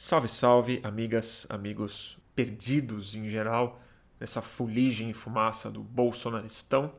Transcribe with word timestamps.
Salve, 0.00 0.28
salve, 0.28 0.80
amigas, 0.84 1.44
amigos 1.50 2.18
perdidos 2.32 3.16
em 3.16 3.28
geral, 3.28 3.82
nessa 4.20 4.40
fuligem 4.40 5.10
e 5.10 5.12
fumaça 5.12 5.68
do 5.68 5.82
bolsonaristão. 5.82 6.94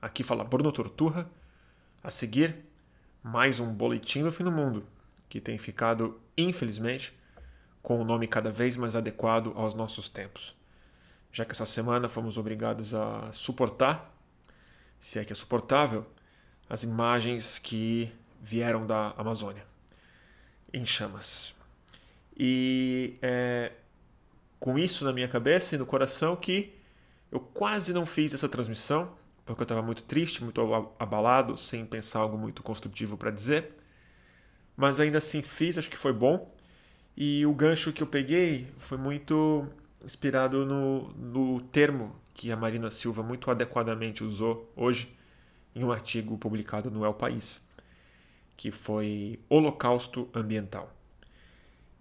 Aqui 0.00 0.24
fala 0.24 0.42
Bruno 0.42 0.72
Torturra. 0.72 1.30
A 2.02 2.08
seguir, 2.08 2.56
mais 3.22 3.60
um 3.60 3.70
boletim 3.74 4.22
do 4.22 4.32
fim 4.32 4.44
do 4.44 4.50
mundo, 4.50 4.86
que 5.28 5.42
tem 5.42 5.58
ficado, 5.58 6.18
infelizmente, 6.34 7.12
com 7.82 7.98
o 7.98 8.00
um 8.00 8.04
nome 8.04 8.26
cada 8.26 8.50
vez 8.50 8.78
mais 8.78 8.96
adequado 8.96 9.52
aos 9.54 9.74
nossos 9.74 10.08
tempos. 10.08 10.56
Já 11.30 11.44
que 11.44 11.52
essa 11.52 11.66
semana 11.66 12.08
fomos 12.08 12.38
obrigados 12.38 12.94
a 12.94 13.30
suportar, 13.34 14.10
se 14.98 15.18
é 15.18 15.24
que 15.24 15.34
é 15.34 15.36
suportável, 15.36 16.06
as 16.66 16.82
imagens 16.82 17.58
que 17.58 18.10
vieram 18.40 18.86
da 18.86 19.10
Amazônia 19.18 19.66
em 20.72 20.86
chamas. 20.86 21.60
E 22.36 23.18
é 23.22 23.72
com 24.58 24.78
isso 24.78 25.04
na 25.04 25.12
minha 25.12 25.26
cabeça 25.26 25.74
e 25.74 25.78
no 25.78 25.84
coração 25.84 26.36
que 26.36 26.72
eu 27.32 27.40
quase 27.40 27.92
não 27.92 28.06
fiz 28.06 28.32
essa 28.32 28.48
transmissão, 28.48 29.10
porque 29.44 29.62
eu 29.62 29.64
estava 29.64 29.82
muito 29.82 30.04
triste, 30.04 30.44
muito 30.44 30.60
abalado, 30.98 31.56
sem 31.56 31.84
pensar 31.84 32.20
algo 32.20 32.38
muito 32.38 32.62
construtivo 32.62 33.16
para 33.16 33.30
dizer. 33.30 33.74
Mas 34.76 35.00
ainda 35.00 35.18
assim 35.18 35.42
fiz, 35.42 35.78
acho 35.78 35.90
que 35.90 35.96
foi 35.96 36.12
bom. 36.12 36.54
E 37.16 37.44
o 37.44 37.52
gancho 37.52 37.92
que 37.92 38.02
eu 38.02 38.06
peguei 38.06 38.68
foi 38.78 38.96
muito 38.96 39.66
inspirado 40.04 40.64
no, 40.64 41.08
no 41.14 41.60
termo 41.60 42.14
que 42.32 42.50
a 42.52 42.56
Marina 42.56 42.90
Silva 42.90 43.22
muito 43.22 43.50
adequadamente 43.50 44.22
usou 44.22 44.70
hoje 44.76 45.14
em 45.74 45.82
um 45.82 45.90
artigo 45.90 46.38
publicado 46.38 46.90
no 46.90 47.04
El 47.04 47.14
País, 47.14 47.66
que 48.56 48.70
foi 48.70 49.40
Holocausto 49.48 50.28
Ambiental. 50.34 50.94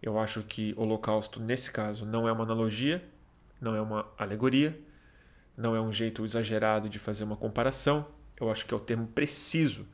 Eu 0.01 0.19
acho 0.19 0.43
que 0.43 0.73
Holocausto, 0.75 1.39
nesse 1.39 1.71
caso, 1.71 2.05
não 2.05 2.27
é 2.27 2.31
uma 2.31 2.43
analogia, 2.43 3.03
não 3.59 3.75
é 3.75 3.81
uma 3.81 4.11
alegoria, 4.17 4.79
não 5.55 5.75
é 5.75 5.81
um 5.81 5.91
jeito 5.91 6.25
exagerado 6.25 6.89
de 6.89 6.97
fazer 6.97 7.23
uma 7.23 7.37
comparação. 7.37 8.07
Eu 8.39 8.49
acho 8.49 8.65
que 8.65 8.73
é 8.73 8.77
o 8.77 8.79
termo 8.79 9.07
preciso 9.07 9.87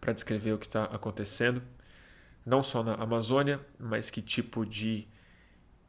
para 0.00 0.12
descrever 0.12 0.52
o 0.52 0.58
que 0.58 0.66
está 0.66 0.84
acontecendo, 0.84 1.62
não 2.46 2.62
só 2.62 2.82
na 2.82 2.94
Amazônia, 2.94 3.60
mas 3.78 4.08
que 4.08 4.22
tipo 4.22 4.64
de 4.64 5.06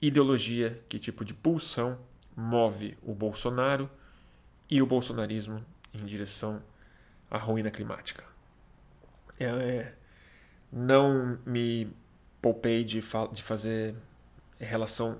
ideologia, 0.02 0.82
que 0.90 0.98
tipo 0.98 1.24
de 1.24 1.34
pulsão 1.34 1.98
move 2.36 2.98
o 3.04 3.14
Bolsonaro 3.14 3.90
e 4.70 4.82
o 4.82 4.86
bolsonarismo 4.86 5.64
em 5.94 6.06
direção 6.06 6.62
à 7.30 7.38
ruína 7.38 7.70
climática. 7.70 8.24
É, 9.40 9.46
é, 9.46 9.96
não 10.72 11.40
me 11.46 11.92
poupei 12.42 12.84
de, 12.84 13.02
fa 13.02 13.28
de 13.28 13.44
fazer 13.44 13.96
relação 14.60 15.20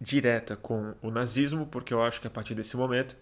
direta 0.00 0.56
com 0.56 0.94
o 1.00 1.10
nazismo, 1.10 1.66
porque 1.66 1.94
eu 1.94 2.02
acho 2.02 2.20
que 2.20 2.26
a 2.26 2.30
partir 2.30 2.54
desse 2.54 2.76
momento, 2.76 3.16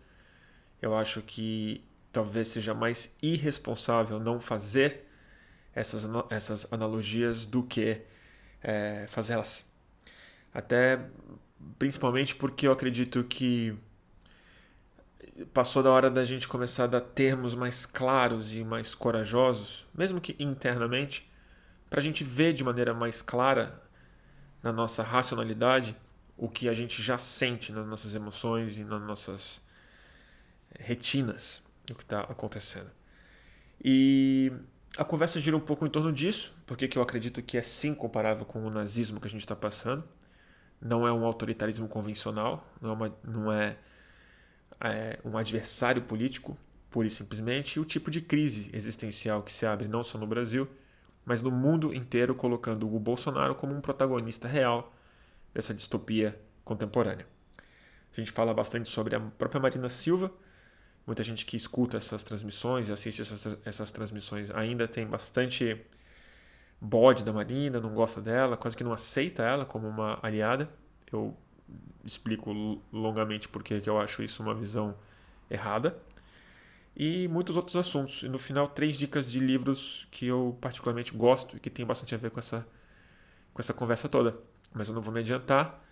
eu 0.83 0.97
acho 0.97 1.23
que 1.23 1.85
talvez 2.13 2.49
seja 2.49 2.75
mais 2.75 3.17
irresponsável 3.23 4.19
não 4.21 4.41
fazer 4.41 5.05
essas, 5.75 6.07
essas 6.31 6.73
analogias 6.73 7.45
do 7.45 7.63
que 7.63 8.01
é, 8.63 9.07
fazê-las. 9.09 9.65
Até 10.53 11.01
principalmente 11.79 12.35
porque 12.35 12.67
eu 12.67 12.73
acredito 12.73 13.25
que 13.25 13.77
passou 15.53 15.83
da 15.83 15.91
hora 15.91 16.11
da 16.11 16.25
gente 16.25 16.47
começar 16.47 16.85
a 16.85 16.87
dar 16.87 17.01
termos 17.01 17.55
mais 17.55 17.87
claros 17.87 18.55
e 18.55 18.63
mais 18.63 18.95
corajosos, 18.95 19.87
mesmo 19.95 20.21
que 20.21 20.37
internamente, 20.39 21.29
para 21.89 22.01
a 22.01 22.03
gente 22.03 22.25
ver 22.25 22.53
de 22.53 22.65
maneira 22.65 22.93
mais 22.93 23.23
clara 23.23 23.83
na 24.63 24.73
nossa 24.73 25.03
racionalidade 25.03 25.97
o 26.37 26.49
que 26.49 26.69
a 26.69 26.75
gente 26.75 27.03
já 27.03 27.17
sente 27.17 27.71
nas 27.73 27.87
nossas 27.87 28.15
emoções 28.15 28.77
e 28.77 28.85
nas 28.85 29.01
nossas 29.03 29.63
retinas, 30.79 31.63
o 31.91 31.95
que 31.95 32.03
está 32.03 32.21
acontecendo. 32.21 32.91
E 33.83 34.53
a 34.97 35.05
conversa 35.05 35.41
gira 35.41 35.57
um 35.57 35.61
pouco 35.61 35.87
em 35.87 35.91
torno 35.91 36.13
disso, 36.13 36.53
porque 36.67 36.91
eu 36.97 37.03
acredito 37.03 37.43
que 37.43 37.57
é 37.57 37.63
sim 37.63 37.95
comparável 37.95 38.45
com 38.45 38.65
o 38.67 38.71
nazismo 38.71 39.21
que 39.21 39.27
a 39.29 39.31
gente 39.31 39.43
está 39.43 39.55
passando 39.55 40.05
não 40.85 41.07
é 41.07 41.13
um 41.13 41.25
autoritarismo 41.25 41.89
convencional, 41.89 42.71
não 42.81 42.91
é, 42.91 42.93
uma, 42.93 43.19
não 43.25 43.53
é, 43.53 43.77
é 44.81 45.19
um 45.25 45.37
adversário 45.39 46.03
político, 46.03 46.59
pura 46.91 47.07
e 47.07 47.11
simplesmente, 47.11 47.77
e 47.77 47.81
o 47.81 47.85
tipo 47.85 48.11
de 48.11 48.21
crise 48.21 48.71
existencial 48.73 49.43
que 49.43 49.51
se 49.51 49.65
abre 49.65 49.89
não 49.89 50.05
só 50.05 50.19
no 50.19 50.27
Brasil, 50.27 50.69
mas 51.25 51.43
no 51.43 51.51
mundo 51.51 51.95
inteiro, 51.95 52.35
colocando 52.35 52.93
o 52.93 52.99
Bolsonaro 52.99 53.55
como 53.55 53.75
um 53.75 53.81
protagonista 53.81 54.47
real 54.47 54.93
dessa 55.53 55.73
distopia 55.73 56.39
contemporânea. 56.65 57.27
A 58.17 58.21
gente 58.21 58.33
fala 58.33 58.55
bastante 58.55 58.89
sobre 58.89 59.17
a 59.17 59.21
própria 59.21 59.61
Marina 59.61 59.89
Silva. 59.89 60.31
Muita 61.07 61.23
gente 61.23 61.45
que 61.45 61.57
escuta 61.57 61.97
essas 61.97 62.23
transmissões 62.23 62.89
e 62.89 62.93
assiste 62.93 63.23
essas, 63.23 63.59
essas 63.65 63.91
transmissões 63.91 64.51
ainda 64.51 64.87
tem 64.87 65.07
bastante 65.07 65.85
bode 66.81 67.25
da 67.25 67.33
Marina, 67.33 67.81
não 67.81 67.95
gosta 67.95 68.21
dela, 68.21 68.57
quase 68.57 68.77
que 68.77 68.85
não 68.85 68.93
aceita 68.93 69.43
ela 69.43 69.65
como 69.65 69.89
uma 69.89 70.19
aliada. 70.23 70.69
Eu 71.13 71.37
explico 72.05 72.53
longamente 72.93 73.49
porque 73.49 73.81
que 73.81 73.89
eu 73.89 73.99
acho 73.99 74.23
isso 74.23 74.43
uma 74.43 74.55
visão 74.55 74.95
errada. 75.51 75.97
E 76.97 77.27
muitos 77.29 77.57
outros 77.57 77.77
assuntos. 77.77 78.23
E 78.23 78.29
no 78.29 78.39
final, 78.39 78.69
três 78.69 78.99
dicas 78.99 79.31
de 79.31 79.41
livros 79.41 80.07
que 80.11 80.27
eu 80.27 80.57
particularmente 80.61 81.13
gosto 81.13 81.57
e 81.57 81.61
que 81.61 81.69
tem 81.69 81.85
bastante 81.85 82.15
a 82.15 82.19
ver 82.19 82.31
com 82.31 82.39
essa, 82.39 82.67
com 83.53 83.61
essa 83.61 83.75
conversa 83.75 84.09
toda. 84.09 84.39
Mas 84.73 84.89
eu 84.89 84.95
não 84.95 85.03
vou 85.03 85.13
me 85.13 85.21
adiantar, 85.21 85.83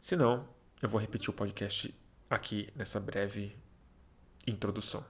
senão 0.00 0.48
eu 0.82 0.88
vou 0.88 1.00
repetir 1.00 1.30
o 1.30 1.32
podcast 1.32 1.94
aqui 2.28 2.68
nessa 2.74 3.00
breve 3.00 3.56
introdução. 4.46 5.04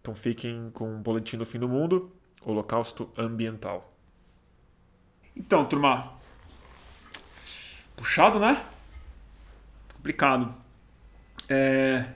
Então 0.00 0.14
fiquem 0.14 0.70
com 0.70 0.96
o 0.96 0.98
Boletim 0.98 1.36
do 1.36 1.44
Fim 1.44 1.58
do 1.58 1.68
Mundo, 1.68 2.10
Holocausto 2.42 3.10
Ambiental. 3.16 3.94
Então, 5.36 5.64
turma. 5.64 6.12
Puxado, 7.96 8.38
né? 8.38 8.64
Complicado. 9.94 10.54
É... 11.48 12.06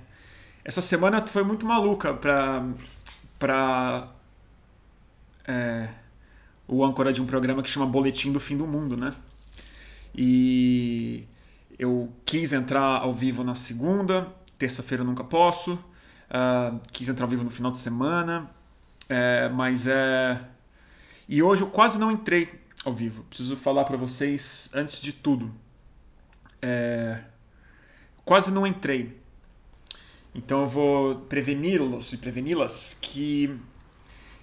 Essa 0.65 0.81
semana 0.81 1.25
foi 1.27 1.43
muito 1.43 1.67
maluca 1.67 2.15
pra, 2.15 2.67
pra 3.39 4.09
é... 5.47 5.89
o 6.67 6.83
âncora 6.83 7.13
de 7.13 7.21
um 7.21 7.27
programa 7.27 7.63
que 7.63 7.69
chama 7.69 7.87
Boletim 7.87 8.33
do 8.33 8.41
Fim 8.41 8.57
do 8.57 8.67
Mundo, 8.67 8.97
né? 8.97 9.15
E 10.15 11.27
eu 11.79 12.11
quis 12.25 12.53
entrar 12.53 13.03
ao 13.03 13.13
vivo 13.13 13.45
na 13.45 13.55
segunda, 13.55 14.33
terça-feira 14.59 15.05
nunca 15.05 15.23
posso. 15.23 15.75
Uh, 15.75 16.81
quis 16.93 17.09
entrar 17.09 17.27
ao 17.27 17.31
vivo 17.31 17.45
no 17.45 17.51
final 17.51 17.71
de 17.71 17.79
semana, 17.79 18.51
é, 19.09 19.49
mas 19.51 19.87
é. 19.87 20.41
E 21.29 21.43
hoje 21.43 21.63
eu 21.63 21.69
quase 21.69 21.99
não 21.99 22.11
entrei 22.11 22.63
ao 22.85 22.95
vivo. 22.95 23.25
Preciso 23.25 23.57
falar 23.57 23.85
para 23.85 23.97
vocês 23.97 24.71
antes 24.73 25.01
de 25.03 25.13
tudo. 25.13 25.53
É... 26.63 27.21
Quase 28.25 28.51
não 28.51 28.67
entrei. 28.67 29.24
Então 30.35 30.63
eu 30.63 30.67
vou 30.67 31.17
preveni-los 31.17 32.13
e 32.13 32.17
preveni-las 32.17 32.97
que 33.01 33.57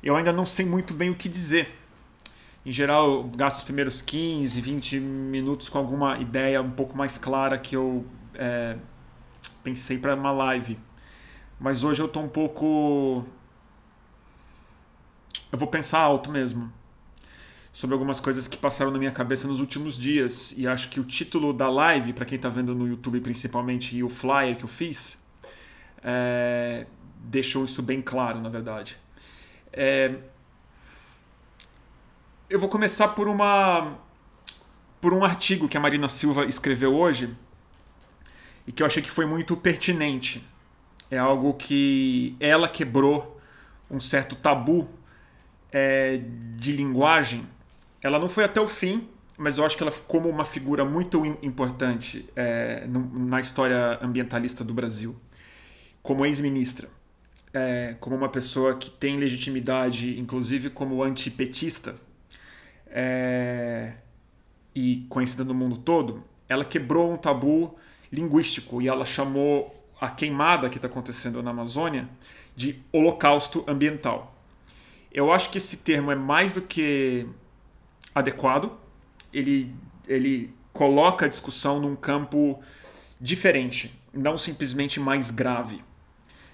eu 0.01 0.15
ainda 0.15 0.31
não 0.31 0.45
sei 0.45 0.65
muito 0.65 0.93
bem 0.93 1.09
o 1.09 1.15
que 1.15 1.27
dizer. 1.27 1.77
Em 2.65 2.71
geral, 2.71 3.11
eu 3.11 3.23
gasto 3.23 3.57
os 3.57 3.63
primeiros 3.63 4.01
15, 4.01 4.61
20 4.61 4.99
minutos 4.99 5.67
com 5.67 5.77
alguma 5.77 6.17
ideia 6.19 6.61
um 6.61 6.71
pouco 6.71 6.95
mais 6.95 7.17
clara 7.17 7.57
que 7.57 7.75
eu 7.75 8.05
é, 8.35 8.77
pensei 9.63 9.97
para 9.97 10.15
uma 10.15 10.31
live. 10.31 10.77
Mas 11.59 11.83
hoje 11.83 12.01
eu 12.01 12.05
estou 12.05 12.23
um 12.23 12.29
pouco. 12.29 13.25
Eu 15.51 15.57
vou 15.57 15.67
pensar 15.67 15.99
alto 15.99 16.31
mesmo 16.31 16.71
sobre 17.73 17.93
algumas 17.93 18.19
coisas 18.19 18.47
que 18.47 18.57
passaram 18.57 18.91
na 18.91 18.97
minha 18.97 19.11
cabeça 19.11 19.47
nos 19.47 19.59
últimos 19.59 19.97
dias. 19.97 20.53
E 20.57 20.67
acho 20.67 20.89
que 20.89 20.99
o 20.99 21.03
título 21.03 21.53
da 21.53 21.69
live, 21.69 22.13
para 22.13 22.25
quem 22.25 22.35
está 22.35 22.49
vendo 22.49 22.73
no 22.73 22.87
YouTube 22.87 23.21
principalmente, 23.21 23.95
e 23.95 24.03
o 24.03 24.09
flyer 24.09 24.55
que 24.55 24.63
eu 24.63 24.69
fiz, 24.69 25.20
é, 26.03 26.85
deixou 27.17 27.65
isso 27.65 27.81
bem 27.81 28.01
claro, 28.01 28.39
na 28.39 28.49
verdade. 28.49 28.97
É, 29.71 30.15
eu 32.49 32.59
vou 32.59 32.69
começar 32.69 33.09
por 33.09 33.27
uma 33.27 33.97
por 34.99 35.13
um 35.13 35.23
artigo 35.23 35.67
que 35.67 35.75
a 35.75 35.79
Marina 35.79 36.07
Silva 36.07 36.45
escreveu 36.45 36.93
hoje 36.93 37.35
e 38.67 38.71
que 38.71 38.83
eu 38.83 38.87
achei 38.87 39.01
que 39.01 39.09
foi 39.09 39.25
muito 39.25 39.57
pertinente. 39.57 40.47
É 41.09 41.17
algo 41.17 41.53
que 41.55 42.35
ela 42.39 42.69
quebrou 42.69 43.41
um 43.89 43.99
certo 43.99 44.35
tabu 44.35 44.87
é, 45.71 46.21
de 46.55 46.73
linguagem 46.73 47.47
ela 48.01 48.17
não 48.17 48.27
foi 48.27 48.43
até 48.43 48.59
o 48.59 48.67
fim, 48.67 49.07
mas 49.37 49.57
eu 49.57 49.65
acho 49.65 49.77
que 49.77 49.83
ela 49.83 49.91
como 50.07 50.27
uma 50.27 50.43
figura 50.43 50.83
muito 50.83 51.23
importante 51.41 52.27
é, 52.35 52.87
na 52.87 53.39
história 53.39 53.99
ambientalista 54.01 54.63
do 54.63 54.73
Brasil, 54.73 55.15
como 56.01 56.25
ex-ministra, 56.25 56.89
é, 57.53 57.95
como 57.99 58.15
uma 58.15 58.29
pessoa 58.29 58.75
que 58.75 58.89
tem 58.89 59.17
legitimidade, 59.17 60.19
inclusive 60.19 60.69
como 60.69 61.03
antipetista, 61.03 61.95
é, 62.87 63.93
e 64.75 65.05
conhecida 65.09 65.43
no 65.43 65.53
mundo 65.53 65.77
todo, 65.77 66.23
ela 66.47 66.65
quebrou 66.65 67.13
um 67.13 67.17
tabu 67.17 67.75
linguístico 68.11 68.81
e 68.81 68.87
ela 68.87 69.05
chamou 69.05 69.73
a 69.99 70.09
queimada 70.09 70.69
que 70.69 70.77
está 70.77 70.87
acontecendo 70.87 71.41
na 71.43 71.51
Amazônia 71.51 72.09
de 72.55 72.81
holocausto 72.91 73.63
ambiental. 73.67 74.35
Eu 75.13 75.31
acho 75.31 75.49
que 75.49 75.57
esse 75.57 75.77
termo 75.77 76.11
é 76.11 76.15
mais 76.15 76.51
do 76.51 76.61
que 76.61 77.27
adequado. 78.15 78.71
Ele, 79.33 79.73
ele 80.07 80.53
coloca 80.73 81.25
a 81.25 81.29
discussão 81.29 81.79
num 81.79 81.95
campo 81.95 82.61
diferente, 83.19 83.91
não 84.13 84.37
simplesmente 84.37 84.99
mais 84.99 85.31
grave. 85.31 85.83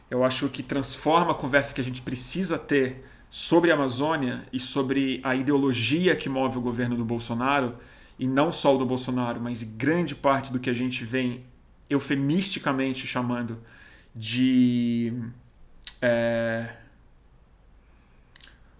Eu 0.09 0.23
acho 0.23 0.47
que 0.49 0.63
transforma 0.63 1.31
a 1.31 1.35
conversa 1.35 1.73
que 1.73 1.81
a 1.81 1.83
gente 1.83 2.01
precisa 2.01 2.57
ter 2.57 3.03
sobre 3.29 3.71
a 3.71 3.73
Amazônia 3.73 4.43
e 4.53 4.59
sobre 4.59 5.19
a 5.23 5.35
ideologia 5.35 6.15
que 6.15 6.29
move 6.29 6.57
o 6.57 6.61
governo 6.61 6.95
do 6.95 7.03
Bolsonaro, 7.03 7.77
e 8.17 8.25
não 8.25 8.51
só 8.51 8.75
o 8.75 8.77
do 8.77 8.85
Bolsonaro, 8.85 9.39
mas 9.39 9.61
grande 9.63 10.15
parte 10.15 10.51
do 10.51 10.59
que 10.59 10.69
a 10.69 10.73
gente 10.73 11.03
vem 11.03 11.43
eufemisticamente 11.89 13.05
chamando 13.05 13.59
de 14.15 15.13
é, 16.01 16.69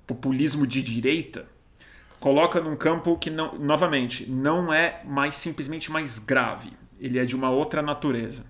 populismo 0.07 0.65
de 0.65 0.81
direita, 0.81 1.45
coloca 2.19 2.59
num 2.59 2.75
campo 2.75 3.17
que, 3.17 3.29
não, 3.29 3.53
novamente, 3.59 4.29
não 4.29 4.73
é 4.73 5.03
mais 5.05 5.35
simplesmente 5.35 5.91
mais 5.91 6.17
grave. 6.17 6.71
Ele 6.99 7.19
é 7.19 7.25
de 7.25 7.35
uma 7.35 7.51
outra 7.51 7.81
natureza. 7.81 8.45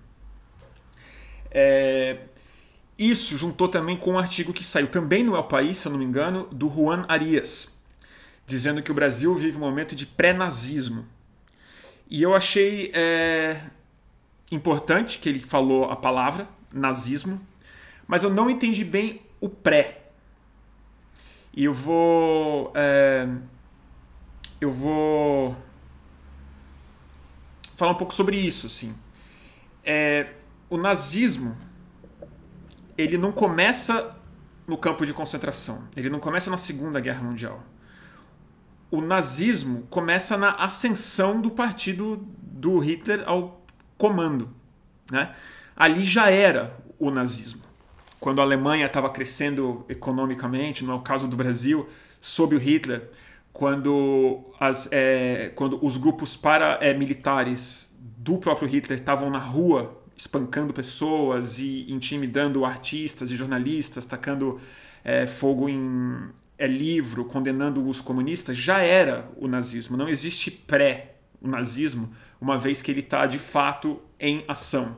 É, 1.50 2.20
isso 2.98 3.38
juntou 3.38 3.68
também 3.68 3.96
com 3.96 4.12
um 4.12 4.18
artigo 4.18 4.52
que 4.52 4.64
saiu 4.64 4.88
também 4.88 5.22
no 5.22 5.36
El 5.36 5.44
País, 5.44 5.78
se 5.78 5.86
eu 5.86 5.92
não 5.92 5.98
me 5.98 6.04
engano, 6.04 6.48
do 6.50 6.68
Juan 6.68 7.04
Arias, 7.08 7.78
dizendo 8.44 8.82
que 8.82 8.90
o 8.90 8.94
Brasil 8.94 9.32
vive 9.36 9.56
um 9.56 9.60
momento 9.60 9.94
de 9.94 10.04
pré-nazismo. 10.04 11.06
E 12.10 12.22
eu 12.22 12.34
achei 12.34 12.90
é, 12.92 13.60
importante 14.50 15.18
que 15.18 15.28
ele 15.28 15.42
falou 15.42 15.84
a 15.84 15.94
palavra 15.94 16.48
nazismo, 16.74 17.40
mas 18.06 18.24
eu 18.24 18.30
não 18.30 18.50
entendi 18.50 18.84
bem 18.84 19.22
o 19.40 19.48
pré. 19.48 20.10
E 21.54 21.64
eu 21.64 21.74
vou. 21.74 22.72
É, 22.74 23.28
eu 24.60 24.72
vou 24.72 25.56
falar 27.76 27.92
um 27.92 27.96
pouco 27.96 28.12
sobre 28.12 28.36
isso, 28.36 28.66
assim. 28.66 28.94
É, 29.84 30.32
o 30.68 30.76
nazismo 30.76 31.56
ele 32.98 33.16
não 33.16 33.30
começa 33.30 34.18
no 34.66 34.76
campo 34.76 35.06
de 35.06 35.14
concentração, 35.14 35.84
ele 35.96 36.10
não 36.10 36.18
começa 36.18 36.50
na 36.50 36.58
Segunda 36.58 37.00
Guerra 37.00 37.22
Mundial. 37.22 37.64
O 38.90 39.00
nazismo 39.00 39.86
começa 39.88 40.36
na 40.36 40.50
ascensão 40.50 41.40
do 41.40 41.50
partido 41.50 42.26
do 42.42 42.78
Hitler 42.78 43.22
ao 43.26 43.62
comando. 43.96 44.50
Né? 45.10 45.32
Ali 45.76 46.04
já 46.04 46.30
era 46.30 46.76
o 46.98 47.10
nazismo. 47.10 47.62
Quando 48.18 48.40
a 48.40 48.44
Alemanha 48.44 48.86
estava 48.86 49.08
crescendo 49.10 49.84
economicamente, 49.88 50.84
no 50.84 50.96
é 50.96 51.00
caso 51.00 51.28
do 51.28 51.36
Brasil, 51.36 51.88
sob 52.20 52.56
o 52.56 52.58
Hitler, 52.58 53.10
quando, 53.52 54.40
as, 54.58 54.88
é, 54.90 55.52
quando 55.54 55.78
os 55.84 55.96
grupos 55.96 56.36
paramilitares 56.36 57.94
do 57.98 58.38
próprio 58.38 58.68
Hitler 58.68 58.98
estavam 58.98 59.30
na 59.30 59.38
rua 59.38 59.97
espancando 60.18 60.74
pessoas 60.74 61.60
e 61.60 61.86
intimidando 61.88 62.64
artistas 62.64 63.30
e 63.30 63.36
jornalistas, 63.36 64.04
tacando 64.04 64.60
é, 65.04 65.28
fogo 65.28 65.68
em 65.68 66.28
é, 66.58 66.66
livro, 66.66 67.24
condenando 67.24 67.88
os 67.88 68.00
comunistas, 68.00 68.56
já 68.56 68.80
era 68.80 69.30
o 69.36 69.46
nazismo. 69.46 69.96
Não 69.96 70.08
existe 70.08 70.50
pré 70.50 71.14
o 71.40 71.46
nazismo, 71.46 72.10
uma 72.40 72.58
vez 72.58 72.82
que 72.82 72.90
ele 72.90 72.98
está 72.98 73.26
de 73.26 73.38
fato 73.38 74.02
em 74.18 74.44
ação. 74.48 74.96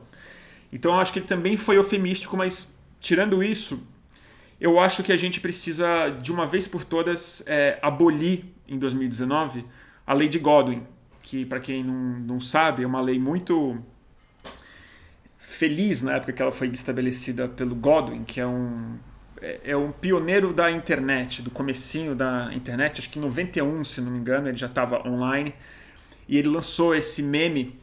Então 0.73 0.95
eu 0.95 0.99
acho 0.99 1.13
que 1.13 1.19
ele 1.19 1.27
também 1.27 1.55
foi 1.55 1.77
eufemístico, 1.77 2.35
mas 2.35 2.75
tirando 2.99 3.43
isso, 3.43 3.87
eu 4.59 4.79
acho 4.79 5.03
que 5.03 5.13
a 5.13 5.17
gente 5.17 5.39
precisa 5.39 6.09
de 6.09 6.31
uma 6.31 6.47
vez 6.47 6.67
por 6.67 6.83
todas 6.83 7.43
é, 7.45 7.77
abolir 7.83 8.45
em 8.67 8.79
2019 8.79 9.65
a 10.07 10.13
lei 10.15 10.27
de 10.27 10.39
Godwin, 10.39 10.81
que 11.21 11.45
para 11.45 11.59
quem 11.59 11.83
não, 11.83 12.19
não 12.19 12.39
sabe 12.39 12.81
é 12.81 12.87
uma 12.87 13.01
lei 13.01 13.19
muito 13.19 13.77
feliz 15.61 16.01
na 16.01 16.13
época 16.13 16.33
que 16.33 16.41
ela 16.41 16.51
foi 16.51 16.69
estabelecida 16.69 17.47
pelo 17.47 17.75
Godwin, 17.75 18.23
que 18.23 18.39
é 18.39 18.47
um 18.47 18.97
é, 19.39 19.59
é 19.65 19.77
um 19.77 19.91
pioneiro 19.91 20.51
da 20.51 20.71
internet, 20.71 21.43
do 21.43 21.51
comecinho 21.51 22.15
da 22.15 22.51
internet, 22.51 22.99
acho 22.99 23.09
que 23.11 23.19
em 23.19 23.21
91, 23.21 23.83
se 23.83 24.01
não 24.01 24.11
me 24.11 24.17
engano, 24.17 24.47
ele 24.47 24.57
já 24.57 24.65
estava 24.65 25.07
online. 25.07 25.53
E 26.27 26.35
ele 26.35 26.47
lançou 26.47 26.95
esse 26.95 27.21
meme 27.21 27.79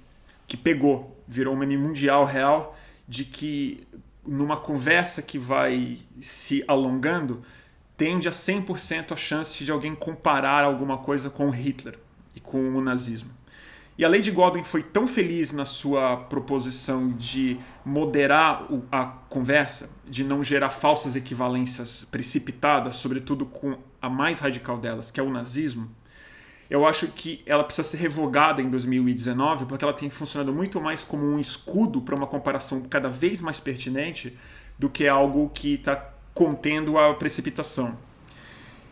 que 0.48 0.56
pegou, 0.56 1.16
virou 1.26 1.54
um 1.54 1.56
meme 1.56 1.76
mundial 1.76 2.24
real, 2.24 2.76
de 3.06 3.24
que 3.24 3.86
numa 4.26 4.56
conversa 4.56 5.22
que 5.22 5.38
vai 5.38 5.98
se 6.20 6.64
alongando, 6.66 7.42
tende 7.96 8.28
a 8.28 8.32
100% 8.32 9.12
a 9.12 9.16
chance 9.16 9.64
de 9.64 9.70
alguém 9.70 9.94
comparar 9.94 10.64
alguma 10.64 10.98
coisa 10.98 11.30
com 11.30 11.48
Hitler 11.48 11.96
e 12.34 12.40
com 12.40 12.58
o 12.58 12.80
nazismo. 12.80 13.37
E 13.98 14.04
a 14.04 14.08
Lady 14.08 14.30
Godwin 14.30 14.62
foi 14.62 14.80
tão 14.80 15.08
feliz 15.08 15.50
na 15.50 15.64
sua 15.64 16.16
proposição 16.16 17.10
de 17.10 17.58
moderar 17.84 18.64
a 18.92 19.06
conversa, 19.06 19.90
de 20.06 20.22
não 20.22 20.44
gerar 20.44 20.70
falsas 20.70 21.16
equivalências 21.16 22.06
precipitadas, 22.08 22.94
sobretudo 22.94 23.44
com 23.44 23.76
a 24.00 24.08
mais 24.08 24.38
radical 24.38 24.78
delas, 24.78 25.10
que 25.10 25.18
é 25.18 25.22
o 25.22 25.30
nazismo. 25.30 25.90
Eu 26.70 26.86
acho 26.86 27.08
que 27.08 27.42
ela 27.44 27.64
precisa 27.64 27.88
ser 27.88 27.96
revogada 27.96 28.62
em 28.62 28.70
2019, 28.70 29.66
porque 29.66 29.84
ela 29.84 29.92
tem 29.92 30.08
funcionado 30.08 30.52
muito 30.52 30.80
mais 30.80 31.02
como 31.02 31.24
um 31.24 31.40
escudo 31.40 32.00
para 32.00 32.14
uma 32.14 32.26
comparação 32.28 32.82
cada 32.82 33.08
vez 33.08 33.40
mais 33.40 33.58
pertinente 33.58 34.38
do 34.78 34.88
que 34.88 35.08
algo 35.08 35.50
que 35.52 35.74
está 35.74 35.96
contendo 36.32 36.96
a 36.96 37.14
precipitação. 37.14 37.98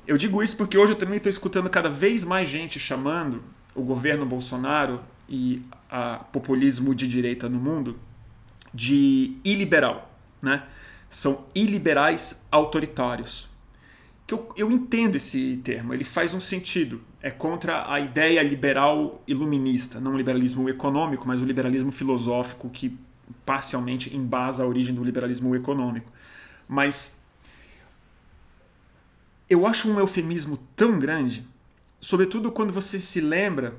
Eu 0.05 0.17
digo 0.17 0.43
isso 0.43 0.57
porque 0.57 0.77
hoje 0.77 0.93
eu 0.93 0.99
também 0.99 1.19
estou 1.19 1.31
escutando 1.31 1.71
cada 1.71 1.89
vez 1.89 2.25
mais 2.25 2.49
gente 2.49 2.81
chamando 2.81 3.45
o 3.77 3.83
governo 3.83 4.27
Bolsonaro 4.27 5.01
e 5.29 5.63
o 5.91 6.25
populismo 6.31 6.95
de 6.95 7.07
direita 7.07 7.49
no 7.49 7.59
mundo 7.59 7.99
de 8.73 9.37
iliberal, 9.45 10.11
né? 10.43 10.65
São 11.09 11.45
iliberais 11.55 12.45
autoritários. 12.51 13.49
Que 14.27 14.35
eu, 14.35 14.53
eu 14.57 14.73
entendo 14.73 15.15
esse 15.15 15.57
termo, 15.59 15.95
ele 15.95 16.03
faz 16.03 16.35
um 16.35 16.41
sentido. 16.41 17.01
É 17.23 17.31
contra 17.31 17.91
a 17.91 18.01
ideia 18.01 18.43
liberal 18.43 19.23
iluminista, 19.27 20.01
não 20.01 20.15
o 20.15 20.17
liberalismo 20.17 20.69
econômico, 20.69 21.27
mas 21.27 21.43
o 21.43 21.45
liberalismo 21.45 21.93
filosófico 21.93 22.69
que 22.69 22.99
parcialmente 23.45 24.15
embasa 24.15 24.65
a 24.65 24.67
origem 24.67 24.95
do 24.95 25.05
liberalismo 25.05 25.55
econômico. 25.55 26.11
Mas 26.69 27.25
eu 29.49 29.67
acho 29.67 29.89
um 29.89 29.99
eufemismo 29.99 30.59
tão 30.75 30.99
grande 30.99 31.47
sobretudo 32.07 32.53
quando 32.53 32.73
você 32.73 33.01
se 33.01 33.21
lembra 33.21 33.75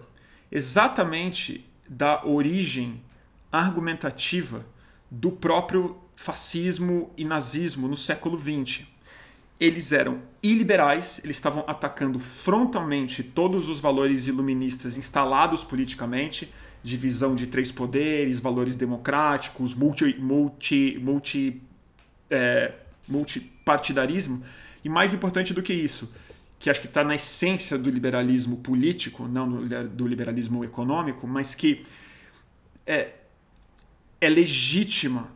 exatamente 0.51 1.65
da 1.87 2.25
origem 2.25 3.01
argumentativa 3.49 4.65
do 5.09 5.31
próprio 5.31 5.97
fascismo 6.13 7.09
e 7.15 7.23
nazismo 7.23 7.87
no 7.87 7.95
século 7.95 8.37
XX. 8.37 8.85
Eles 9.57 9.93
eram 9.93 10.21
iliberais, 10.43 11.21
eles 11.23 11.37
estavam 11.37 11.63
atacando 11.67 12.19
frontalmente 12.19 13.23
todos 13.23 13.69
os 13.69 13.79
valores 13.79 14.27
iluministas 14.27 14.97
instalados 14.97 15.63
politicamente, 15.63 16.53
divisão 16.83 17.33
de 17.33 17.47
três 17.47 17.71
poderes, 17.71 18.41
valores 18.41 18.75
democráticos, 18.75 19.73
multi, 19.73 20.17
multi, 20.19 20.99
multi, 21.01 21.61
é, 22.29 22.73
multipartidarismo, 23.07 24.43
e 24.83 24.89
mais 24.89 25.13
importante 25.13 25.53
do 25.53 25.63
que 25.63 25.73
isso, 25.73 26.11
que 26.59 26.69
acho 26.69 26.81
que 26.81 26.87
está 26.87 27.03
na 27.03 27.15
essência 27.15 27.77
do 27.77 27.89
liberalismo 27.89 28.57
político, 28.57 29.27
não 29.27 29.67
do 29.87 30.07
liberalismo 30.07 30.63
econômico, 30.63 31.27
mas 31.27 31.53
que 31.53 31.85
é, 32.85 33.13
é 34.19 34.29
legítima 34.29 35.29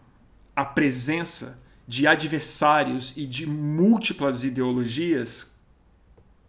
a 0.55 0.65
presença 0.65 1.59
de 1.87 2.07
adversários 2.07 3.13
e 3.15 3.25
de 3.25 3.45
múltiplas 3.45 4.43
ideologias 4.43 5.51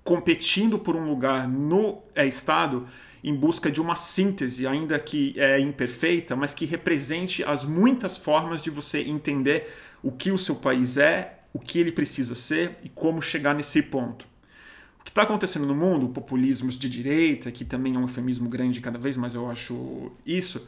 competindo 0.04 0.78
por 0.78 0.96
um 0.96 1.08
lugar 1.08 1.48
no 1.48 2.02
é, 2.14 2.26
Estado 2.26 2.86
em 3.22 3.34
busca 3.34 3.70
de 3.70 3.80
uma 3.80 3.94
síntese, 3.94 4.66
ainda 4.66 4.98
que 4.98 5.34
é 5.38 5.60
imperfeita, 5.60 6.34
mas 6.34 6.52
que 6.52 6.64
represente 6.64 7.44
as 7.44 7.64
muitas 7.64 8.18
formas 8.18 8.64
de 8.64 8.70
você 8.70 9.00
entender 9.00 9.72
o 10.02 10.10
que 10.10 10.32
o 10.32 10.38
seu 10.38 10.56
país 10.56 10.96
é, 10.96 11.38
o 11.52 11.58
que 11.58 11.78
ele 11.78 11.92
precisa 11.92 12.34
ser 12.34 12.76
e 12.82 12.88
como 12.88 13.22
chegar 13.22 13.54
nesse 13.54 13.82
ponto. 13.82 14.31
O 15.02 15.04
que 15.04 15.10
está 15.10 15.22
acontecendo 15.22 15.66
no 15.66 15.74
mundo, 15.74 16.08
populismos 16.08 16.78
de 16.78 16.88
direita, 16.88 17.50
que 17.50 17.64
também 17.64 17.96
é 17.96 17.98
um 17.98 18.02
eufemismo 18.02 18.48
grande 18.48 18.80
cada 18.80 18.98
vez 18.98 19.16
mais 19.16 19.34
eu 19.34 19.50
acho 19.50 20.12
isso, 20.24 20.64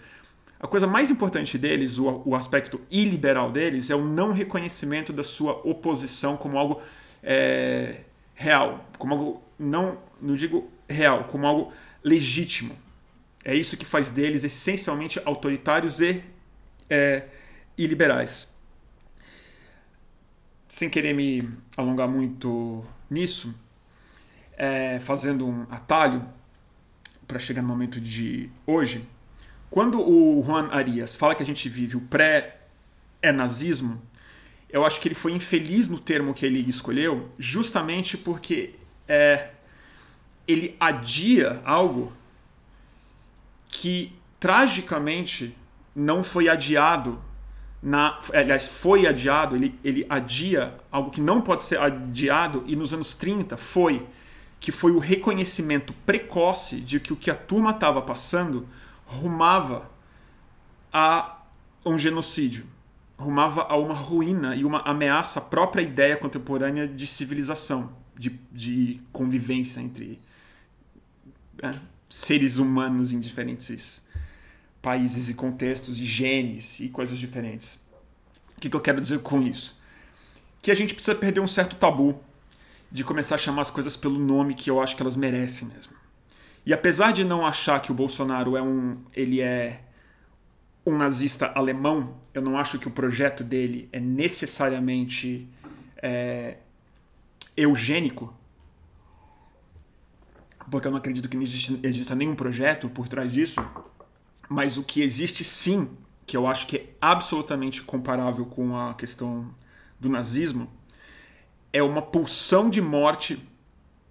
a 0.59 0.67
coisa 0.67 0.89
mais 0.89 1.09
importante 1.09 1.57
deles, 1.57 1.99
o, 1.99 2.23
o 2.25 2.35
aspecto 2.35 2.81
iliberal 2.91 3.53
deles, 3.53 3.91
é 3.91 3.95
o 3.95 4.05
não 4.05 4.33
reconhecimento 4.33 5.13
da 5.13 5.23
sua 5.23 5.53
oposição 5.63 6.37
como 6.37 6.59
algo 6.59 6.83
é, 7.23 8.01
real, 8.35 8.89
como 8.99 9.15
algo 9.15 9.43
não, 9.57 9.99
não 10.21 10.35
digo 10.35 10.69
real, 10.89 11.25
como 11.25 11.47
algo 11.47 11.73
legítimo. 12.03 12.75
É 13.45 13.55
isso 13.55 13.77
que 13.77 13.85
faz 13.85 14.11
deles 14.11 14.43
essencialmente 14.43 15.21
autoritários 15.25 16.01
e, 16.01 16.25
é, 16.91 17.25
e 17.79 17.87
liberais. 17.87 18.53
Sem 20.69 20.91
querer 20.91 21.15
me 21.15 21.49
alongar 21.77 22.09
muito 22.09 22.85
nisso, 23.09 23.55
é, 24.57 24.99
fazendo 25.01 25.47
um 25.47 25.67
atalho 25.71 26.25
para 27.27 27.39
chegar 27.39 27.63
no 27.63 27.69
momento 27.69 28.01
de 28.01 28.51
hoje, 28.67 29.09
quando 29.71 30.01
o 30.01 30.43
Juan 30.45 30.69
Arias 30.71 31.17
fala 31.17 31.35
que 31.35 31.43
a 31.43 31.47
gente 31.47 31.69
vive 31.69 31.97
o 31.97 32.01
pré-nazismo, 32.01 34.01
eu 34.69 34.85
acho 34.85 35.01
que 35.01 35.09
ele 35.09 35.15
foi 35.15 35.33
infeliz 35.33 35.89
no 35.89 35.99
termo 35.99 36.35
que 36.35 36.45
ele 36.45 36.69
escolheu, 36.69 37.31
justamente 37.39 38.17
porque 38.17 38.75
é, 39.09 39.51
ele 40.47 40.77
adia 40.79 41.61
algo 41.65 42.13
que 43.69 44.13
tragicamente 44.39 45.57
não 45.95 46.23
foi 46.23 46.49
adiado 46.49 47.21
na, 47.85 48.19
aliás, 48.33 48.67
foi 48.67 49.07
adiado, 49.07 49.55
ele, 49.55 49.79
ele 49.85 50.07
adia 50.09 50.73
algo 50.91 51.11
que 51.11 51.21
não 51.21 51.43
pode 51.43 51.63
ser 51.63 51.79
adiado, 51.79 52.65
e 52.67 52.75
nos 52.75 52.95
anos 52.95 53.15
30 53.15 53.59
foi, 53.59 54.07
que 54.65 54.73
foi 54.73 54.93
o 54.93 54.99
reconhecimento 54.99 55.93
precoce 56.07 56.81
de 56.81 56.99
que 56.99 57.13
o 57.13 57.17
que 57.17 57.31
a 57.31 57.35
turma 57.35 57.73
estava 57.73 58.01
passando 58.01 58.67
rumava 59.05 59.91
a 60.91 61.43
um 61.85 61.99
genocídio, 61.99 62.67
rumava 63.19 63.67
a 63.69 63.77
uma 63.77 63.93
ruína 63.93 64.57
e 64.57 64.65
uma 64.65 64.81
ameaça 64.81 65.39
à 65.39 65.43
própria 65.43 65.83
ideia 65.83 66.17
contemporânea 66.17 66.89
de 66.89 67.07
civilização, 67.07 67.95
de, 68.19 68.41
de 68.51 69.01
convivência 69.13 69.83
entre 69.83 70.19
é, 71.63 71.79
seres 72.09 72.57
humanos 72.57 73.13
em 73.13 73.21
diferentes 73.21 74.03
países 74.81 75.29
e 75.29 75.35
contextos, 75.35 76.01
e 76.01 76.07
genes 76.07 76.81
e 76.81 76.89
coisas 76.89 77.19
diferentes. 77.19 77.85
O 78.57 78.61
que, 78.63 78.71
que 78.71 78.77
eu 78.77 78.81
quero 78.81 78.99
dizer 78.99 79.19
com 79.19 79.43
isso? 79.43 79.79
Que 80.63 80.71
a 80.71 80.75
gente 80.75 80.95
precisa 80.95 81.15
perder 81.15 81.41
um 81.41 81.47
certo 81.47 81.77
tabu 81.77 82.19
de 82.95 83.03
começar 83.03 83.35
a 83.35 83.39
chamar 83.39 83.63
as 83.63 83.73
coisas 83.73 83.97
pelo 83.97 84.21
nome 84.21 84.55
que 84.55 84.71
eu 84.71 84.81
acho 84.81 84.95
que 84.95 85.03
elas 85.03 85.17
merecem 85.17 85.67
mesmo. 85.67 85.95
E 86.65 86.73
apesar 86.73 87.13
de 87.13 87.25
não 87.25 87.45
achar 87.45 87.83
que 87.83 87.91
o 87.91 87.95
Bolsonaro 87.95 88.57
é 88.57 88.63
um, 88.63 88.99
ele 89.13 89.41
é 89.41 89.83
um 90.87 90.97
nazista 90.97 91.47
alemão, 91.57 92.15
eu 92.33 92.41
não 92.41 92.57
acho 92.57 92.79
que 92.79 92.87
o 92.87 92.93
projeto 92.93 93.43
dele 93.43 93.89
é 93.91 93.99
necessariamente 93.99 95.49
é, 95.97 96.59
eugênico, 97.57 98.33
porque 100.71 100.87
eu 100.87 100.93
não 100.93 100.99
acredito 100.99 101.29
que 101.29 101.37
exista 101.37 102.15
nenhum 102.15 102.37
projeto 102.37 102.89
por 102.89 103.09
trás 103.09 103.33
disso. 103.33 103.61
Mas 104.49 104.79
o 104.79 104.85
que 104.85 105.03
existe 105.03 105.43
sim, 105.43 105.91
que 106.25 106.37
eu 106.37 106.47
acho 106.47 106.69
que 106.69 106.77
é 106.77 106.87
absolutamente 107.01 107.83
comparável 107.83 108.47
com 108.47 108.79
a 108.79 108.95
questão 108.95 109.53
do 109.99 110.09
nazismo, 110.09 110.71
é 111.75 111.83
uma 111.83 112.01
pulsão 112.01 112.71
de 112.71 112.81
morte 112.81 113.39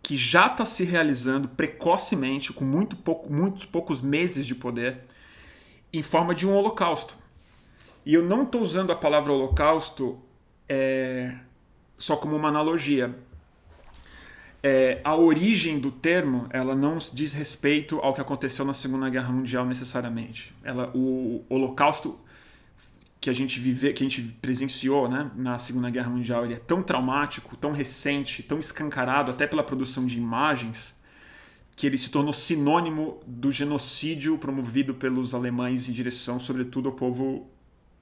que 0.04 0.16
já 0.16 0.46
está 0.46 0.66
se 0.66 0.84
realizando 0.84 1.48
precocemente, 1.48 2.54
com 2.54 2.64
muito 2.64 2.96
pouco, 2.96 3.34
muitos 3.34 3.66
poucos 3.66 4.02
meses 4.02 4.46
de 4.46 4.54
poder, 4.54 5.00
em 5.92 6.04
forma 6.04 6.36
de 6.36 6.46
um 6.46 6.54
holocausto. 6.54 7.18
E 8.06 8.14
eu 8.14 8.22
não 8.22 8.44
estou 8.44 8.62
usando 8.62 8.92
a 8.92 8.96
palavra 8.96 9.32
holocausto 9.32 10.20
é, 10.70 11.34
só 11.98 12.18
como 12.18 12.36
uma 12.36 12.50
analogia 12.50 13.16
é, 14.64 15.02
a 15.04 15.14
origem 15.14 15.78
do 15.78 15.92
termo 15.92 16.48
ela 16.50 16.74
não 16.74 16.98
diz 17.12 17.34
respeito 17.34 18.00
ao 18.00 18.14
que 18.14 18.22
aconteceu 18.22 18.64
na 18.64 18.74
Segunda 18.74 19.10
Guerra 19.10 19.34
Mundial 19.34 19.66
necessariamente. 19.66 20.56
Ela, 20.64 20.90
o 20.96 21.44
Holocausto 21.50 22.18
que 23.24 23.30
a 23.30 23.34
gente 23.34 23.58
vive, 23.58 23.94
que 23.94 24.04
a 24.04 24.10
gente 24.10 24.22
presenciou, 24.42 25.08
né, 25.08 25.32
na 25.34 25.58
Segunda 25.58 25.90
Guerra 25.90 26.10
Mundial, 26.10 26.44
ele 26.44 26.56
é 26.56 26.60
tão 26.60 26.82
traumático, 26.82 27.56
tão 27.56 27.72
recente, 27.72 28.44
tão 28.44 28.60
escancarado 28.60 29.32
até 29.32 29.48
pela 29.48 29.64
produção 29.64 30.06
de 30.06 30.18
imagens, 30.18 31.00
que 31.74 31.88
ele 31.88 31.98
se 31.98 32.10
tornou 32.10 32.34
sinônimo 32.34 33.22
do 33.26 33.50
genocídio 33.50 34.38
promovido 34.38 34.94
pelos 34.94 35.34
alemães 35.34 35.88
em 35.88 35.94
direção, 35.94 36.38
sobretudo, 36.38 36.90
ao 36.90 36.96
povo 36.96 37.50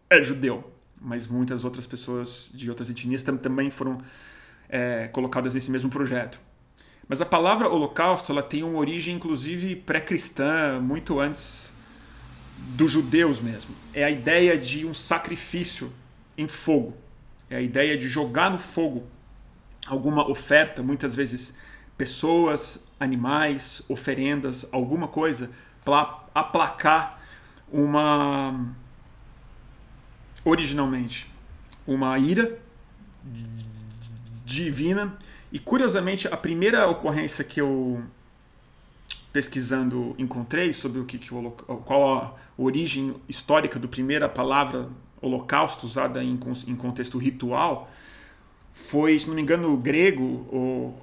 é, 0.09 0.19
judeu. 0.23 0.73
Mas 0.99 1.27
muitas 1.27 1.63
outras 1.63 1.85
pessoas 1.85 2.49
de 2.51 2.67
outras 2.67 2.89
etnias 2.89 3.21
também 3.21 3.69
foram 3.69 3.99
é, 4.67 5.07
colocadas 5.09 5.53
nesse 5.53 5.69
mesmo 5.69 5.91
projeto. 5.91 6.41
Mas 7.07 7.21
a 7.21 7.27
palavra 7.27 7.69
holocausto 7.69 8.31
ela 8.31 8.41
tem 8.41 8.63
uma 8.63 8.79
origem, 8.79 9.17
inclusive, 9.17 9.75
pré-cristã, 9.75 10.79
muito 10.81 11.19
antes 11.19 11.73
dos 12.75 12.91
judeus 12.91 13.39
mesmo. 13.39 13.75
É 13.93 14.03
a 14.03 14.09
ideia 14.09 14.57
de 14.57 14.85
um 14.85 14.93
sacrifício 14.93 15.93
em 16.37 16.47
fogo. 16.47 16.95
É 17.49 17.57
a 17.57 17.61
ideia 17.61 17.97
de 17.97 18.07
jogar 18.07 18.49
no 18.49 18.59
fogo 18.59 19.07
alguma 19.85 20.29
oferta, 20.29 20.81
muitas 20.81 21.15
vezes 21.15 21.57
pessoas, 21.97 22.85
animais, 22.99 23.83
oferendas, 23.89 24.67
alguma 24.71 25.07
coisa, 25.07 25.49
para 25.83 26.23
aplacar 26.33 27.19
uma. 27.71 28.73
originalmente, 30.43 31.31
uma 31.85 32.17
ira 32.17 32.59
divina 34.45 35.17
e 35.51 35.59
curiosamente, 35.59 36.27
a 36.29 36.37
primeira 36.37 36.87
ocorrência 36.87 37.43
que 37.43 37.59
eu 37.59 38.01
pesquisando 39.31 40.15
encontrei 40.17 40.73
sobre 40.73 40.99
o 40.99 41.05
que, 41.05 41.17
que 41.17 41.33
o, 41.33 41.51
qual 41.51 42.17
a 42.17 42.33
origem 42.57 43.15
histórica 43.27 43.79
do 43.79 43.87
primeira 43.87 44.27
palavra 44.27 44.89
holocausto 45.21 45.85
usada 45.85 46.23
em, 46.23 46.39
em 46.67 46.75
contexto 46.75 47.17
ritual 47.17 47.89
foi, 48.71 49.17
se 49.19 49.27
não 49.27 49.35
me 49.35 49.41
engano, 49.41 49.75
grego 49.77 50.47
ou, 50.49 51.01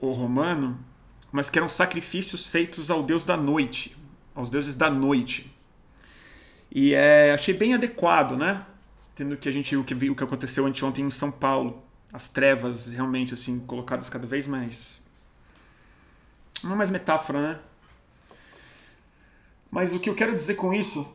ou 0.00 0.12
romano, 0.12 0.78
mas 1.30 1.48
que 1.48 1.58
eram 1.58 1.68
sacrifícios 1.68 2.46
feitos 2.46 2.90
ao 2.90 3.02
deus 3.02 3.24
da 3.24 3.36
noite, 3.36 3.96
aos 4.34 4.50
deuses 4.50 4.74
da 4.74 4.90
noite. 4.90 5.52
E 6.70 6.94
é, 6.94 7.32
achei 7.32 7.54
bem 7.54 7.74
adequado, 7.74 8.36
né? 8.36 8.64
Tendo 9.14 9.36
que 9.36 9.48
a 9.48 9.52
gente 9.52 9.76
o 9.76 9.84
que 9.84 9.94
viu 9.94 10.12
o 10.12 10.16
que 10.16 10.24
aconteceu 10.24 10.66
anteontem 10.66 11.04
em 11.04 11.10
São 11.10 11.30
Paulo 11.30 11.82
as 12.12 12.28
trevas 12.28 12.88
realmente 12.88 13.34
assim 13.34 13.58
colocadas 13.60 14.08
cada 14.08 14.26
vez 14.26 14.46
mais 14.46 15.02
não 16.62 16.72
é 16.72 16.76
mais 16.76 16.90
metáfora, 16.90 17.40
né? 17.40 17.58
Mas 19.70 19.94
o 19.94 20.00
que 20.00 20.08
eu 20.08 20.14
quero 20.14 20.34
dizer 20.34 20.54
com 20.54 20.72
isso 20.72 21.06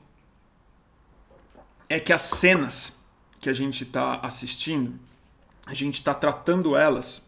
é 1.90 2.00
que 2.00 2.14
as 2.14 2.22
cenas 2.22 3.00
que 3.40 3.50
a 3.50 3.54
gente 3.54 3.84
está 3.84 4.20
assistindo, 4.20 5.00
a 5.66 5.74
gente 5.74 5.96
está 5.96 6.14
tratando 6.14 6.76
elas 6.76 7.26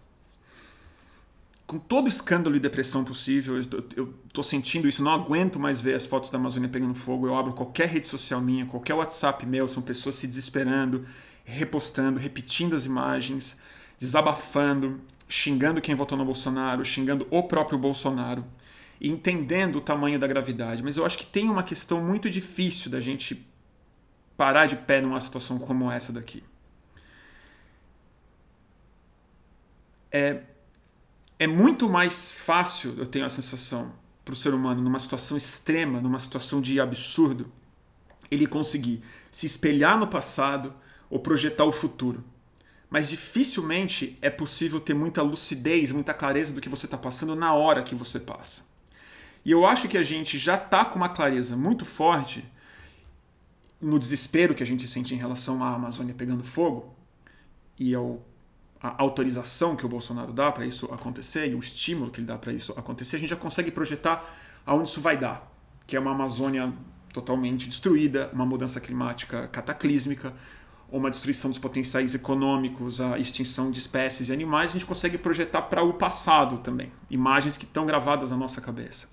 com 1.65 1.79
todo 1.79 2.07
escândalo 2.07 2.55
e 2.55 2.59
depressão 2.59 3.03
possível. 3.03 3.55
Eu 3.95 4.13
estou 4.27 4.43
sentindo 4.43 4.87
isso, 4.87 5.01
não 5.01 5.11
aguento 5.11 5.59
mais 5.59 5.81
ver 5.81 5.95
as 5.95 6.05
fotos 6.05 6.29
da 6.29 6.37
Amazônia 6.37 6.69
pegando 6.69 6.93
fogo. 6.93 7.27
Eu 7.27 7.35
abro 7.35 7.53
qualquer 7.53 7.87
rede 7.87 8.05
social 8.05 8.39
minha, 8.39 8.65
qualquer 8.65 8.93
WhatsApp 8.93 9.45
meu, 9.45 9.67
são 9.67 9.81
pessoas 9.81 10.15
se 10.15 10.27
desesperando 10.27 11.05
repostando, 11.43 12.19
repetindo 12.19 12.75
as 12.75 12.85
imagens, 12.85 13.57
desabafando, 13.99 15.01
xingando 15.27 15.81
quem 15.81 15.95
votou 15.95 16.17
no 16.17 16.25
Bolsonaro, 16.25 16.83
xingando 16.85 17.27
o 17.29 17.43
próprio 17.43 17.77
Bolsonaro, 17.77 18.45
e 18.99 19.09
entendendo 19.09 19.77
o 19.77 19.81
tamanho 19.81 20.19
da 20.19 20.27
gravidade. 20.27 20.83
Mas 20.83 20.97
eu 20.97 21.05
acho 21.05 21.17
que 21.17 21.25
tem 21.25 21.49
uma 21.49 21.63
questão 21.63 22.01
muito 22.01 22.29
difícil 22.29 22.89
da 22.91 23.01
gente 23.01 23.45
parar 24.37 24.65
de 24.65 24.75
pé 24.75 25.01
numa 25.01 25.19
situação 25.19 25.57
como 25.59 25.91
essa 25.91 26.11
daqui. 26.13 26.43
É, 30.11 30.41
é 31.39 31.47
muito 31.47 31.89
mais 31.89 32.31
fácil, 32.31 32.95
eu 32.97 33.05
tenho 33.05 33.25
a 33.25 33.29
sensação, 33.29 33.91
para 34.23 34.33
o 34.33 34.35
ser 34.35 34.53
humano, 34.53 34.81
numa 34.81 34.99
situação 34.99 35.35
extrema, 35.35 35.99
numa 35.99 36.19
situação 36.19 36.61
de 36.61 36.79
absurdo, 36.79 37.51
ele 38.29 38.47
conseguir 38.47 39.03
se 39.31 39.45
espelhar 39.45 39.97
no 39.97 40.07
passado, 40.07 40.73
ou 41.09 41.19
projetar 41.19 41.65
o 41.65 41.71
futuro. 41.71 42.23
Mas 42.93 43.09
dificilmente 43.09 44.19
é 44.21 44.29
possível 44.29 44.79
ter 44.79 44.93
muita 44.93 45.23
lucidez, 45.23 45.91
muita 45.91 46.13
clareza 46.13 46.53
do 46.53 46.61
que 46.61 46.69
você 46.69 46.85
está 46.85 46.95
passando 46.95 47.35
na 47.35 47.51
hora 47.51 47.81
que 47.81 47.95
você 47.95 48.19
passa. 48.19 48.61
E 49.43 49.49
eu 49.49 49.65
acho 49.65 49.87
que 49.87 49.97
a 49.97 50.03
gente 50.03 50.37
já 50.37 50.53
está 50.53 50.85
com 50.85 50.97
uma 50.97 51.09
clareza 51.09 51.57
muito 51.57 51.85
forte 51.85 52.45
no 53.81 53.97
desespero 53.97 54.53
que 54.53 54.61
a 54.61 54.65
gente 54.65 54.87
sente 54.87 55.15
em 55.15 55.17
relação 55.17 55.63
à 55.63 55.73
Amazônia 55.73 56.13
pegando 56.13 56.43
fogo 56.43 56.95
e 57.79 57.95
ao, 57.95 58.23
a 58.79 59.01
autorização 59.01 59.75
que 59.75 59.87
o 59.87 59.89
Bolsonaro 59.89 60.31
dá 60.31 60.51
para 60.51 60.63
isso 60.63 60.85
acontecer 60.93 61.49
e 61.49 61.55
o 61.55 61.59
estímulo 61.59 62.11
que 62.11 62.19
ele 62.19 62.27
dá 62.27 62.37
para 62.37 62.53
isso 62.53 62.73
acontecer, 62.73 63.15
a 63.15 63.19
gente 63.19 63.29
já 63.29 63.35
consegue 63.35 63.71
projetar 63.71 64.23
aonde 64.63 64.89
isso 64.89 65.01
vai 65.01 65.17
dar, 65.17 65.51
que 65.87 65.97
é 65.97 65.99
uma 65.99 66.11
Amazônia 66.11 66.71
totalmente 67.11 67.67
destruída, 67.67 68.29
uma 68.33 68.45
mudança 68.45 68.79
climática 68.79 69.47
cataclísmica, 69.47 70.31
uma 70.97 71.09
destruição 71.09 71.49
dos 71.49 71.57
potenciais 71.57 72.13
econômicos, 72.13 73.01
a 73.01 73.17
extinção 73.17 73.71
de 73.71 73.79
espécies 73.79 74.29
e 74.29 74.31
animais, 74.31 74.69
a 74.69 74.73
gente 74.73 74.85
consegue 74.85 75.17
projetar 75.17 75.63
para 75.63 75.81
o 75.81 75.93
passado 75.93 76.59
também, 76.59 76.91
imagens 77.09 77.57
que 77.57 77.65
estão 77.65 77.83
gravadas 77.83 78.29
na 78.29 78.37
nossa 78.37 78.61
cabeça. 78.61 79.09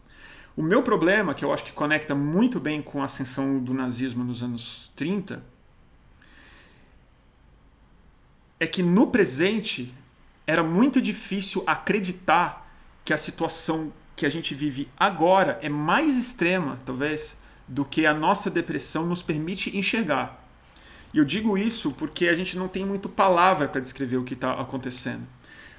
O 0.55 0.63
meu 0.63 0.83
problema, 0.83 1.33
que 1.33 1.43
eu 1.43 1.51
acho 1.53 1.65
que 1.65 1.73
conecta 1.73 2.15
muito 2.15 2.61
bem 2.61 2.83
com 2.83 3.01
a 3.01 3.07
ascensão 3.07 3.59
do 3.59 3.73
nazismo 3.73 4.23
nos 4.23 4.43
anos 4.43 4.93
30, 4.95 5.43
é 8.59 8.67
que 8.67 8.83
no 8.83 9.07
presente 9.07 9.95
era 10.47 10.63
muito 10.63 11.01
difícil 11.01 11.65
acreditar 11.67 12.71
que 13.07 13.15
a 13.15 13.17
situação 13.17 13.91
que 14.15 14.27
a 14.27 14.29
gente 14.29 14.55
vive 14.55 14.87
agora 14.99 15.59
é 15.63 15.71
mais 15.71 16.19
extrema, 16.19 16.79
talvez, 16.85 17.41
do 17.67 17.87
que 17.87 18.05
a 18.05 18.13
nossa 18.13 18.51
depressão 18.51 19.07
nos 19.07 19.23
permite 19.23 19.75
enxergar. 19.75 20.50
E 21.12 21.19
eu 21.19 21.25
digo 21.25 21.59
isso 21.59 21.90
porque 21.93 22.29
a 22.29 22.35
gente 22.35 22.57
não 22.57 22.69
tem 22.69 22.85
muito 22.85 23.09
palavra 23.09 23.69
para 23.69 23.81
descrever 23.81 24.17
o 24.17 24.25
que 24.25 24.35
está 24.35 24.52
acontecendo. 24.52 25.26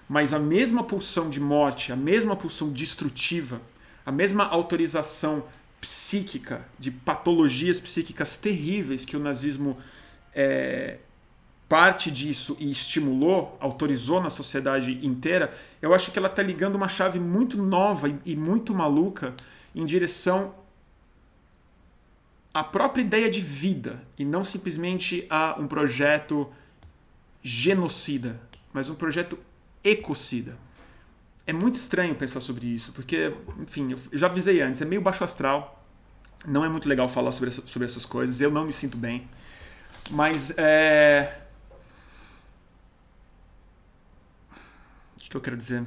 Mas 0.07 0.33
a 0.33 0.39
mesma 0.39 0.83
pulsão 0.83 1.29
de 1.29 1.39
morte, 1.39 1.91
a 1.91 1.95
mesma 1.95 2.35
pulsão 2.35 2.69
destrutiva, 2.69 3.61
a 4.05 4.11
mesma 4.11 4.45
autorização 4.45 5.45
psíquica 5.79 6.65
de 6.77 6.91
patologias 6.91 7.79
psíquicas 7.79 8.37
terríveis 8.37 9.05
que 9.05 9.15
o 9.15 9.19
nazismo 9.19 9.77
é, 10.33 10.97
parte 11.67 12.11
disso 12.11 12.57
e 12.59 12.69
estimulou, 12.69 13.57
autorizou 13.59 14.21
na 14.21 14.29
sociedade 14.29 14.99
inteira, 15.05 15.53
eu 15.81 15.93
acho 15.93 16.11
que 16.11 16.19
ela 16.19 16.27
está 16.27 16.43
ligando 16.43 16.75
uma 16.75 16.89
chave 16.89 17.19
muito 17.19 17.55
nova 17.55 18.09
e, 18.09 18.15
e 18.25 18.35
muito 18.35 18.75
maluca 18.75 19.33
em 19.73 19.85
direção 19.85 20.53
à 22.53 22.63
própria 22.63 23.01
ideia 23.01 23.29
de 23.29 23.41
vida 23.41 24.01
e 24.17 24.25
não 24.25 24.43
simplesmente 24.43 25.25
a 25.29 25.55
um 25.59 25.67
projeto 25.67 26.51
genocida, 27.41 28.39
mas 28.73 28.89
um 28.89 28.95
projeto 28.95 29.37
ecocida. 29.83 30.57
É 31.47 31.53
muito 31.53 31.75
estranho 31.75 32.15
pensar 32.15 32.39
sobre 32.39 32.67
isso, 32.67 32.93
porque, 32.93 33.33
enfim, 33.59 33.91
eu 33.91 34.17
já 34.17 34.27
avisei 34.27 34.61
antes, 34.61 34.81
é 34.81 34.85
meio 34.85 35.01
baixo 35.01 35.23
astral, 35.23 35.83
não 36.45 36.63
é 36.63 36.69
muito 36.69 36.87
legal 36.87 37.09
falar 37.09 37.31
sobre, 37.31 37.49
essa, 37.49 37.65
sobre 37.65 37.85
essas 37.85 38.05
coisas, 38.05 38.39
eu 38.41 38.51
não 38.51 38.65
me 38.65 38.73
sinto 38.73 38.97
bem. 38.97 39.27
Mas 40.09 40.51
é. 40.57 41.39
O 45.17 45.29
que 45.29 45.37
eu 45.37 45.41
quero 45.41 45.57
dizer? 45.57 45.83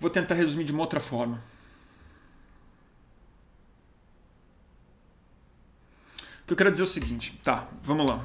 Vou 0.00 0.08
tentar 0.10 0.34
resumir 0.34 0.64
de 0.64 0.72
uma 0.72 0.80
outra 0.80 0.98
forma. 0.98 1.40
O 6.42 6.46
que 6.46 6.54
eu 6.54 6.56
quero 6.56 6.70
dizer 6.70 6.82
é 6.82 6.84
o 6.84 6.88
seguinte, 6.88 7.38
tá, 7.44 7.68
vamos 7.82 8.06
lá. 8.06 8.24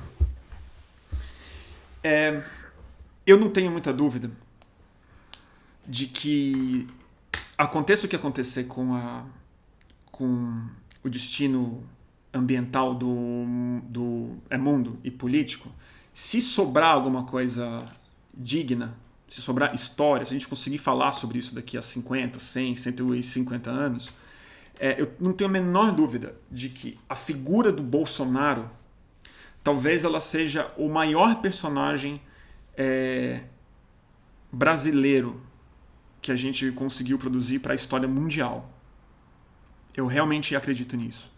É, 2.01 2.41
eu 3.27 3.37
não 3.37 3.49
tenho 3.49 3.69
muita 3.69 3.91
dúvida 3.91 4.31
de 5.85 6.07
que 6.07 6.87
aconteça 7.57 8.05
o 8.05 8.09
que 8.09 8.15
acontecer 8.15 8.63
com, 8.63 8.95
a, 8.95 9.25
com 10.11 10.67
o 11.03 11.09
destino 11.09 11.83
ambiental 12.33 12.95
do, 12.95 13.45
do 13.83 14.37
é 14.49 14.57
mundo 14.57 14.99
e 15.03 15.11
político, 15.11 15.69
se 16.13 16.41
sobrar 16.41 16.93
alguma 16.93 17.25
coisa 17.25 17.83
digna, 18.33 18.97
se 19.35 19.41
sobrar 19.41 19.75
história, 19.75 20.25
se 20.25 20.33
a 20.33 20.37
gente 20.37 20.47
conseguir 20.47 20.77
falar 20.77 21.11
sobre 21.11 21.37
isso 21.37 21.53
daqui 21.53 21.77
a 21.77 21.81
50, 21.81 22.39
100, 22.39 22.77
150 22.77 23.69
anos, 23.69 24.13
é, 24.79 24.95
eu 24.99 25.11
não 25.19 25.33
tenho 25.33 25.49
a 25.49 25.51
menor 25.51 25.91
dúvida 25.91 26.37
de 26.49 26.69
que 26.69 26.97
a 27.09 27.17
figura 27.17 27.69
do 27.69 27.83
Bolsonaro 27.83 28.69
talvez 29.61 30.05
ela 30.05 30.21
seja 30.21 30.71
o 30.77 30.87
maior 30.87 31.41
personagem 31.41 32.21
é, 32.77 33.41
brasileiro 34.49 35.41
que 36.21 36.31
a 36.31 36.35
gente 36.37 36.71
conseguiu 36.71 37.17
produzir 37.17 37.59
para 37.59 37.73
a 37.73 37.75
história 37.75 38.07
mundial. 38.07 38.71
Eu 39.97 40.05
realmente 40.05 40.55
acredito 40.55 40.95
nisso. 40.95 41.29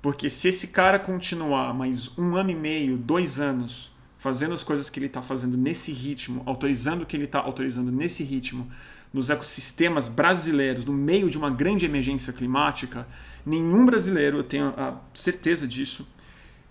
Porque 0.00 0.30
se 0.30 0.46
esse 0.46 0.68
cara 0.68 0.96
continuar 0.96 1.74
mais 1.74 2.16
um 2.16 2.36
ano 2.36 2.52
e 2.52 2.54
meio, 2.54 2.96
dois 2.96 3.40
anos, 3.40 3.95
fazendo 4.26 4.54
as 4.54 4.64
coisas 4.64 4.90
que 4.90 4.98
ele 4.98 5.06
está 5.06 5.22
fazendo 5.22 5.56
nesse 5.56 5.92
ritmo, 5.92 6.42
autorizando 6.44 7.02
o 7.02 7.06
que 7.06 7.16
ele 7.16 7.26
está 7.26 7.38
autorizando 7.38 7.92
nesse 7.92 8.24
ritmo, 8.24 8.68
nos 9.14 9.30
ecossistemas 9.30 10.08
brasileiros, 10.08 10.84
no 10.84 10.92
meio 10.92 11.30
de 11.30 11.38
uma 11.38 11.48
grande 11.48 11.84
emergência 11.84 12.32
climática, 12.32 13.06
nenhum 13.46 13.86
brasileiro, 13.86 14.38
eu 14.38 14.42
tenho 14.42 14.74
a 14.76 14.96
certeza 15.14 15.64
disso, 15.64 16.08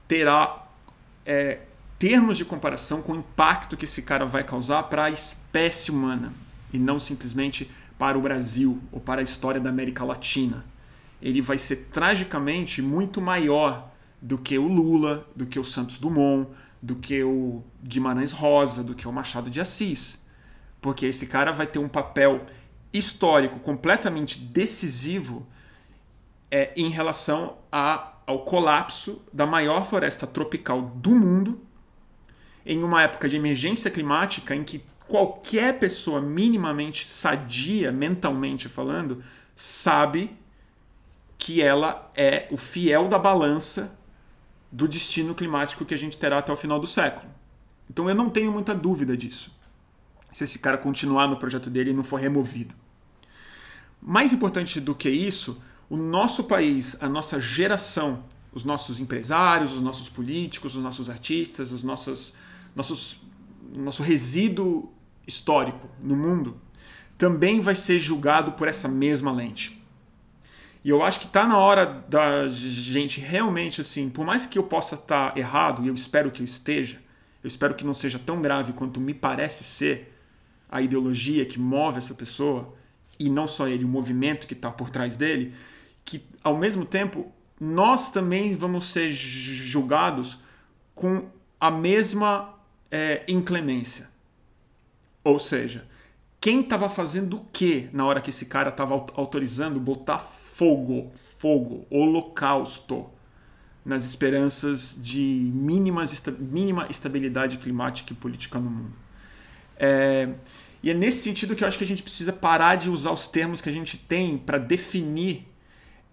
terá 0.05 0.67
é, 1.25 1.59
termos 1.97 2.35
de 2.35 2.43
comparação 2.43 3.01
com 3.01 3.13
o 3.13 3.19
impacto 3.19 3.77
que 3.77 3.85
esse 3.85 4.01
cara 4.01 4.25
vai 4.25 4.43
causar 4.43 4.83
para 4.83 5.05
a 5.05 5.09
espécie 5.09 5.91
humana 5.91 6.33
e 6.73 6.77
não 6.77 6.99
simplesmente 6.99 7.71
para 7.97 8.17
o 8.17 8.21
Brasil 8.21 8.81
ou 8.91 8.99
para 8.99 9.21
a 9.21 9.23
história 9.23 9.61
da 9.61 9.69
América 9.69 10.03
Latina. 10.03 10.65
Ele 11.21 11.41
vai 11.41 11.57
ser 11.57 11.87
tragicamente 11.93 12.81
muito 12.81 13.21
maior 13.21 13.89
do 14.21 14.37
que 14.37 14.57
o 14.57 14.67
Lula, 14.67 15.25
do 15.33 15.45
que 15.45 15.57
o 15.57 15.63
Santos 15.63 15.97
Dumont, 15.97 16.49
do 16.85 16.95
que 16.95 17.23
o 17.23 17.63
Guimarães 17.83 18.31
Rosa, 18.31 18.83
do 18.83 18.93
que 18.93 19.07
o 19.07 19.11
Machado 19.11 19.49
de 19.49 19.59
Assis. 19.59 20.23
Porque 20.79 21.07
esse 21.07 21.25
cara 21.25 21.51
vai 21.51 21.65
ter 21.65 21.79
um 21.79 21.89
papel 21.89 22.45
histórico 22.93 23.59
completamente 23.59 24.37
decisivo 24.39 25.47
é, 26.51 26.71
em 26.75 26.89
relação 26.89 27.57
a 27.71 28.11
ao 28.27 28.39
colapso 28.39 29.21
da 29.31 29.45
maior 29.45 29.85
floresta 29.85 30.25
tropical 30.25 30.81
do 30.81 31.11
mundo 31.11 31.61
em 32.65 32.81
uma 32.81 33.03
época 33.03 33.29
de 33.29 33.35
emergência 33.35 33.91
climática 33.91 34.55
em 34.55 34.63
que 34.63 34.83
qualquer 35.07 35.77
pessoa 35.77 36.19
minimamente 36.19 37.05
sadia, 37.05 37.91
mentalmente 37.91 38.67
falando, 38.67 39.23
sabe 39.55 40.35
que 41.37 41.61
ela 41.61 42.11
é 42.17 42.47
o 42.49 42.57
fiel 42.57 43.07
da 43.07 43.19
balança 43.19 43.95
do 44.71 44.87
destino 44.87 45.33
climático 45.33 45.85
que 45.85 45.93
a 45.93 45.97
gente 45.97 46.17
terá 46.17 46.37
até 46.37 46.51
o 46.51 46.55
final 46.55 46.79
do 46.79 46.87
século. 46.87 47.27
Então 47.89 48.09
eu 48.09 48.15
não 48.15 48.29
tenho 48.29 48.51
muita 48.51 48.73
dúvida 48.73 49.15
disso. 49.15 49.51
Se 50.31 50.43
esse 50.43 50.59
cara 50.59 50.77
continuar 50.77 51.27
no 51.27 51.37
projeto 51.37 51.69
dele 51.69 51.91
e 51.91 51.93
não 51.93 52.03
for 52.03 52.19
removido. 52.19 52.75
Mais 54.01 54.33
importante 54.33 54.79
do 54.81 54.93
que 54.93 55.09
isso, 55.09 55.61
o 55.89 55.95
nosso 55.95 56.43
país, 56.43 56.97
a 57.01 57.07
nossa 57.07 57.39
geração, 57.39 58.23
os 58.51 58.63
nossos 58.63 58.99
empresários, 58.99 59.73
os 59.73 59.81
nossos 59.81 60.09
políticos, 60.09 60.75
os 60.75 60.83
nossos 60.83 61.09
artistas, 61.09 61.71
os 61.71 61.83
nossos, 61.83 62.33
nossos 62.75 63.21
nosso 63.73 64.03
resíduo 64.03 64.91
histórico 65.27 65.89
no 66.01 66.15
mundo 66.15 66.59
também 67.17 67.59
vai 67.59 67.75
ser 67.75 67.97
julgado 67.97 68.53
por 68.53 68.67
essa 68.67 68.87
mesma 68.87 69.31
lente. 69.31 69.81
E 70.85 70.89
eu 70.89 71.01
acho 71.01 71.19
que 71.19 71.25
está 71.25 71.47
na 71.47 71.57
hora 71.57 71.83
da 72.07 72.47
gente 72.47 73.19
realmente 73.19 73.81
assim, 73.81 74.07
por 74.07 74.23
mais 74.23 74.45
que 74.45 74.59
eu 74.59 74.61
possa 74.61 74.93
estar 74.93 75.31
tá 75.31 75.39
errado 75.39 75.83
e 75.83 75.87
eu 75.87 75.93
espero 75.95 76.29
que 76.29 76.43
eu 76.43 76.45
esteja, 76.45 77.01
eu 77.43 77.47
espero 77.47 77.73
que 77.73 77.83
não 77.83 77.93
seja 77.95 78.19
tão 78.19 78.39
grave 78.39 78.71
quanto 78.71 79.01
me 79.01 79.11
parece 79.11 79.63
ser 79.63 80.15
a 80.69 80.83
ideologia 80.83 81.43
que 81.43 81.59
move 81.59 81.97
essa 81.97 82.13
pessoa 82.13 82.75
e 83.17 83.31
não 83.31 83.47
só 83.47 83.67
ele, 83.67 83.83
o 83.83 83.87
movimento 83.87 84.45
que 84.45 84.53
está 84.53 84.69
por 84.69 84.91
trás 84.91 85.17
dele, 85.17 85.55
que 86.05 86.23
ao 86.43 86.55
mesmo 86.55 86.85
tempo 86.85 87.33
nós 87.59 88.11
também 88.11 88.55
vamos 88.55 88.85
ser 88.85 89.11
julgados 89.11 90.37
com 90.93 91.27
a 91.59 91.71
mesma 91.71 92.53
é, 92.91 93.23
inclemência. 93.27 94.07
Ou 95.23 95.39
seja, 95.39 95.87
quem 96.45 96.59
estava 96.59 96.87
fazendo 96.87 97.37
o 97.37 97.45
que 97.51 97.89
na 97.91 98.05
hora 98.05 98.21
que 98.21 98.29
esse 98.29 98.45
cara 98.45 98.69
estava 98.69 98.93
autorizando 99.15 99.79
botar 99.79 100.19
fogo, 100.19 101.09
fogo, 101.11 101.87
holocausto 101.89 103.09
nas 103.83 104.05
esperanças 104.05 104.95
de 104.95 105.49
mínimas, 105.55 106.23
mínima 106.37 106.85
estabilidade 106.87 107.57
climática 107.57 108.13
e 108.13 108.15
política 108.15 108.59
no 108.59 108.69
mundo. 108.69 108.93
É, 109.75 110.35
e 110.83 110.91
é 110.91 110.93
nesse 110.93 111.23
sentido 111.23 111.55
que 111.55 111.63
eu 111.63 111.67
acho 111.67 111.79
que 111.79 111.83
a 111.83 111.87
gente 111.87 112.03
precisa 112.03 112.31
parar 112.31 112.75
de 112.75 112.91
usar 112.91 113.09
os 113.09 113.25
termos 113.25 113.59
que 113.59 113.69
a 113.69 113.73
gente 113.73 113.97
tem 113.97 114.37
para 114.37 114.59
definir 114.59 115.51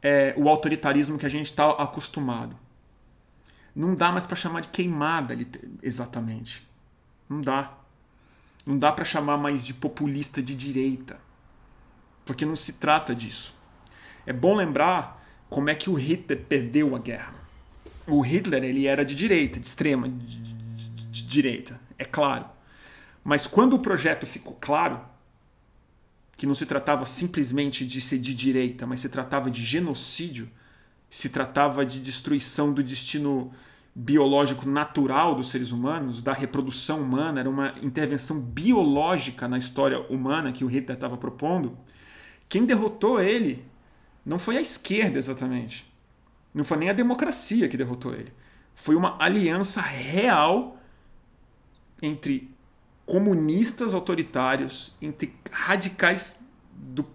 é, 0.00 0.32
o 0.38 0.48
autoritarismo 0.48 1.18
que 1.18 1.26
a 1.26 1.28
gente 1.28 1.50
está 1.50 1.72
acostumado. 1.72 2.56
Não 3.76 3.94
dá 3.94 4.10
mais 4.10 4.26
para 4.26 4.36
chamar 4.36 4.62
de 4.62 4.68
queimada 4.68 5.36
exatamente. 5.82 6.66
Não 7.28 7.42
dá. 7.42 7.81
Não 8.64 8.78
dá 8.78 8.92
para 8.92 9.04
chamar 9.04 9.36
mais 9.36 9.64
de 9.66 9.74
populista 9.74 10.42
de 10.42 10.54
direita. 10.54 11.20
Porque 12.24 12.44
não 12.44 12.56
se 12.56 12.74
trata 12.74 13.14
disso. 13.14 13.54
É 14.24 14.32
bom 14.32 14.54
lembrar 14.54 15.22
como 15.48 15.68
é 15.68 15.74
que 15.74 15.90
o 15.90 15.94
Hitler 15.94 16.40
perdeu 16.44 16.94
a 16.94 16.98
guerra. 16.98 17.34
O 18.06 18.20
Hitler 18.20 18.64
ele 18.64 18.86
era 18.86 19.04
de 19.04 19.14
direita, 19.14 19.60
de 19.60 19.66
extrema 19.66 20.08
de, 20.08 20.38
de, 20.38 20.54
de 21.06 21.22
direita, 21.22 21.80
é 21.98 22.04
claro. 22.04 22.46
Mas 23.22 23.46
quando 23.46 23.74
o 23.74 23.78
projeto 23.78 24.26
ficou 24.26 24.56
claro, 24.60 25.00
que 26.36 26.46
não 26.46 26.54
se 26.54 26.66
tratava 26.66 27.04
simplesmente 27.04 27.86
de 27.86 28.00
ser 28.00 28.18
de 28.18 28.34
direita, 28.34 28.86
mas 28.86 29.00
se 29.00 29.08
tratava 29.08 29.50
de 29.50 29.62
genocídio, 29.62 30.50
se 31.08 31.28
tratava 31.28 31.86
de 31.86 32.00
destruição 32.00 32.72
do 32.72 32.82
destino 32.82 33.52
biológico 33.94 34.68
natural 34.68 35.34
dos 35.34 35.50
seres 35.50 35.70
humanos, 35.70 36.22
da 36.22 36.32
reprodução 36.32 37.02
humana, 37.02 37.40
era 37.40 37.50
uma 37.50 37.74
intervenção 37.82 38.40
biológica 38.40 39.46
na 39.46 39.58
história 39.58 40.00
humana 40.08 40.52
que 40.52 40.64
o 40.64 40.68
Hitler 40.68 40.96
estava 40.96 41.16
propondo, 41.16 41.76
quem 42.48 42.64
derrotou 42.64 43.20
ele 43.20 43.64
não 44.24 44.38
foi 44.38 44.56
a 44.56 44.60
esquerda 44.60 45.18
exatamente. 45.18 45.90
Não 46.54 46.64
foi 46.64 46.78
nem 46.78 46.90
a 46.90 46.92
democracia 46.92 47.68
que 47.68 47.76
derrotou 47.76 48.14
ele. 48.14 48.32
Foi 48.74 48.94
uma 48.94 49.16
aliança 49.22 49.80
real 49.80 50.78
entre 52.00 52.50
comunistas 53.04 53.94
autoritários, 53.94 54.94
entre 55.00 55.34
radicais 55.50 56.42
do 56.72 57.06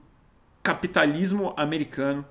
capitalismo 0.61 1.53
americano, 1.57 2.25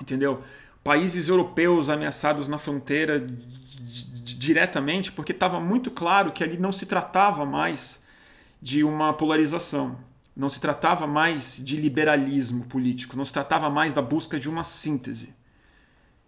entendeu? 0.00 0.42
Países 0.82 1.28
europeus 1.28 1.88
ameaçados 1.88 2.48
na 2.48 2.58
fronteira 2.58 3.26
diretamente, 3.80 5.12
porque 5.12 5.32
estava 5.32 5.60
muito 5.60 5.90
claro 5.90 6.32
que 6.32 6.42
ali 6.42 6.58
não 6.58 6.72
se 6.72 6.86
tratava 6.86 7.44
mais 7.46 8.02
de 8.60 8.82
uma 8.82 9.12
polarização, 9.12 9.98
não 10.36 10.48
se 10.48 10.60
tratava 10.60 11.06
mais 11.06 11.60
de 11.62 11.76
liberalismo 11.76 12.64
político, 12.66 13.16
não 13.16 13.24
se 13.24 13.32
tratava 13.32 13.70
mais 13.70 13.92
da 13.92 14.02
busca 14.02 14.38
de 14.38 14.48
uma 14.48 14.64
síntese. 14.64 15.34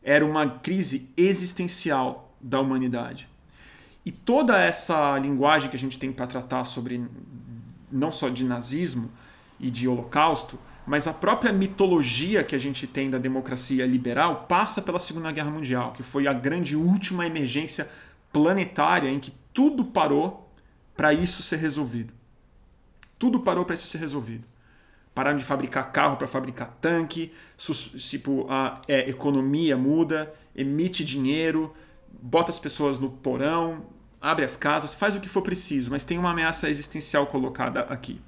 Era 0.02 0.24
uma 0.24 0.48
crise 0.48 1.10
existencial 1.16 2.34
da 2.40 2.60
humanidade. 2.60 3.28
E 4.04 4.10
toda 4.10 4.58
essa 4.58 5.18
linguagem 5.18 5.70
que 5.70 5.76
a 5.76 5.78
gente 5.78 5.98
tem 5.98 6.10
para 6.10 6.26
tratar 6.26 6.64
sobre 6.64 7.06
não 7.90 8.10
só 8.10 8.28
de 8.28 8.44
nazismo 8.44 9.10
e 9.60 9.70
de 9.70 9.86
holocausto, 9.86 10.58
mas 10.86 11.06
a 11.06 11.12
própria 11.12 11.52
mitologia 11.52 12.42
que 12.42 12.56
a 12.56 12.58
gente 12.58 12.86
tem 12.86 13.10
da 13.10 13.18
democracia 13.18 13.86
liberal 13.86 14.46
passa 14.48 14.80
pela 14.80 14.98
Segunda 14.98 15.30
Guerra 15.30 15.50
Mundial, 15.50 15.92
que 15.92 16.02
foi 16.02 16.26
a 16.26 16.32
grande 16.32 16.74
última 16.74 17.26
emergência 17.26 17.88
planetária 18.32 19.08
em 19.10 19.20
que 19.20 19.32
tudo 19.52 19.84
parou 19.84 20.50
para 20.96 21.12
isso 21.12 21.42
ser 21.42 21.56
resolvido. 21.56 22.12
Tudo 23.18 23.40
parou 23.40 23.64
para 23.64 23.74
isso 23.74 23.86
ser 23.86 23.98
resolvido. 23.98 24.44
Pararam 25.14 25.36
de 25.36 25.44
fabricar 25.44 25.92
carro 25.92 26.16
para 26.16 26.26
fabricar 26.26 26.76
tanque, 26.80 27.32
tipo, 27.56 28.46
a 28.48 28.80
é, 28.88 29.08
economia 29.10 29.76
muda, 29.76 30.32
emite 30.56 31.04
dinheiro, 31.04 31.74
bota 32.22 32.50
as 32.50 32.58
pessoas 32.58 32.98
no 32.98 33.10
porão, 33.10 33.84
abre 34.20 34.44
as 34.44 34.56
casas, 34.56 34.94
faz 34.94 35.16
o 35.16 35.20
que 35.20 35.28
for 35.28 35.42
preciso, 35.42 35.90
mas 35.90 36.04
tem 36.04 36.18
uma 36.18 36.30
ameaça 36.30 36.70
existencial 36.70 37.26
colocada 37.26 37.80
aqui. 37.82 38.20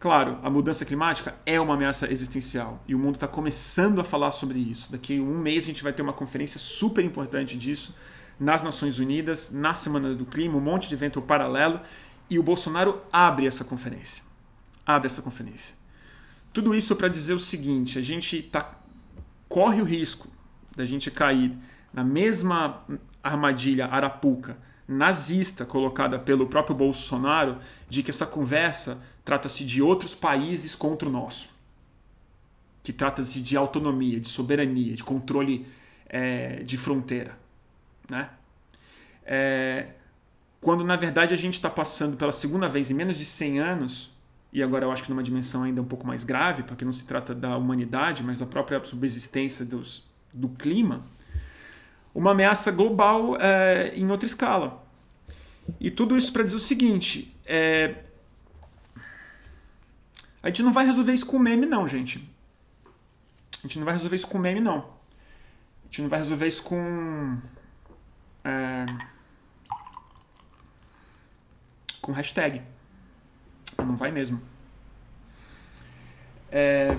Claro, 0.00 0.38
a 0.42 0.48
mudança 0.48 0.86
climática 0.86 1.36
é 1.44 1.60
uma 1.60 1.74
ameaça 1.74 2.10
existencial 2.10 2.82
e 2.88 2.94
o 2.94 2.98
mundo 2.98 3.16
está 3.16 3.28
começando 3.28 4.00
a 4.00 4.04
falar 4.04 4.30
sobre 4.30 4.58
isso. 4.58 4.90
Daqui 4.90 5.18
a 5.18 5.22
um 5.22 5.38
mês 5.38 5.64
a 5.64 5.66
gente 5.66 5.82
vai 5.82 5.92
ter 5.92 6.00
uma 6.00 6.14
conferência 6.14 6.58
super 6.58 7.04
importante 7.04 7.54
disso 7.54 7.94
nas 8.38 8.62
Nações 8.62 8.98
Unidas, 8.98 9.50
na 9.52 9.74
Semana 9.74 10.14
do 10.14 10.24
Clima, 10.24 10.56
um 10.56 10.60
monte 10.60 10.88
de 10.88 10.94
evento 10.94 11.20
paralelo 11.20 11.78
e 12.30 12.38
o 12.38 12.42
Bolsonaro 12.42 13.02
abre 13.12 13.46
essa 13.46 13.62
conferência. 13.62 14.24
Abre 14.86 15.06
essa 15.06 15.20
conferência. 15.20 15.74
Tudo 16.50 16.74
isso 16.74 16.96
para 16.96 17.08
dizer 17.08 17.34
o 17.34 17.38
seguinte: 17.38 17.98
a 17.98 18.02
gente 18.02 18.40
tá, 18.40 18.80
corre 19.50 19.82
o 19.82 19.84
risco 19.84 20.28
da 20.74 20.86
gente 20.86 21.10
cair 21.10 21.54
na 21.92 22.02
mesma 22.02 22.86
armadilha 23.22 23.84
arapuca 23.84 24.56
nazista 24.90 25.64
colocada 25.64 26.18
pelo 26.18 26.46
próprio 26.46 26.74
Bolsonaro 26.74 27.58
de 27.88 28.02
que 28.02 28.10
essa 28.10 28.26
conversa 28.26 29.00
trata-se 29.24 29.64
de 29.64 29.82
outros 29.82 30.14
países 30.14 30.74
contra 30.74 31.08
o 31.08 31.12
nosso. 31.12 31.50
Que 32.82 32.92
trata-se 32.92 33.40
de 33.40 33.56
autonomia, 33.56 34.18
de 34.18 34.28
soberania, 34.28 34.94
de 34.94 35.04
controle 35.04 35.66
é, 36.08 36.62
de 36.62 36.76
fronteira. 36.76 37.38
Né? 38.08 38.28
É, 39.24 39.88
quando 40.60 40.84
na 40.84 40.96
verdade 40.96 41.32
a 41.32 41.36
gente 41.36 41.54
está 41.54 41.70
passando 41.70 42.16
pela 42.16 42.32
segunda 42.32 42.68
vez 42.68 42.90
em 42.90 42.94
menos 42.94 43.16
de 43.16 43.24
100 43.24 43.58
anos, 43.60 44.10
e 44.52 44.62
agora 44.62 44.84
eu 44.84 44.90
acho 44.90 45.04
que 45.04 45.10
numa 45.10 45.22
dimensão 45.22 45.62
ainda 45.62 45.80
um 45.80 45.84
pouco 45.84 46.06
mais 46.06 46.24
grave, 46.24 46.64
porque 46.64 46.84
não 46.84 46.92
se 46.92 47.06
trata 47.06 47.34
da 47.34 47.56
humanidade, 47.56 48.24
mas 48.24 48.40
da 48.40 48.46
própria 48.46 48.82
subsistência 48.82 49.64
dos, 49.64 50.04
do 50.34 50.48
clima, 50.48 51.02
uma 52.14 52.32
ameaça 52.32 52.72
global 52.72 53.36
é, 53.40 53.92
em 53.94 54.10
outra 54.10 54.26
escala. 54.26 54.84
E 55.78 55.90
tudo 55.90 56.16
isso 56.16 56.32
para 56.32 56.42
dizer 56.42 56.56
o 56.56 56.60
seguinte: 56.60 57.34
é, 57.46 57.94
a 60.42 60.48
gente 60.48 60.62
não 60.62 60.72
vai 60.72 60.86
resolver 60.86 61.12
isso 61.12 61.26
com 61.26 61.38
meme, 61.38 61.66
não, 61.66 61.86
gente. 61.86 62.18
A 63.58 63.62
gente 63.66 63.78
não 63.78 63.84
vai 63.84 63.94
resolver 63.94 64.16
isso 64.16 64.28
com 64.28 64.38
meme, 64.38 64.60
não. 64.60 64.78
A 64.78 65.86
gente 65.86 66.02
não 66.02 66.08
vai 66.08 66.18
resolver 66.18 66.46
isso 66.46 66.62
com. 66.62 67.38
É, 68.44 68.86
com 72.00 72.12
hashtag. 72.12 72.62
Não 73.78 73.96
vai 73.96 74.10
mesmo. 74.10 74.40
É, 76.50 76.96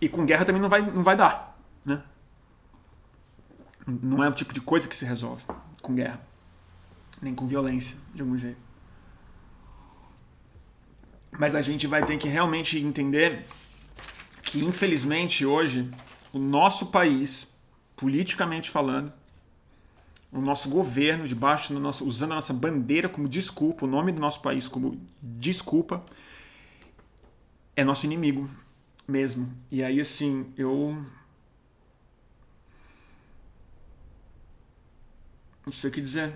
e 0.00 0.08
com 0.08 0.24
guerra 0.24 0.44
também 0.44 0.62
não 0.62 0.68
vai, 0.68 0.82
não 0.82 1.02
vai 1.02 1.16
dar. 1.16 1.58
Né? 1.84 2.02
Não 3.86 4.22
é 4.22 4.28
o 4.28 4.32
tipo 4.32 4.52
de 4.52 4.60
coisa 4.60 4.86
que 4.86 4.94
se 4.94 5.04
resolve 5.04 5.44
com 5.82 5.94
guerra. 5.94 6.20
Nem 7.20 7.34
com 7.34 7.46
violência, 7.46 7.98
de 8.14 8.22
algum 8.22 8.36
jeito. 8.36 8.67
Mas 11.30 11.54
a 11.54 11.62
gente 11.62 11.86
vai 11.86 12.04
ter 12.04 12.16
que 12.16 12.28
realmente 12.28 12.78
entender 12.78 13.44
que, 14.42 14.64
infelizmente, 14.64 15.44
hoje, 15.44 15.90
o 16.32 16.38
nosso 16.38 16.86
país, 16.86 17.56
politicamente 17.96 18.70
falando, 18.70 19.12
o 20.32 20.40
nosso 20.40 20.68
governo, 20.68 21.26
debaixo 21.26 21.72
do 21.72 21.80
nosso, 21.80 22.04
usando 22.06 22.32
a 22.32 22.36
nossa 22.36 22.52
bandeira 22.52 23.08
como 23.08 23.28
desculpa, 23.28 23.84
o 23.84 23.88
nome 23.88 24.12
do 24.12 24.20
nosso 24.20 24.40
país 24.40 24.68
como 24.68 25.00
desculpa, 25.22 26.04
é 27.74 27.84
nosso 27.84 28.06
inimigo 28.06 28.48
mesmo. 29.06 29.50
E 29.70 29.82
aí, 29.82 30.00
assim, 30.00 30.52
eu. 30.56 31.02
Não 35.64 35.72
sei 35.72 35.88
o 35.88 35.92
que 35.92 36.00
dizer. 36.00 36.34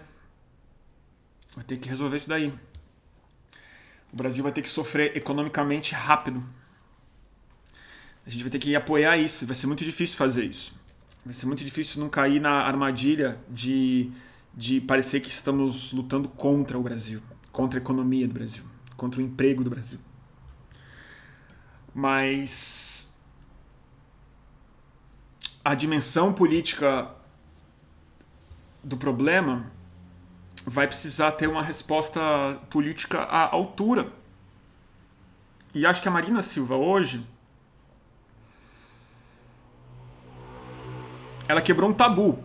Vai 1.54 1.64
ter 1.64 1.76
que 1.76 1.88
resolver 1.88 2.16
isso 2.16 2.28
daí. 2.28 2.52
O 4.12 4.16
Brasil 4.16 4.42
vai 4.42 4.52
ter 4.52 4.60
que 4.60 4.68
sofrer 4.68 5.16
economicamente 5.16 5.94
rápido. 5.94 6.44
A 8.26 8.30
gente 8.30 8.42
vai 8.42 8.50
ter 8.50 8.58
que 8.58 8.76
apoiar 8.76 9.16
isso. 9.16 9.46
Vai 9.46 9.54
ser 9.54 9.66
muito 9.66 9.84
difícil 9.84 10.16
fazer 10.16 10.44
isso. 10.44 10.74
Vai 11.24 11.32
ser 11.32 11.46
muito 11.46 11.64
difícil 11.64 12.00
não 12.00 12.08
cair 12.08 12.40
na 12.40 12.62
armadilha 12.62 13.38
de, 13.48 14.10
de 14.54 14.80
parecer 14.80 15.20
que 15.20 15.30
estamos 15.30 15.92
lutando 15.92 16.28
contra 16.28 16.78
o 16.78 16.82
Brasil, 16.82 17.22
contra 17.50 17.78
a 17.78 17.82
economia 17.82 18.26
do 18.28 18.34
Brasil, 18.34 18.64
contra 18.96 19.20
o 19.20 19.24
emprego 19.24 19.64
do 19.64 19.70
Brasil. 19.70 19.98
Mas 21.94 23.14
a 25.64 25.74
dimensão 25.74 26.32
política 26.32 27.10
do 28.82 28.96
problema 28.96 29.70
vai 30.66 30.86
precisar 30.86 31.32
ter 31.32 31.48
uma 31.48 31.62
resposta 31.62 32.20
política 32.70 33.20
à 33.20 33.52
altura. 33.52 34.12
E 35.74 35.86
acho 35.86 36.02
que 36.02 36.08
a 36.08 36.10
Marina 36.10 36.42
Silva 36.42 36.76
hoje 36.76 37.26
ela 41.48 41.60
quebrou 41.60 41.90
um 41.90 41.92
tabu. 41.92 42.38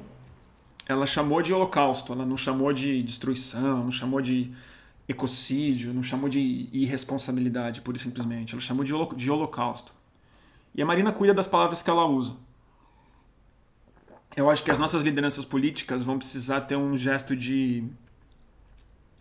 Ela 0.85 1.05
chamou 1.05 1.41
de 1.41 1.53
holocausto, 1.53 2.13
ela 2.13 2.25
não 2.25 2.37
chamou 2.37 2.71
de 2.71 3.03
destruição, 3.03 3.83
não 3.83 3.91
chamou 3.91 4.21
de 4.21 4.51
ecocídio, 5.07 5.93
não 5.93 6.03
chamou 6.03 6.29
de 6.29 6.69
irresponsabilidade, 6.71 7.81
pura 7.81 7.97
e 7.97 7.99
simplesmente. 7.99 8.53
Ela 8.53 8.61
chamou 8.61 8.83
de, 8.83 9.31
holocausto. 9.31 9.93
E 10.73 10.81
a 10.81 10.85
Marina 10.85 11.11
cuida 11.11 11.33
das 11.33 11.47
palavras 11.47 11.81
que 11.81 11.89
ela 11.89 12.05
usa. 12.05 12.35
Eu 14.35 14.49
acho 14.49 14.63
que 14.63 14.71
as 14.71 14.77
nossas 14.77 15.03
lideranças 15.03 15.43
políticas 15.43 16.03
vão 16.03 16.17
precisar 16.17 16.61
ter 16.61 16.75
um 16.75 16.95
gesto 16.95 17.35
de 17.35 17.83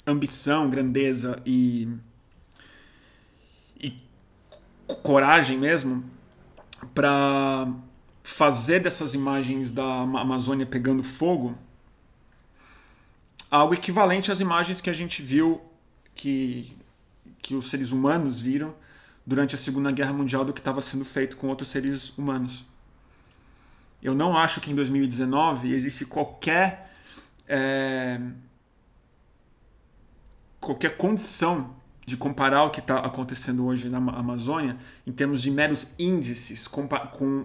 ambição, 0.07 0.71
grandeza 0.71 1.43
e, 1.45 1.89
e 3.81 3.93
coragem 5.03 5.59
mesmo 5.59 6.05
para 6.95 7.67
fazer 8.23 8.81
dessas 8.81 9.15
imagens 9.15 9.71
da 9.71 10.03
Amazônia 10.03 10.67
pegando 10.67 11.03
fogo 11.03 11.57
algo 13.51 13.75
equivalente 13.75 14.31
às 14.31 14.41
imagens 14.41 14.81
que 14.81 14.91
a 14.91 14.93
gente 14.93 15.23
viu 15.23 15.61
que, 16.15 16.77
que 17.41 17.55
os 17.55 17.71
seres 17.71 17.93
humanos 17.93 18.41
viram 18.41 18.75
durante 19.25 19.55
a 19.55 19.59
Segunda 19.59 19.91
Guerra 19.91 20.13
Mundial 20.13 20.45
do 20.45 20.53
que 20.53 20.61
estava 20.61 20.81
sendo 20.81 21.05
feito 21.05 21.37
com 21.37 21.49
outros 21.49 21.69
seres 21.69 22.17
humanos. 22.17 22.65
Eu 24.03 24.15
não 24.15 24.37
acho 24.37 24.61
que 24.61 24.71
em 24.71 24.75
2019 24.75 25.75
existe 25.75 26.05
qualquer 26.05 26.93
é, 27.49 28.21
qualquer 30.67 30.97
condição 30.97 31.77
de 32.05 32.17
comparar 32.17 32.65
o 32.65 32.71
que 32.71 32.81
está 32.81 32.99
acontecendo 32.99 33.65
hoje 33.65 33.89
na 33.89 33.99
Amazônia 33.99 34.77
em 35.07 35.13
termos 35.13 35.41
de 35.41 35.51
meros 35.51 35.95
índices 35.97 36.67
com 36.67 36.89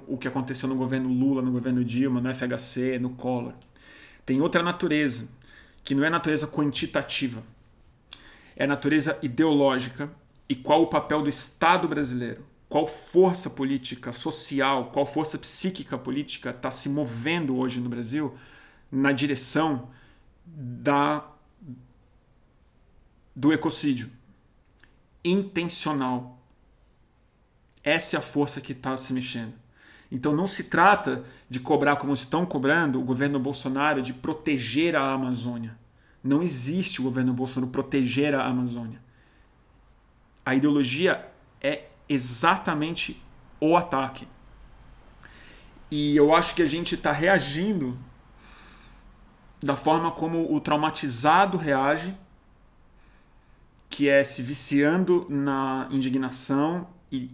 o 0.07 0.17
que 0.17 0.27
aconteceu 0.27 0.67
no 0.67 0.75
governo 0.75 1.07
Lula, 1.09 1.41
no 1.41 1.51
governo 1.51 1.85
Dilma, 1.85 2.19
no 2.19 2.33
FHC, 2.33 2.97
no 2.99 3.11
Collor. 3.11 3.53
Tem 4.25 4.41
outra 4.41 4.63
natureza, 4.63 5.27
que 5.83 5.93
não 5.93 6.03
é 6.03 6.09
natureza 6.09 6.47
quantitativa, 6.47 7.43
é 8.55 8.65
natureza 8.65 9.17
ideológica 9.21 10.09
e 10.49 10.55
qual 10.55 10.81
o 10.81 10.87
papel 10.87 11.21
do 11.21 11.29
Estado 11.29 11.87
brasileiro, 11.87 12.43
qual 12.67 12.87
força 12.87 13.51
política, 13.51 14.11
social, 14.11 14.91
qual 14.91 15.05
força 15.05 15.37
psíquica 15.37 15.97
política 15.97 16.49
está 16.49 16.71
se 16.71 16.89
movendo 16.89 17.55
hoje 17.55 17.79
no 17.79 17.89
Brasil 17.89 18.35
na 18.91 19.11
direção 19.11 19.89
da 20.45 21.31
do 23.35 23.51
ecocídio 23.53 24.11
intencional. 25.23 26.39
Essa 27.83 28.15
é 28.15 28.19
a 28.19 28.21
força 28.21 28.61
que 28.61 28.73
está 28.73 28.95
se 28.97 29.13
mexendo. 29.13 29.53
Então 30.11 30.35
não 30.35 30.45
se 30.45 30.65
trata 30.65 31.23
de 31.49 31.59
cobrar 31.59 31.95
como 31.95 32.13
estão 32.13 32.45
cobrando 32.45 32.99
o 32.99 33.03
governo 33.03 33.39
Bolsonaro 33.39 34.01
de 34.01 34.13
proteger 34.13 34.95
a 34.95 35.11
Amazônia. 35.11 35.77
Não 36.23 36.41
existe 36.41 36.99
o 36.99 37.03
governo 37.03 37.33
Bolsonaro 37.33 37.71
proteger 37.71 38.35
a 38.35 38.45
Amazônia. 38.45 39.01
A 40.45 40.53
ideologia 40.53 41.27
é 41.61 41.85
exatamente 42.09 43.23
o 43.59 43.77
ataque. 43.77 44.27
E 45.89 46.15
eu 46.15 46.35
acho 46.35 46.55
que 46.55 46.61
a 46.61 46.67
gente 46.67 46.95
está 46.95 47.11
reagindo 47.11 47.97
da 49.61 49.75
forma 49.75 50.11
como 50.11 50.53
o 50.53 50.59
traumatizado 50.59 51.57
reage 51.57 52.15
que 53.91 54.07
é 54.07 54.23
se 54.23 54.41
viciando 54.41 55.27
na 55.29 55.87
indignação 55.91 56.87
e, 57.11 57.29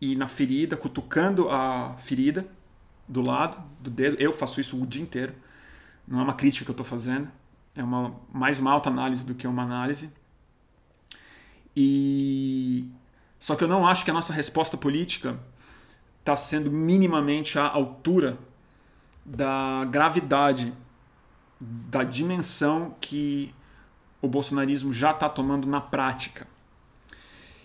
e 0.00 0.16
na 0.16 0.26
ferida, 0.26 0.76
cutucando 0.76 1.48
a 1.48 1.94
ferida 1.96 2.46
do 3.08 3.22
lado 3.22 3.62
do 3.80 3.88
dedo. 3.88 4.16
Eu 4.20 4.32
faço 4.32 4.60
isso 4.60 4.82
o 4.82 4.84
dia 4.84 5.00
inteiro. 5.00 5.32
Não 6.06 6.20
é 6.20 6.22
uma 6.24 6.34
crítica 6.34 6.64
que 6.64 6.70
eu 6.70 6.74
estou 6.74 6.84
fazendo. 6.84 7.30
É 7.74 7.84
uma, 7.84 8.16
mais 8.32 8.58
uma 8.58 8.72
autoanálise 8.72 9.24
do 9.24 9.34
que 9.34 9.46
uma 9.46 9.62
análise. 9.62 10.12
E 11.74 12.90
só 13.38 13.54
que 13.54 13.62
eu 13.62 13.68
não 13.68 13.86
acho 13.86 14.04
que 14.04 14.10
a 14.10 14.14
nossa 14.14 14.32
resposta 14.32 14.76
política 14.76 15.38
está 16.18 16.34
sendo 16.34 16.68
minimamente 16.68 17.60
à 17.60 17.68
altura 17.68 18.36
da 19.24 19.84
gravidade, 19.84 20.74
da 21.60 22.02
dimensão 22.02 22.96
que 23.00 23.54
o 24.26 24.28
bolsonarismo 24.28 24.92
já 24.92 25.12
está 25.12 25.28
tomando 25.28 25.66
na 25.66 25.80
prática. 25.80 26.46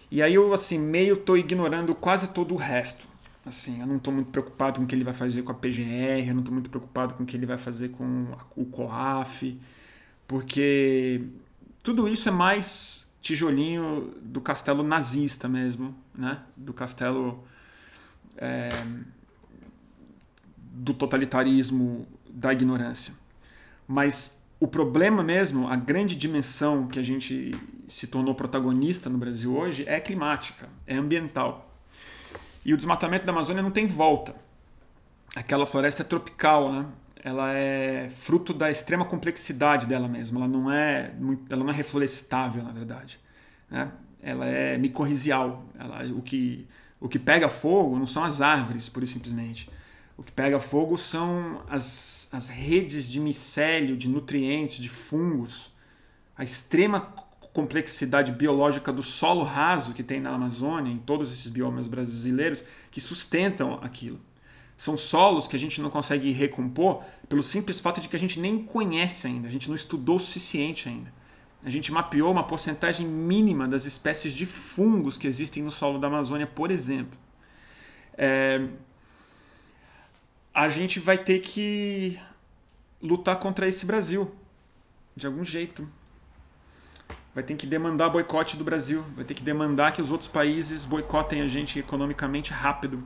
E 0.09 0.21
aí 0.21 0.33
eu 0.33 0.53
assim 0.53 0.77
meio 0.77 1.17
tô 1.17 1.35
ignorando 1.35 1.95
quase 1.95 2.29
todo 2.29 2.53
o 2.53 2.57
resto. 2.57 3.07
Assim, 3.45 3.79
eu 3.79 3.87
não 3.87 3.97
estou 3.97 4.13
muito 4.13 4.29
preocupado 4.29 4.79
com 4.79 4.85
o 4.85 4.87
que 4.87 4.93
ele 4.93 5.03
vai 5.03 5.13
fazer 5.13 5.41
com 5.41 5.51
a 5.51 5.55
PGR, 5.55 6.27
eu 6.27 6.33
não 6.33 6.41
estou 6.41 6.53
muito 6.53 6.69
preocupado 6.69 7.15
com 7.15 7.23
o 7.23 7.25
que 7.25 7.35
ele 7.35 7.47
vai 7.47 7.57
fazer 7.57 7.89
com 7.89 8.27
o 8.55 8.65
COAF, 8.65 9.59
porque 10.27 11.23
tudo 11.81 12.07
isso 12.07 12.29
é 12.29 12.31
mais 12.31 13.07
tijolinho 13.19 14.13
do 14.21 14.39
castelo 14.41 14.83
nazista 14.83 15.47
mesmo, 15.47 15.95
né? 16.13 16.39
Do 16.55 16.71
castelo 16.71 17.43
é, 18.37 18.69
do 20.57 20.93
totalitarismo, 20.93 22.07
da 22.29 22.53
ignorância. 22.53 23.13
Mas 23.87 24.40
o 24.61 24.67
problema 24.67 25.23
mesmo, 25.23 25.67
a 25.67 25.75
grande 25.75 26.15
dimensão 26.15 26.85
que 26.85 26.99
a 26.99 27.03
gente 27.03 27.59
se 27.87 28.05
tornou 28.05 28.35
protagonista 28.35 29.09
no 29.09 29.17
Brasil 29.17 29.57
hoje 29.57 29.83
é 29.87 29.99
climática, 29.99 30.69
é 30.85 30.95
ambiental. 30.95 31.67
E 32.63 32.71
o 32.71 32.77
desmatamento 32.77 33.25
da 33.25 33.31
Amazônia 33.31 33.63
não 33.63 33.71
tem 33.71 33.87
volta. 33.87 34.35
Aquela 35.35 35.65
floresta 35.65 36.03
é 36.03 36.05
tropical, 36.05 36.71
né? 36.71 36.85
Ela 37.23 37.51
é 37.53 38.07
fruto 38.11 38.53
da 38.53 38.69
extrema 38.69 39.03
complexidade 39.03 39.87
dela 39.87 40.07
mesma. 40.07 40.41
Ela 40.41 40.47
não 40.47 40.71
é, 40.71 41.11
ela 41.49 41.63
não 41.63 41.71
é 41.71 41.75
reflorestável, 41.75 42.63
na 42.63 42.71
verdade. 42.71 43.19
Né? 43.67 43.91
Ela 44.21 44.45
é 44.45 44.77
micorrizial. 44.77 45.65
Ela, 45.79 46.05
o, 46.15 46.21
que, 46.21 46.67
o 46.99 47.09
que 47.09 47.17
pega 47.17 47.49
fogo 47.49 47.97
não 47.97 48.05
são 48.05 48.23
as 48.23 48.41
árvores, 48.41 48.87
pura 48.87 49.05
e 49.05 49.07
simplesmente 49.07 49.67
o 50.17 50.23
que 50.23 50.31
pega 50.31 50.59
fogo 50.59 50.97
são 50.97 51.63
as, 51.69 52.27
as 52.31 52.47
redes 52.47 53.07
de 53.09 53.19
micélio, 53.19 53.97
de 53.97 54.07
nutrientes, 54.07 54.77
de 54.77 54.89
fungos, 54.89 55.71
a 56.37 56.43
extrema 56.43 57.13
complexidade 57.53 58.31
biológica 58.31 58.93
do 58.93 59.03
solo 59.03 59.43
raso 59.43 59.93
que 59.93 60.03
tem 60.03 60.19
na 60.19 60.31
Amazônia, 60.31 60.91
em 60.91 60.97
todos 60.97 61.31
esses 61.31 61.47
biomas 61.47 61.87
brasileiros, 61.87 62.63
que 62.89 63.01
sustentam 63.01 63.79
aquilo. 63.81 64.19
São 64.77 64.97
solos 64.97 65.47
que 65.47 65.55
a 65.55 65.59
gente 65.59 65.81
não 65.81 65.89
consegue 65.89 66.31
recompor 66.31 67.03
pelo 67.29 67.43
simples 67.43 67.79
fato 67.79 68.01
de 68.01 68.09
que 68.09 68.15
a 68.15 68.19
gente 68.19 68.39
nem 68.39 68.63
conhece 68.63 69.27
ainda, 69.27 69.47
a 69.47 69.51
gente 69.51 69.67
não 69.67 69.75
estudou 69.75 70.15
o 70.15 70.19
suficiente 70.19 70.89
ainda. 70.89 71.13
A 71.63 71.69
gente 71.69 71.91
mapeou 71.91 72.31
uma 72.31 72.43
porcentagem 72.43 73.05
mínima 73.05 73.67
das 73.67 73.85
espécies 73.85 74.33
de 74.33 74.47
fungos 74.47 75.17
que 75.17 75.27
existem 75.27 75.61
no 75.61 75.69
solo 75.69 75.99
da 75.99 76.07
Amazônia, 76.07 76.47
por 76.47 76.71
exemplo. 76.71 77.19
É, 78.17 78.67
a 80.53 80.69
gente 80.69 80.99
vai 80.99 81.17
ter 81.17 81.39
que 81.39 82.19
lutar 83.01 83.37
contra 83.37 83.67
esse 83.67 83.85
Brasil, 83.85 84.33
de 85.15 85.25
algum 85.25 85.43
jeito. 85.43 85.89
Vai 87.33 87.43
ter 87.43 87.55
que 87.55 87.65
demandar 87.65 88.09
boicote 88.09 88.57
do 88.57 88.63
Brasil, 88.63 89.03
vai 89.15 89.23
ter 89.23 89.33
que 89.33 89.43
demandar 89.43 89.93
que 89.93 90.01
os 90.01 90.11
outros 90.11 90.27
países 90.27 90.85
boicotem 90.85 91.41
a 91.41 91.47
gente 91.47 91.79
economicamente 91.79 92.51
rápido. 92.51 93.03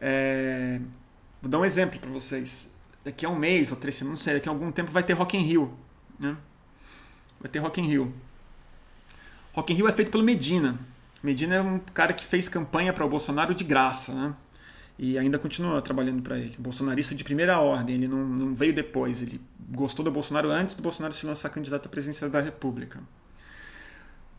É... 0.00 0.80
Vou 1.40 1.50
dar 1.50 1.58
um 1.58 1.64
exemplo 1.64 2.00
para 2.00 2.10
vocês. 2.10 2.74
Daqui 3.04 3.24
a 3.24 3.28
um 3.28 3.36
mês 3.36 3.70
ou 3.70 3.76
três 3.76 3.94
semanas, 3.94 4.18
não 4.18 4.24
sei, 4.24 4.34
daqui 4.34 4.48
a 4.48 4.52
algum 4.52 4.72
tempo 4.72 4.90
vai 4.90 5.04
ter 5.04 5.12
Rock 5.12 5.36
in 5.36 5.42
Rio. 5.42 5.78
Né? 6.18 6.36
Vai 7.40 7.48
ter 7.48 7.60
Rock 7.60 7.80
in 7.80 7.86
Rio. 7.86 8.12
Rock 9.54 9.72
in 9.72 9.76
Rio 9.76 9.86
é 9.88 9.92
feito 9.92 10.10
pelo 10.10 10.24
Medina. 10.24 10.76
Medina 11.22 11.54
é 11.54 11.62
um 11.62 11.78
cara 11.78 12.12
que 12.12 12.24
fez 12.24 12.48
campanha 12.48 12.92
para 12.92 13.06
o 13.06 13.08
Bolsonaro 13.08 13.54
de 13.54 13.62
graça, 13.62 14.12
né? 14.12 14.34
E 14.98 15.18
ainda 15.18 15.38
continua 15.38 15.82
trabalhando 15.82 16.22
para 16.22 16.38
ele. 16.38 16.56
Bolsonarista 16.58 17.14
de 17.14 17.22
primeira 17.22 17.60
ordem, 17.60 17.96
ele 17.96 18.08
não, 18.08 18.26
não, 18.26 18.54
veio 18.54 18.72
depois, 18.72 19.22
ele 19.22 19.40
gostou 19.70 20.04
do 20.04 20.10
Bolsonaro 20.10 20.50
antes 20.50 20.74
do 20.74 20.82
Bolsonaro 20.82 21.12
se 21.12 21.26
lançar 21.26 21.50
candidato 21.50 21.86
à 21.86 21.88
presidência 21.88 22.28
da 22.28 22.40
República. 22.40 23.00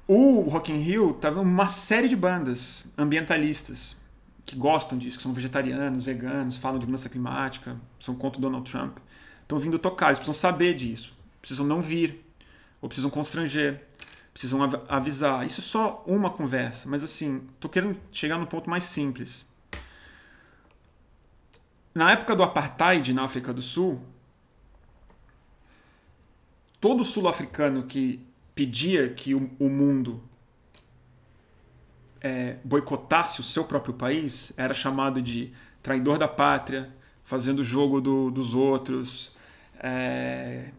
O 0.07 0.41
Rock 0.41 0.71
in 0.71 0.77
Rio 0.77 1.13
tava 1.13 1.41
uma 1.41 1.67
série 1.67 2.07
de 2.07 2.15
bandas 2.15 2.85
ambientalistas 2.97 3.97
que 4.45 4.55
gostam 4.55 4.97
disso, 4.97 5.17
que 5.17 5.23
são 5.23 5.33
vegetarianos, 5.33 6.05
veganos, 6.05 6.57
falam 6.57 6.79
de 6.79 6.85
mudança 6.85 7.09
climática, 7.09 7.75
são 7.99 8.15
contra 8.15 8.39
o 8.39 8.41
Donald 8.41 8.69
Trump. 8.69 8.97
Estão 9.41 9.59
vindo 9.59 9.77
tocar, 9.77 10.07
eles 10.07 10.19
precisam 10.19 10.33
saber 10.33 10.73
disso, 10.73 11.13
precisam 11.41 11.65
não 11.65 11.81
vir, 11.81 12.25
ou 12.81 12.87
precisam 12.87 13.11
constranger, 13.11 13.83
precisam 14.31 14.59
avisar. 14.87 15.45
Isso 15.45 15.59
é 15.59 15.63
só 15.63 16.03
uma 16.07 16.29
conversa, 16.29 16.87
mas 16.87 17.03
assim, 17.03 17.41
tô 17.59 17.67
querendo 17.67 17.97
chegar 18.11 18.37
no 18.37 18.47
ponto 18.47 18.69
mais 18.69 18.85
simples 18.85 19.45
na 21.97 22.11
época 22.11 22.35
do 22.35 22.43
apartheid 22.43 23.11
na 23.11 23.23
África 23.23 23.51
do 23.51 23.61
Sul, 23.61 23.99
todo 26.79 27.03
sul-africano 27.03 27.83
que 27.83 28.23
pedia 28.53 29.09
que 29.09 29.33
o, 29.33 29.49
o 29.57 29.67
mundo 29.67 30.21
é, 32.21 32.57
boicotasse 32.63 33.39
o 33.39 33.43
seu 33.43 33.65
próprio 33.65 33.95
país 33.95 34.53
era 34.57 34.75
chamado 34.75 35.19
de 35.23 35.51
traidor 35.81 36.19
da 36.19 36.27
pátria, 36.27 36.93
fazendo 37.23 37.63
jogo 37.63 37.99
do, 37.99 38.29
dos 38.29 38.53
outros, 38.53 39.35
é, 39.79 40.69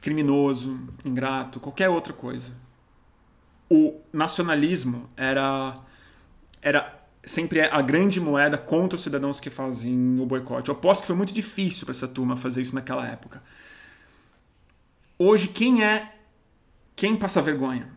criminoso, 0.00 0.88
ingrato, 1.04 1.60
qualquer 1.60 1.90
outra 1.90 2.14
coisa. 2.14 2.52
O 3.70 4.00
nacionalismo 4.10 5.10
era, 5.14 5.74
era 6.62 7.03
sempre 7.24 7.60
é 7.60 7.72
a 7.72 7.80
grande 7.80 8.20
moeda 8.20 8.58
contra 8.58 8.96
os 8.96 9.02
cidadãos 9.02 9.40
que 9.40 9.50
fazem 9.50 10.20
o 10.20 10.26
boicote. 10.26 10.68
Eu 10.68 10.74
aposto 10.74 11.02
que 11.02 11.06
foi 11.06 11.16
muito 11.16 11.32
difícil 11.32 11.86
para 11.86 11.94
essa 11.94 12.08
turma 12.08 12.36
fazer 12.36 12.60
isso 12.60 12.74
naquela 12.74 13.06
época. 13.06 13.42
Hoje, 15.18 15.48
quem 15.48 15.84
é 15.84 16.14
quem 16.96 17.16
passa 17.16 17.42
vergonha? 17.42 17.88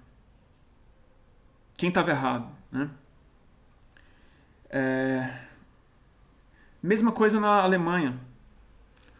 Quem 1.75 1.89
estava 1.89 2.09
errado? 2.09 2.49
Né? 2.71 2.89
É... 4.69 5.39
Mesma 6.81 7.11
coisa 7.11 7.39
na 7.39 7.61
Alemanha. 7.61 8.19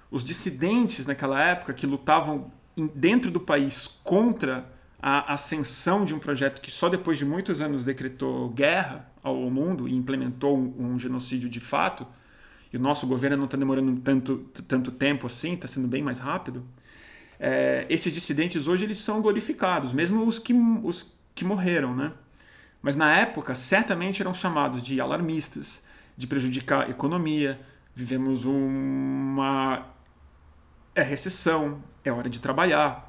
Os 0.10 0.24
dissidentes 0.24 1.06
naquela 1.06 1.40
época 1.42 1.74
que 1.74 1.86
lutavam 1.86 2.52
dentro 2.96 3.30
do 3.30 3.40
país 3.40 4.00
contra 4.04 4.68
a 5.08 5.34
ascensão 5.34 6.04
de 6.04 6.14
um 6.14 6.20
projeto 6.20 6.62
que 6.62 6.70
só 6.70 6.90
depois 6.90 7.18
de 7.18 7.24
muitos 7.24 7.62
anos 7.62 7.82
decretou 7.82 8.50
guerra 8.50 9.10
ao 9.24 9.50
mundo 9.50 9.88
e 9.88 9.96
implementou 9.96 10.58
um, 10.58 10.94
um 10.94 11.00
genocídio 11.00 11.50
de 11.50 11.62
fato, 11.62 12.06
e 12.74 12.76
o 12.76 12.82
nosso 12.82 13.08
governo 13.08 13.38
não 13.38 13.46
está 13.46 13.56
demorando 13.56 14.02
tanto, 14.02 14.38
tanto 14.68 14.92
tempo 14.92 15.26
assim, 15.26 15.54
está 15.54 15.66
sendo 15.66 15.88
bem 15.88 16.04
mais 16.04 16.20
rápido, 16.20 16.66
é, 17.40 17.86
esses 17.90 18.14
dissidentes 18.14 18.68
hoje 18.68 18.84
eles 18.84 18.98
são 18.98 19.22
glorificados, 19.22 19.94
mesmo 19.94 20.26
os 20.26 20.40
que, 20.40 20.54
os 20.84 21.16
que 21.34 21.46
morreram, 21.46 21.96
né? 21.96 22.12
Mas 22.82 22.96
na 22.96 23.16
época, 23.16 23.56
certamente 23.56 24.22
eram 24.22 24.34
chamados 24.34 24.84
de 24.84 25.00
alarmistas, 25.00 25.84
de 26.18 26.28
prejudicar 26.28 26.88
a 26.88 26.90
economia. 26.90 27.60
Vivemos 27.96 28.46
uma 28.46 29.86
é 30.94 31.02
recessão, 31.02 31.82
é 32.04 32.12
hora 32.12 32.30
de 32.30 32.40
trabalhar, 32.40 33.07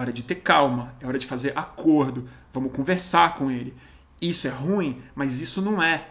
hora 0.00 0.12
de 0.12 0.22
ter 0.22 0.36
calma, 0.36 0.94
é 1.00 1.06
hora 1.06 1.18
de 1.18 1.26
fazer 1.26 1.52
acordo, 1.56 2.28
vamos 2.52 2.74
conversar 2.74 3.34
com 3.34 3.50
ele. 3.50 3.74
Isso 4.20 4.46
é 4.46 4.50
ruim, 4.50 5.02
mas 5.14 5.40
isso 5.40 5.60
não 5.62 5.82
é. 5.82 6.10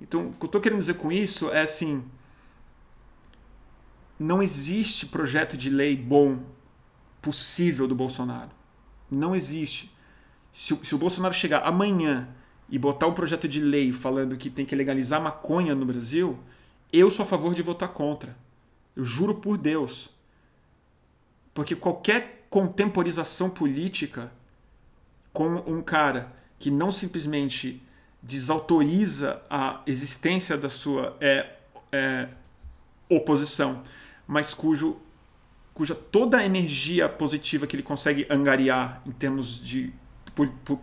Então, 0.00 0.28
o 0.28 0.32
que 0.32 0.44
eu 0.44 0.46
estou 0.46 0.60
querendo 0.60 0.78
dizer 0.78 0.94
com 0.94 1.10
isso 1.10 1.50
é 1.50 1.62
assim: 1.62 2.04
não 4.18 4.42
existe 4.42 5.06
projeto 5.06 5.56
de 5.56 5.70
lei 5.70 5.96
bom 5.96 6.40
possível 7.20 7.86
do 7.86 7.94
Bolsonaro. 7.94 8.50
Não 9.10 9.34
existe. 9.34 9.94
Se 10.52 10.78
se 10.82 10.94
o 10.94 10.98
Bolsonaro 10.98 11.34
chegar 11.34 11.62
amanhã 11.66 12.28
e 12.68 12.78
botar 12.78 13.06
um 13.06 13.12
projeto 13.12 13.46
de 13.46 13.60
lei 13.60 13.92
falando 13.92 14.36
que 14.36 14.50
tem 14.50 14.66
que 14.66 14.74
legalizar 14.74 15.20
maconha 15.20 15.74
no 15.74 15.86
Brasil, 15.86 16.38
eu 16.92 17.10
sou 17.10 17.24
a 17.24 17.26
favor 17.26 17.54
de 17.54 17.62
votar 17.62 17.90
contra. 17.90 18.36
Eu 18.94 19.04
juro 19.04 19.34
por 19.34 19.58
Deus. 19.58 20.10
Porque 21.52 21.76
qualquer 21.76 22.35
contemporização 22.50 23.50
política 23.50 24.32
com 25.32 25.56
um 25.66 25.82
cara 25.82 26.32
que 26.58 26.70
não 26.70 26.90
simplesmente 26.90 27.82
desautoriza 28.22 29.42
a 29.50 29.82
existência 29.86 30.56
da 30.56 30.68
sua 30.68 31.16
é, 31.20 31.46
é, 31.92 32.28
oposição, 33.08 33.82
mas 34.26 34.54
cujo, 34.54 34.96
cuja 35.74 35.94
toda 35.94 36.38
a 36.38 36.44
energia 36.44 37.08
positiva 37.08 37.66
que 37.66 37.76
ele 37.76 37.82
consegue 37.82 38.26
angariar 38.30 39.02
em 39.06 39.12
termos 39.12 39.62
de 39.62 39.92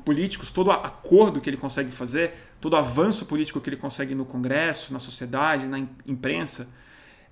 políticos, 0.04 0.50
todo 0.50 0.72
acordo 0.72 1.40
que 1.40 1.50
ele 1.50 1.58
consegue 1.58 1.92
fazer, 1.92 2.34
todo 2.60 2.76
avanço 2.76 3.26
político 3.26 3.60
que 3.60 3.70
ele 3.70 3.78
consegue 3.78 4.16
no 4.16 4.26
Congresso, 4.26 4.94
na 4.94 5.00
sociedade, 5.00 5.68
na 5.68 5.80
imprensa, 6.08 6.68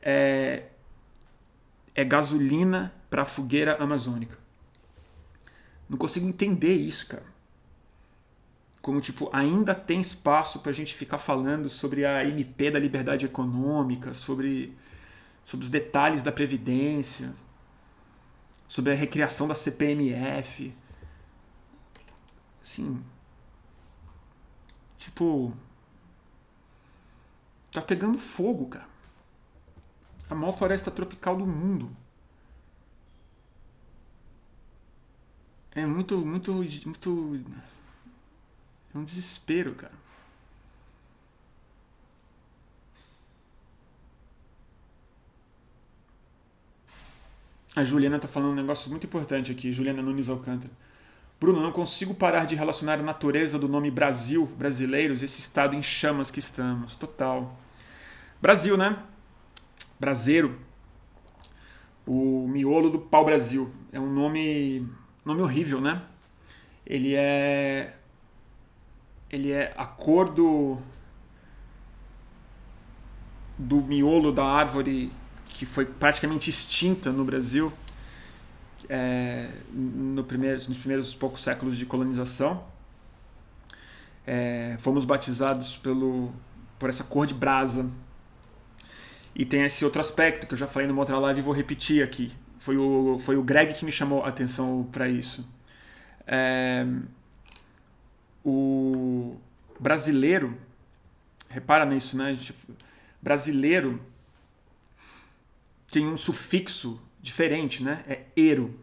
é, 0.02 0.64
é 1.96 2.04
gasolina 2.04 2.94
para 3.12 3.22
a 3.22 3.26
fogueira 3.26 3.76
amazônica. 3.76 4.36
Não 5.88 6.00
consigo 6.00 6.28
entender 6.28 6.74
isso, 6.74 7.06
cara. 7.06 7.30
Como, 8.82 9.00
tipo, 9.00 9.30
ainda 9.32 9.76
tem 9.76 10.00
espaço 10.00 10.60
para 10.62 10.72
a 10.72 10.74
gente 10.74 10.96
ficar 10.96 11.20
falando 11.20 11.70
sobre 11.70 12.04
a 12.04 12.26
MP 12.26 12.72
da 12.72 12.80
liberdade 12.80 13.28
econômica, 13.28 14.16
sobre, 14.16 14.76
sobre 15.46 15.66
os 15.66 15.70
detalhes 15.70 16.24
da 16.24 16.32
Previdência, 16.32 17.32
sobre 18.68 18.92
a 18.92 18.96
recriação 18.96 19.48
da 19.48 19.54
CPMF 19.54 20.74
Assim. 22.62 23.04
Tipo. 24.98 25.54
Tá 27.72 27.82
pegando 27.82 28.18
fogo, 28.18 28.68
cara. 28.68 28.90
A 30.30 30.36
maior 30.36 30.52
floresta 30.52 30.92
tropical 30.92 31.36
do 31.36 31.48
mundo. 31.48 31.96
É 35.74 35.86
muito, 35.86 36.18
muito, 36.26 36.54
muito. 36.54 37.46
É 38.94 38.98
um 38.98 39.04
desespero, 39.04 39.74
cara. 39.76 39.94
A 47.76 47.84
Juliana 47.86 48.20
tá 48.20 48.28
falando 48.28 48.52
um 48.52 48.56
negócio 48.56 48.90
muito 48.90 49.06
importante 49.06 49.52
aqui, 49.52 49.72
Juliana 49.72 50.02
Nunes 50.02 50.28
Alcântara. 50.28 50.72
Bruno, 51.40 51.62
não 51.62 51.72
consigo 51.72 52.14
parar 52.14 52.46
de 52.46 52.54
relacionar 52.54 53.00
a 53.00 53.04
natureza 53.04 53.58
do 53.58 53.68
nome 53.68 53.90
Brasil, 53.90 54.46
brasileiros, 54.46 55.24
esse 55.24 55.40
estado 55.40 55.74
em 55.74 55.82
chamas 55.82 56.30
que 56.30 56.40
estamos. 56.40 56.96
Total. 56.96 57.58
Brasil, 58.42 58.78
né? 58.78 59.02
Brasileiro. 60.00 60.60
O 62.06 62.48
miolo 62.48 62.90
do 62.90 63.00
pau-brasil. 63.00 63.74
É 63.92 64.00
um 64.00 64.14
nome, 64.14 64.88
nome 65.26 65.42
horrível, 65.42 65.80
né? 65.82 66.02
Ele 66.86 67.16
é. 67.16 67.96
Ele 69.30 69.52
é 69.52 69.74
a 69.78 69.86
cor 69.86 70.30
do. 70.30 70.80
miolo 73.58 74.32
da 74.32 74.46
árvore 74.46 75.12
que 75.50 75.66
foi 75.66 75.86
praticamente 75.86 76.50
extinta 76.50 77.12
no 77.12 77.24
Brasil 77.24 77.72
é, 78.90 79.50
no 79.74 80.24
primeiros, 80.26 80.68
nos 80.68 80.78
primeiros 80.78 81.16
poucos 81.16 81.42
séculos 81.42 81.78
de 81.78 81.86
colonização. 81.86 82.64
É, 84.28 84.76
fomos 84.80 85.06
batizados 85.06 85.78
pelo, 85.78 86.32
por 86.78 86.90
essa 86.90 87.06
cor 87.06 87.26
de 87.26 87.34
brasa. 87.34 87.90
E 89.34 89.46
tem 89.46 89.64
esse 89.64 89.86
outro 89.86 90.02
aspecto 90.02 90.46
que 90.46 90.54
eu 90.54 90.58
já 90.58 90.68
falei 90.68 90.88
numa 90.88 91.00
outra 91.00 91.18
live 91.18 91.40
e 91.40 91.44
vou 91.44 91.54
repetir 91.54 92.04
aqui. 92.04 92.34
Foi 92.62 92.78
o, 92.78 93.18
foi 93.18 93.38
o 93.38 93.44
Greg 93.44 93.74
que 93.74 93.84
me 93.84 93.92
chamou 93.92 94.24
a 94.24 94.28
atenção 94.28 94.88
para 94.92 95.10
isso. 95.10 95.50
É, 96.28 96.86
o 98.46 99.36
brasileiro, 99.80 100.56
repara 101.50 101.88
nisso, 101.88 102.16
né? 102.16 102.38
Brasileiro 103.20 104.00
tem 105.92 106.06
um 106.06 106.16
sufixo 106.16 107.02
diferente, 107.20 107.82
né? 107.82 108.04
É 108.08 108.26
ero. 108.38 108.80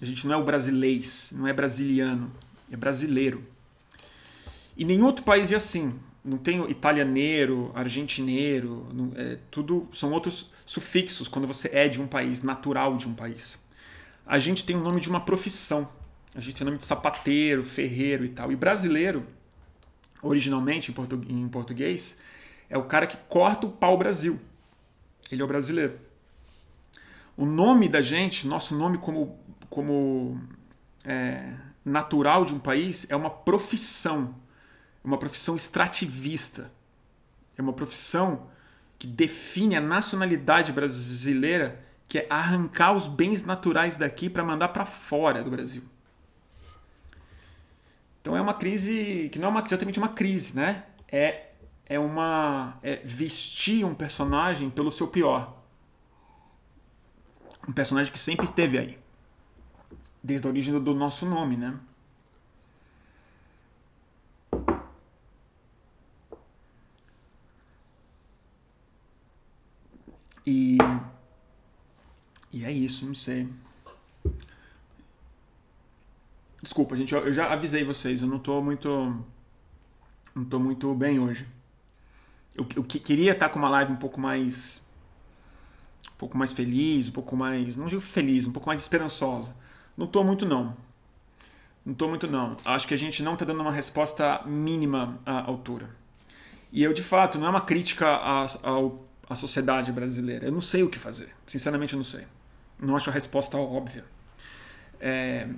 A 0.00 0.04
gente 0.06 0.26
não 0.26 0.32
é 0.32 0.38
o 0.38 0.44
brasilês, 0.44 1.28
não 1.32 1.46
é 1.46 1.52
brasiliano, 1.52 2.32
é 2.72 2.76
brasileiro. 2.76 3.44
E 4.78 4.82
nenhum 4.82 5.04
outro 5.04 5.26
país 5.26 5.52
é 5.52 5.56
assim. 5.56 5.94
Não 6.24 6.38
tem 6.38 6.58
italianeiro, 6.70 7.70
argentineiro, 7.74 9.12
é, 9.14 9.36
tudo 9.50 9.86
são 9.92 10.10
outros 10.10 10.53
sufixos 10.64 11.28
quando 11.28 11.46
você 11.46 11.68
é 11.72 11.88
de 11.88 12.00
um 12.00 12.06
país, 12.06 12.42
natural 12.42 12.96
de 12.96 13.08
um 13.08 13.14
país. 13.14 13.58
A 14.26 14.38
gente 14.38 14.64
tem 14.64 14.76
o 14.76 14.80
nome 14.80 15.00
de 15.00 15.08
uma 15.08 15.20
profissão. 15.20 15.88
A 16.34 16.40
gente 16.40 16.56
tem 16.56 16.64
o 16.64 16.66
nome 16.66 16.78
de 16.78 16.84
sapateiro, 16.84 17.62
ferreiro 17.62 18.24
e 18.24 18.28
tal. 18.28 18.50
E 18.50 18.56
brasileiro, 18.56 19.26
originalmente 20.22 20.90
em, 20.90 20.94
portu 20.94 21.22
em 21.28 21.46
português, 21.48 22.16
é 22.68 22.78
o 22.78 22.84
cara 22.84 23.06
que 23.06 23.16
corta 23.28 23.66
o 23.66 23.70
pau-brasil. 23.70 24.40
Ele 25.30 25.42
é 25.42 25.44
o 25.44 25.48
brasileiro. 25.48 25.98
O 27.36 27.44
nome 27.44 27.88
da 27.88 28.00
gente, 28.00 28.46
nosso 28.46 28.76
nome 28.76 28.98
como, 28.98 29.38
como 29.68 30.40
é, 31.04 31.52
natural 31.84 32.44
de 32.44 32.54
um 32.54 32.58
país, 32.58 33.06
é 33.10 33.16
uma 33.16 33.30
profissão. 33.30 34.34
É 35.04 35.06
uma 35.06 35.18
profissão 35.18 35.54
extrativista. 35.54 36.72
É 37.56 37.62
uma 37.62 37.72
profissão 37.72 38.48
que 38.98 39.06
define 39.06 39.76
a 39.76 39.80
nacionalidade 39.80 40.72
brasileira, 40.72 41.80
que 42.08 42.18
é 42.18 42.26
arrancar 42.30 42.92
os 42.92 43.06
bens 43.06 43.44
naturais 43.44 43.96
daqui 43.96 44.28
para 44.30 44.44
mandar 44.44 44.68
para 44.68 44.84
fora 44.84 45.42
do 45.42 45.50
Brasil. 45.50 45.82
Então 48.20 48.36
é 48.36 48.40
uma 48.40 48.54
crise 48.54 49.28
que 49.32 49.38
não 49.38 49.48
é 49.48 49.50
uma, 49.50 49.60
exatamente 49.60 49.98
uma 49.98 50.08
crise, 50.08 50.56
né? 50.56 50.84
É, 51.10 51.48
é 51.86 51.98
uma 51.98 52.78
é 52.82 52.96
vestir 53.04 53.84
um 53.84 53.94
personagem 53.94 54.70
pelo 54.70 54.90
seu 54.90 55.08
pior 55.08 55.64
um 57.68 57.72
personagem 57.72 58.12
que 58.12 58.18
sempre 58.18 58.44
esteve 58.44 58.78
aí. 58.78 58.98
Desde 60.22 60.46
a 60.46 60.50
origem 60.50 60.78
do 60.78 60.94
nosso 60.94 61.26
nome, 61.26 61.56
né? 61.56 61.74
E. 70.46 70.78
E 72.52 72.64
é 72.64 72.70
isso, 72.70 73.06
não 73.06 73.14
sei. 73.14 73.48
Desculpa, 76.62 76.96
gente, 76.96 77.12
eu 77.12 77.32
já 77.32 77.52
avisei 77.52 77.84
vocês, 77.84 78.22
eu 78.22 78.28
não 78.28 78.38
tô 78.38 78.62
muito. 78.62 78.88
Não 80.34 80.44
tô 80.44 80.58
muito 80.58 80.94
bem 80.94 81.18
hoje. 81.18 81.46
Eu, 82.54 82.66
eu 82.76 82.84
queria 82.84 83.32
estar 83.32 83.48
com 83.48 83.58
uma 83.58 83.68
live 83.68 83.92
um 83.92 83.96
pouco 83.96 84.20
mais 84.20 84.84
um 86.14 86.16
pouco 86.16 86.38
mais 86.38 86.52
feliz, 86.52 87.08
um 87.08 87.12
pouco 87.12 87.36
mais, 87.36 87.76
não 87.76 87.86
digo 87.86 88.00
feliz, 88.00 88.46
um 88.46 88.52
pouco 88.52 88.68
mais 88.68 88.80
esperançosa. 88.80 89.54
Não 89.96 90.06
estou 90.06 90.24
muito 90.24 90.46
não. 90.46 90.76
Não 91.84 91.92
estou 91.92 92.08
muito 92.08 92.26
não. 92.26 92.56
Acho 92.64 92.86
que 92.86 92.94
a 92.94 92.96
gente 92.96 93.22
não 93.22 93.34
está 93.34 93.44
dando 93.44 93.60
uma 93.60 93.72
resposta 93.72 94.42
mínima 94.46 95.18
à 95.26 95.42
altura. 95.42 95.90
E 96.72 96.82
eu 96.82 96.92
de 96.92 97.02
fato 97.02 97.38
não 97.38 97.46
é 97.46 97.50
uma 97.50 97.60
crítica 97.60 98.06
à, 98.08 98.46
à 99.28 99.34
sociedade 99.34 99.92
brasileira. 99.92 100.46
Eu 100.46 100.52
não 100.52 100.60
sei 100.60 100.82
o 100.82 100.90
que 100.90 100.98
fazer. 100.98 101.34
Sinceramente 101.46 101.94
eu 101.94 101.96
não 101.96 102.04
sei. 102.04 102.26
Não 102.78 102.96
acho 102.96 103.10
a 103.10 103.12
resposta 103.12 103.56
óbvia. 103.56 104.04
É... 105.00 105.48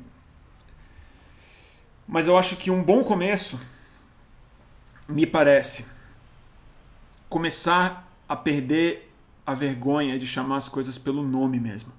Mas 2.07 2.27
eu 2.27 2.39
acho 2.39 2.57
que 2.57 2.71
um 2.71 2.83
bom 2.83 3.03
começo, 3.03 3.61
me 5.09 5.27
parece, 5.27 5.85
começar 7.29 8.09
a 8.29 8.37
perder 8.37 9.12
a 9.45 9.55
vergonha 9.55 10.19
de 10.19 10.27
chamar 10.27 10.57
as 10.57 10.69
coisas 10.69 10.99
pelo 10.99 11.23
nome 11.23 11.59
mesmo. 11.59 11.93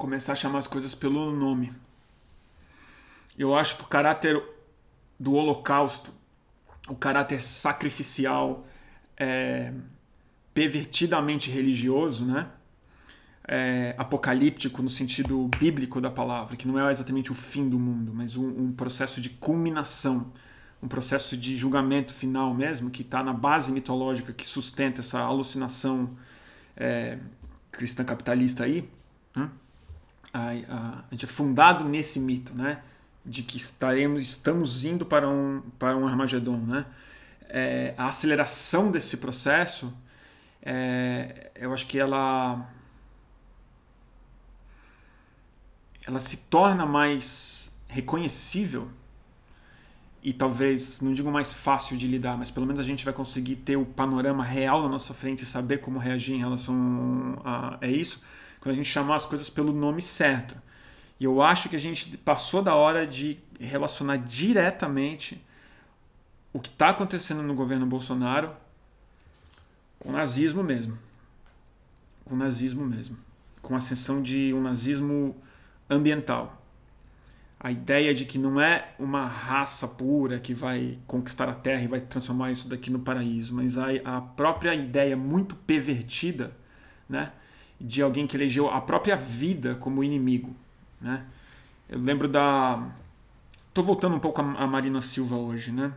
começar 0.00 0.32
a 0.32 0.36
chamar 0.36 0.60
as 0.60 0.66
coisas 0.66 0.94
pelo 0.94 1.30
nome. 1.30 1.70
Eu 3.36 3.54
acho 3.54 3.76
que 3.76 3.82
o 3.82 3.86
caráter 3.86 4.42
do 5.20 5.34
Holocausto, 5.34 6.14
o 6.88 6.96
caráter 6.96 7.42
sacrificial, 7.42 8.66
é, 9.18 9.70
pervertidamente 10.54 11.50
religioso, 11.50 12.24
né? 12.24 12.48
É, 13.46 13.94
apocalíptico 13.98 14.80
no 14.80 14.88
sentido 14.88 15.48
bíblico 15.58 16.00
da 16.00 16.10
palavra, 16.10 16.56
que 16.56 16.66
não 16.66 16.78
é 16.78 16.90
exatamente 16.90 17.32
o 17.32 17.34
fim 17.34 17.68
do 17.68 17.78
mundo, 17.78 18.12
mas 18.14 18.36
um, 18.36 18.46
um 18.46 18.72
processo 18.72 19.20
de 19.20 19.28
culminação, 19.28 20.32
um 20.82 20.88
processo 20.88 21.36
de 21.36 21.56
julgamento 21.56 22.14
final 22.14 22.54
mesmo, 22.54 22.90
que 22.90 23.02
está 23.02 23.22
na 23.22 23.32
base 23.32 23.72
mitológica 23.72 24.32
que 24.32 24.46
sustenta 24.46 25.00
essa 25.00 25.18
alucinação 25.20 26.16
é, 26.76 27.18
cristã 27.72 28.04
capitalista 28.04 28.64
aí. 28.64 28.88
Né? 29.34 29.50
A, 30.32 30.38
a, 30.38 30.98
a, 31.00 31.04
gente 31.10 31.24
é 31.24 31.28
fundado 31.28 31.84
nesse 31.84 32.20
mito, 32.20 32.54
né? 32.54 32.82
De 33.24 33.42
que 33.42 33.56
estaremos, 33.56 34.22
estamos 34.22 34.84
indo 34.84 35.04
para 35.04 35.28
um, 35.28 35.62
para 35.78 35.96
um 35.96 36.06
Armagedon, 36.06 36.58
né? 36.58 36.86
É, 37.48 37.94
a 37.98 38.06
aceleração 38.06 38.90
desse 38.90 39.16
processo, 39.16 39.92
é, 40.62 41.50
eu 41.54 41.72
acho 41.72 41.86
que 41.86 41.98
ela 41.98 42.66
ela 46.06 46.18
se 46.18 46.36
torna 46.36 46.86
mais 46.86 47.72
reconhecível 47.86 48.90
e 50.22 50.32
talvez, 50.32 51.00
não 51.00 51.14
digo 51.14 51.30
mais 51.30 51.52
fácil 51.54 51.96
de 51.96 52.06
lidar, 52.06 52.36
mas 52.36 52.50
pelo 52.50 52.66
menos 52.66 52.78
a 52.78 52.84
gente 52.84 53.04
vai 53.04 53.14
conseguir 53.14 53.56
ter 53.56 53.76
o 53.76 53.86
panorama 53.86 54.44
real 54.44 54.82
na 54.82 54.88
nossa 54.88 55.14
frente 55.14 55.42
e 55.44 55.46
saber 55.46 55.78
como 55.78 55.98
reagir 55.98 56.34
em 56.34 56.38
relação 56.38 57.40
a, 57.42 57.78
a 57.80 57.86
isso, 57.86 58.22
quando 58.60 58.74
a 58.74 58.76
gente 58.76 58.88
chamar 58.88 59.16
as 59.16 59.24
coisas 59.24 59.48
pelo 59.48 59.72
nome 59.72 60.02
certo. 60.02 60.54
E 61.20 61.24
eu 61.24 61.42
acho 61.42 61.68
que 61.68 61.76
a 61.76 61.80
gente 61.80 62.16
passou 62.16 62.62
da 62.62 62.74
hora 62.74 63.06
de 63.06 63.38
relacionar 63.60 64.16
diretamente 64.16 65.44
o 66.50 66.58
que 66.58 66.70
está 66.70 66.88
acontecendo 66.88 67.42
no 67.42 67.54
governo 67.54 67.84
Bolsonaro 67.84 68.56
com 69.98 70.08
o 70.08 70.12
nazismo 70.12 70.62
mesmo. 70.62 70.98
Com 72.24 72.34
o 72.34 72.38
nazismo 72.38 72.86
mesmo. 72.86 73.18
Com 73.60 73.74
a 73.74 73.76
ascensão 73.76 74.22
de 74.22 74.54
um 74.54 74.62
nazismo 74.62 75.36
ambiental. 75.90 76.56
A 77.62 77.70
ideia 77.70 78.14
de 78.14 78.24
que 78.24 78.38
não 78.38 78.58
é 78.58 78.94
uma 78.98 79.26
raça 79.26 79.86
pura 79.86 80.40
que 80.40 80.54
vai 80.54 80.98
conquistar 81.06 81.50
a 81.50 81.54
Terra 81.54 81.82
e 81.82 81.86
vai 81.86 82.00
transformar 82.00 82.50
isso 82.50 82.66
daqui 82.66 82.90
no 82.90 83.00
paraíso, 83.00 83.54
mas 83.54 83.76
a, 83.76 83.88
a 84.06 84.22
própria 84.22 84.74
ideia 84.74 85.14
muito 85.14 85.54
pervertida 85.54 86.56
né, 87.06 87.30
de 87.78 88.00
alguém 88.00 88.26
que 88.26 88.34
elegeu 88.34 88.70
a 88.70 88.80
própria 88.80 89.14
vida 89.14 89.74
como 89.74 90.02
inimigo. 90.02 90.56
Né? 91.00 91.24
Eu 91.88 91.98
lembro 91.98 92.28
da. 92.28 92.88
Estou 93.68 93.82
voltando 93.82 94.16
um 94.16 94.20
pouco 94.20 94.40
a 94.40 94.66
Marina 94.66 95.00
Silva 95.00 95.36
hoje, 95.36 95.72
né? 95.72 95.92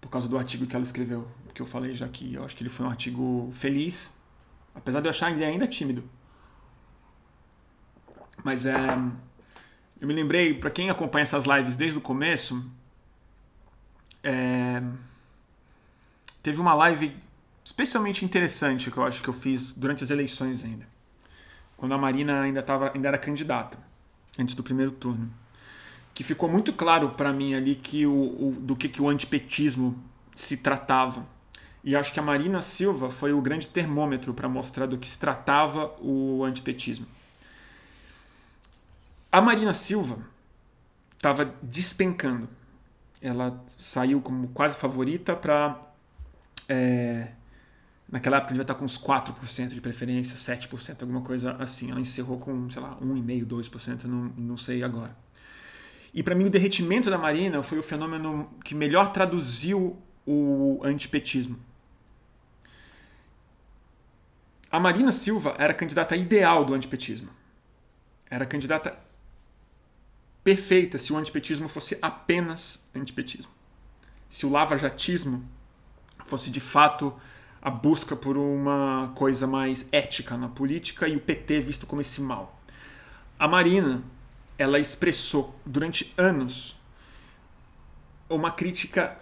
Por 0.00 0.08
causa 0.08 0.28
do 0.28 0.38
artigo 0.38 0.66
que 0.66 0.76
ela 0.76 0.84
escreveu, 0.84 1.26
que 1.54 1.60
eu 1.60 1.66
falei 1.66 1.94
já 1.94 2.08
que 2.08 2.34
eu 2.34 2.44
acho 2.44 2.54
que 2.54 2.62
ele 2.62 2.70
foi 2.70 2.86
um 2.86 2.90
artigo 2.90 3.50
feliz, 3.54 4.16
apesar 4.74 5.00
de 5.00 5.08
eu 5.08 5.10
achar 5.10 5.32
ele 5.32 5.44
ainda 5.44 5.66
tímido. 5.66 6.04
Mas 8.44 8.66
é. 8.66 8.76
Eu 10.00 10.08
me 10.08 10.12
lembrei, 10.12 10.52
para 10.52 10.70
quem 10.70 10.90
acompanha 10.90 11.22
essas 11.22 11.44
lives 11.44 11.76
desde 11.76 11.96
o 11.96 12.00
começo, 12.00 12.70
é, 14.22 14.82
teve 16.42 16.60
uma 16.60 16.74
live 16.74 17.16
especialmente 17.64 18.24
interessante 18.24 18.90
que 18.90 18.98
eu 18.98 19.04
acho 19.04 19.22
que 19.22 19.28
eu 19.28 19.32
fiz 19.32 19.72
durante 19.72 20.04
as 20.04 20.10
eleições 20.10 20.62
ainda 20.62 20.93
quando 21.84 21.92
a 21.92 21.98
Marina 21.98 22.40
ainda, 22.40 22.62
tava, 22.62 22.92
ainda 22.94 23.08
era 23.08 23.18
candidata, 23.18 23.76
antes 24.38 24.54
do 24.54 24.62
primeiro 24.62 24.90
turno. 24.90 25.30
Que 26.14 26.24
ficou 26.24 26.48
muito 26.48 26.72
claro 26.72 27.10
para 27.10 27.30
mim 27.30 27.54
ali 27.54 27.74
que 27.74 28.06
o, 28.06 28.10
o, 28.10 28.56
do 28.58 28.74
que, 28.74 28.88
que 28.88 29.02
o 29.02 29.08
antipetismo 29.10 30.02
se 30.34 30.56
tratava. 30.56 31.26
E 31.82 31.94
acho 31.94 32.10
que 32.10 32.18
a 32.18 32.22
Marina 32.22 32.62
Silva 32.62 33.10
foi 33.10 33.34
o 33.34 33.40
grande 33.42 33.66
termômetro 33.66 34.32
para 34.32 34.48
mostrar 34.48 34.86
do 34.86 34.96
que 34.96 35.06
se 35.06 35.18
tratava 35.18 35.94
o 36.00 36.42
antipetismo. 36.42 37.06
A 39.30 39.42
Marina 39.42 39.74
Silva 39.74 40.16
estava 41.14 41.54
despencando. 41.60 42.48
Ela 43.20 43.62
saiu 43.66 44.22
como 44.22 44.48
quase 44.48 44.78
favorita 44.78 45.36
para 45.36 45.78
é, 46.66 47.28
Naquela 48.14 48.36
época 48.36 48.52
devia 48.52 48.62
estar 48.62 48.76
com 48.76 48.84
uns 48.84 48.96
4% 48.96 49.70
de 49.70 49.80
preferência, 49.80 50.36
7%, 50.36 51.02
alguma 51.02 51.20
coisa 51.20 51.56
assim. 51.58 51.90
Ela 51.90 51.98
encerrou 51.98 52.38
com, 52.38 52.70
sei 52.70 52.80
lá, 52.80 52.96
1,5%, 53.02 53.44
2%, 53.44 54.04
não, 54.04 54.32
não 54.36 54.56
sei 54.56 54.84
agora. 54.84 55.16
E 56.14 56.22
para 56.22 56.32
mim 56.32 56.44
o 56.44 56.48
derretimento 56.48 57.10
da 57.10 57.18
Marina 57.18 57.60
foi 57.60 57.76
o 57.76 57.82
fenômeno 57.82 58.48
que 58.64 58.72
melhor 58.72 59.10
traduziu 59.10 60.00
o 60.24 60.80
antipetismo. 60.84 61.58
A 64.70 64.78
Marina 64.78 65.10
Silva 65.10 65.56
era 65.58 65.72
a 65.72 65.74
candidata 65.74 66.14
ideal 66.14 66.64
do 66.64 66.72
antipetismo. 66.72 67.30
Era 68.30 68.44
a 68.44 68.46
candidata 68.46 68.96
perfeita 70.44 71.00
se 71.00 71.12
o 71.12 71.16
antipetismo 71.16 71.68
fosse 71.68 71.98
apenas 72.00 72.80
antipetismo. 72.94 73.50
Se 74.28 74.46
o 74.46 74.50
lavajatismo 74.50 75.44
fosse 76.24 76.48
de 76.48 76.60
fato 76.60 77.12
a 77.64 77.70
busca 77.70 78.14
por 78.14 78.36
uma 78.36 79.10
coisa 79.14 79.46
mais 79.46 79.88
ética 79.90 80.36
na 80.36 80.48
política 80.48 81.08
e 81.08 81.16
o 81.16 81.20
PT 81.20 81.60
visto 81.60 81.86
como 81.86 82.02
esse 82.02 82.20
mal. 82.20 82.60
A 83.38 83.48
Marina, 83.48 84.04
ela 84.58 84.78
expressou 84.78 85.58
durante 85.64 86.12
anos 86.18 86.78
uma 88.28 88.50
crítica 88.50 89.18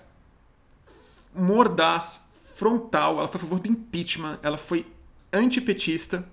mordaz, 1.33 2.27
frontal, 2.57 3.19
ela 3.19 3.29
foi 3.29 3.39
a 3.39 3.41
favor 3.41 3.61
do 3.61 3.71
impeachment, 3.71 4.41
ela 4.43 4.59
foi 4.59 4.93
antipetista, 5.33 6.27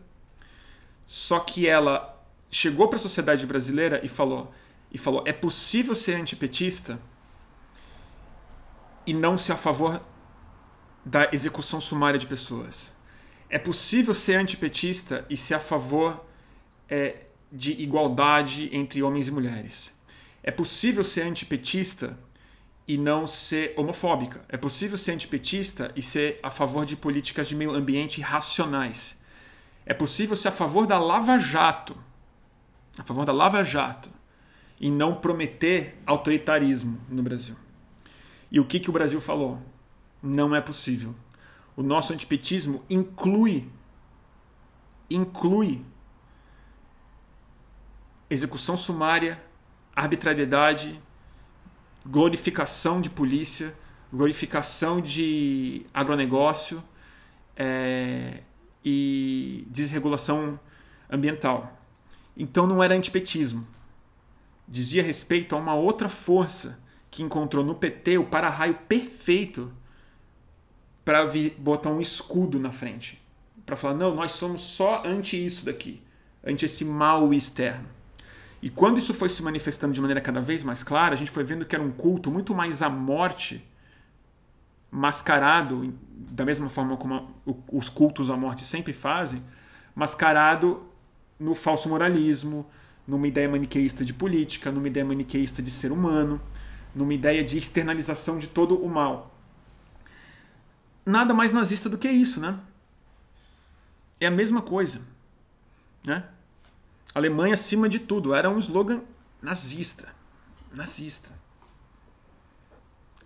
só 1.07 1.39
que 1.39 1.67
ela 1.67 2.19
chegou 2.49 2.87
para 2.87 2.97
a 2.97 2.99
sociedade 2.99 3.45
brasileira 3.45 4.03
e 4.03 4.09
falou 4.09 4.51
e 4.91 4.97
falou: 4.97 5.23
"É 5.27 5.31
possível 5.31 5.93
ser 5.93 6.15
antipetista 6.15 6.99
e 9.05 9.13
não 9.13 9.37
ser 9.37 9.51
a 9.51 9.57
favor 9.57 10.01
da 11.05 11.29
execução 11.31 11.79
sumária 11.79 12.19
de 12.19 12.27
pessoas. 12.27 12.93
É 13.49 13.57
possível 13.57 14.13
ser 14.13 14.35
antipetista 14.35 15.25
e 15.29 15.35
ser 15.35 15.55
a 15.55 15.59
favor 15.59 16.25
é, 16.87 17.25
de 17.51 17.71
igualdade 17.81 18.69
entre 18.71 19.01
homens 19.01 19.27
e 19.27 19.31
mulheres. 19.31 19.99
É 20.43 20.51
possível 20.51 21.03
ser 21.03 21.21
antipetista 21.21 22.17
e 22.87 22.97
não 22.97 23.27
ser 23.27 23.73
homofóbica. 23.77 24.43
É 24.49 24.57
possível 24.57 24.97
ser 24.97 25.13
antipetista 25.13 25.91
e 25.95 26.01
ser 26.01 26.39
a 26.41 26.49
favor 26.49 26.85
de 26.85 26.95
políticas 26.95 27.47
de 27.47 27.55
meio 27.55 27.71
ambiente 27.71 28.21
racionais. 28.21 29.19
É 29.85 29.93
possível 29.93 30.35
ser 30.35 30.49
a 30.49 30.51
favor 30.51 30.85
da 30.85 30.99
Lava 30.99 31.39
Jato, 31.39 31.97
a 32.97 33.03
favor 33.03 33.25
da 33.25 33.33
Lava 33.33 33.63
Jato, 33.63 34.11
e 34.79 34.89
não 34.89 35.15
prometer 35.15 35.99
autoritarismo 36.05 36.99
no 37.09 37.21
Brasil. 37.21 37.55
E 38.51 38.59
o 38.59 38.65
que, 38.65 38.79
que 38.79 38.89
o 38.89 38.93
Brasil 38.93 39.19
falou? 39.19 39.61
Não 40.21 40.55
é 40.55 40.61
possível. 40.61 41.15
O 41.75 41.83
nosso 41.83 42.13
antipetismo 42.13 42.83
inclui 42.89 43.69
inclui 45.09 45.83
execução 48.29 48.77
sumária, 48.77 49.41
arbitrariedade, 49.95 51.01
glorificação 52.05 53.01
de 53.01 53.09
polícia, 53.09 53.75
glorificação 54.13 55.01
de 55.01 55.85
agronegócio 55.93 56.83
é, 57.55 58.43
e 58.85 59.65
desregulação 59.69 60.59
ambiental. 61.09 61.77
Então 62.37 62.67
não 62.67 62.83
era 62.83 62.95
antipetismo. 62.95 63.67
Dizia 64.67 65.01
respeito 65.01 65.55
a 65.55 65.57
uma 65.57 65.73
outra 65.73 66.07
força 66.07 66.79
que 67.09 67.23
encontrou 67.23 67.65
no 67.65 67.73
PT 67.73 68.19
o 68.19 68.25
para-raio 68.25 68.75
perfeito 68.87 69.73
para 71.03 71.29
botar 71.57 71.89
um 71.89 72.01
escudo 72.01 72.59
na 72.59 72.71
frente. 72.71 73.21
Para 73.65 73.75
falar, 73.75 73.95
não, 73.95 74.15
nós 74.15 74.31
somos 74.31 74.61
só 74.61 75.03
anti 75.05 75.43
isso 75.43 75.65
daqui, 75.65 76.01
anti 76.43 76.65
esse 76.65 76.85
mal 76.85 77.33
externo. 77.33 77.87
E 78.61 78.69
quando 78.69 78.97
isso 78.97 79.13
foi 79.13 79.29
se 79.29 79.41
manifestando 79.41 79.93
de 79.93 80.01
maneira 80.01 80.19
cada 80.19 80.41
vez 80.41 80.63
mais 80.63 80.83
clara, 80.83 81.13
a 81.13 81.17
gente 81.17 81.31
foi 81.31 81.43
vendo 81.43 81.65
que 81.65 81.75
era 81.75 81.83
um 81.83 81.91
culto 81.91 82.29
muito 82.29 82.53
mais 82.53 82.81
à 82.81 82.89
morte, 82.89 83.65
mascarado, 84.91 85.93
da 86.11 86.43
mesma 86.43 86.67
forma 86.67 86.97
como 86.97 87.35
os 87.71 87.89
cultos 87.89 88.29
à 88.29 88.35
morte 88.35 88.63
sempre 88.63 88.91
fazem, 88.91 89.41
mascarado 89.95 90.83
no 91.39 91.55
falso 91.55 91.87
moralismo, 91.87 92.65
numa 93.07 93.27
ideia 93.27 93.47
maniqueísta 93.47 94.03
de 94.03 94.13
política, 94.13 94.71
numa 94.71 94.87
ideia 94.87 95.05
maniqueísta 95.05 95.61
de 95.61 95.71
ser 95.71 95.91
humano, 95.91 96.41
numa 96.93 97.13
ideia 97.13 97.43
de 97.43 97.57
externalização 97.57 98.37
de 98.37 98.47
todo 98.47 98.75
o 98.83 98.89
mal 98.89 99.38
nada 101.09 101.33
mais 101.33 101.51
nazista 101.51 101.89
do 101.89 101.97
que 101.97 102.09
isso, 102.09 102.39
né? 102.39 102.59
É 104.19 104.27
a 104.27 104.31
mesma 104.31 104.61
coisa, 104.61 105.01
né? 106.05 106.23
Alemanha 107.13 107.55
acima 107.55 107.89
de 107.89 107.99
tudo. 107.99 108.33
Era 108.33 108.49
um 108.49 108.59
slogan 108.59 109.01
nazista. 109.41 110.13
Nazista. 110.75 111.33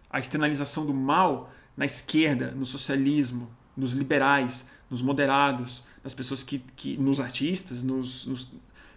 A 0.10 0.20
externalização 0.20 0.86
do 0.86 0.94
mal 0.94 1.52
na 1.76 1.86
esquerda, 1.86 2.52
no 2.52 2.66
socialismo, 2.66 3.52
nos 3.76 3.94
liberais, 3.94 4.68
nos 4.90 5.02
moderados, 5.02 5.84
nas 6.04 6.14
pessoas 6.14 6.44
que, 6.44 6.60
que 6.76 6.98
nos 6.98 7.20
artistas, 7.20 7.82
nos, 7.82 8.28
nos, 8.28 8.52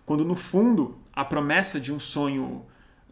quando 0.05 0.25
no 0.25 0.35
fundo 0.35 0.99
a 1.13 1.25
promessa 1.25 1.81
de 1.81 1.93
um 1.93 1.99
sonho 1.99 2.65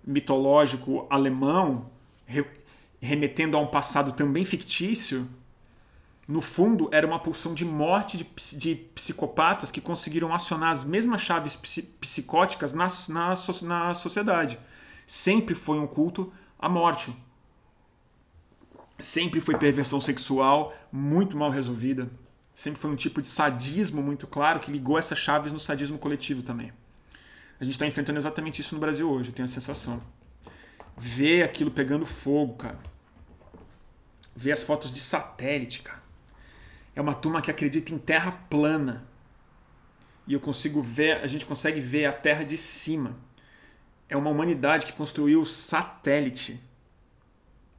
mitológico 0.07 1.07
alemão, 1.09 1.91
re, 2.27 2.45
remetendo 3.01 3.57
a 3.57 3.61
um 3.61 3.67
passado 3.67 4.13
também 4.13 4.45
fictício, 4.45 5.29
no 6.27 6.41
fundo 6.41 6.89
era 6.91 7.07
uma 7.07 7.19
pulsão 7.19 7.53
de 7.53 7.65
morte 7.65 8.17
de, 8.17 8.57
de 8.57 8.75
psicopatas 8.75 9.71
que 9.71 9.81
conseguiram 9.81 10.33
acionar 10.33 10.71
as 10.71 10.85
mesmas 10.85 11.21
chaves 11.21 11.55
psicóticas 12.01 12.73
na, 12.73 12.89
na, 13.09 13.35
na 13.63 13.95
sociedade. 13.95 14.59
Sempre 15.07 15.55
foi 15.55 15.79
um 15.79 15.87
culto 15.87 16.33
à 16.59 16.69
morte. 16.69 17.15
Sempre 18.99 19.41
foi 19.41 19.59
perversão 19.59 20.01
sexual 20.01 20.75
muito 20.91 21.37
mal 21.37 21.51
resolvida. 21.51 22.09
Sempre 22.55 22.81
foi 22.81 22.91
um 22.91 22.97
tipo 22.97 23.21
de 23.21 23.27
sadismo 23.27 24.01
muito 24.01 24.27
claro 24.27 24.61
que 24.61 24.71
ligou 24.71 24.97
essas 24.97 25.19
chaves 25.19 25.53
no 25.53 25.59
sadismo 25.59 25.99
coletivo 25.99 26.43
também. 26.43 26.73
A 27.61 27.65
gente 27.65 27.75
está 27.75 27.87
enfrentando 27.87 28.19
exatamente 28.19 28.61
isso 28.61 28.75
no 28.75 28.81
Brasil 28.81 29.11
hoje, 29.11 29.31
eu 29.31 29.35
tenho 29.35 29.45
a 29.45 29.49
sensação. 29.49 30.03
Ver 30.97 31.43
aquilo 31.43 31.71
pegando 31.71 32.07
fogo, 32.07 32.55
cara. 32.55 32.79
Ver 34.35 34.53
as 34.53 34.63
fotos 34.63 34.93
de 34.93 35.01
satélite, 35.01 35.83
cara. 35.83 36.04
É 36.95 37.01
uma 37.01 37.15
turma 37.15 37.43
que 37.43 37.51
acredita 37.51 37.93
em 37.93 37.99
terra 37.99 38.33
plana. 38.33 39.07
E 40.27 40.33
eu 40.33 40.41
consigo 40.41 40.81
ver, 40.81 41.23
a 41.23 41.27
gente 41.27 41.45
consegue 41.45 41.81
ver 41.81 42.07
a 42.07 42.13
terra 42.13 42.45
de 42.45 42.57
cima. 42.57 43.17
É 44.09 44.17
uma 44.17 44.31
humanidade 44.31 44.87
que 44.87 44.93
construiu 44.93 45.41
o 45.41 45.47
satélite. 45.47 46.63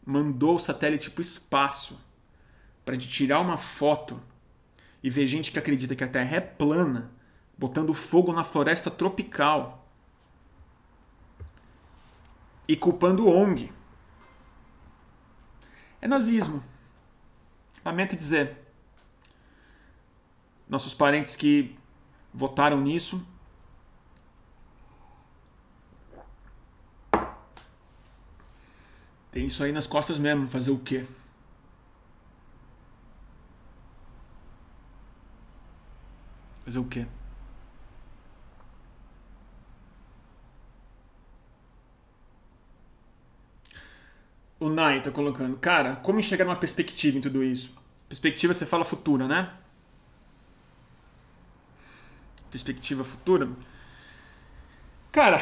Mandou 0.06 0.56
o 0.56 0.60
satélite 0.60 1.10
para 1.10 1.22
o 1.22 1.24
espaço 1.24 2.00
para 2.86 2.94
gente 2.94 3.10
tirar 3.10 3.42
uma 3.42 3.58
foto 3.58 4.22
e 5.02 5.10
ver 5.10 5.26
gente 5.26 5.52
que 5.52 5.58
acredita 5.58 5.96
que 5.96 6.04
a 6.04 6.08
Terra 6.08 6.38
é 6.38 6.40
plana, 6.42 7.12
botando 7.58 7.94
fogo 7.94 8.32
na 8.32 8.44
floresta 8.44 8.92
tropical 8.92 9.90
e 12.68 12.76
culpando 12.76 13.28
ONG. 13.28 13.72
É 16.00 16.08
nazismo. 16.08 16.64
Lamento 17.84 18.16
dizer. 18.16 18.65
Nossos 20.68 20.94
parentes 20.94 21.36
que 21.36 21.76
votaram 22.34 22.82
nisso 22.82 23.26
tem 29.32 29.46
isso 29.46 29.64
aí 29.64 29.72
nas 29.72 29.86
costas 29.88 30.18
mesmo, 30.18 30.48
fazer 30.48 30.72
o 30.72 30.80
quê? 30.80 31.06
Fazer 36.66 36.80
o 36.80 36.86
quê? 36.86 37.06
O 44.60 44.70
Nai 44.70 45.02
tá 45.02 45.12
colocando, 45.12 45.58
cara, 45.58 45.96
como 45.98 46.20
enxergar 46.20 46.46
uma 46.46 46.56
perspectiva 46.56 47.18
em 47.18 47.22
tudo 47.22 47.44
isso? 47.44 47.76
Perspectiva 48.10 48.54
você 48.54 48.66
fala 48.66 48.84
futura, 48.84 49.28
né? 49.28 49.54
Perspectiva 52.56 53.04
futura. 53.04 53.50
Cara, 55.12 55.42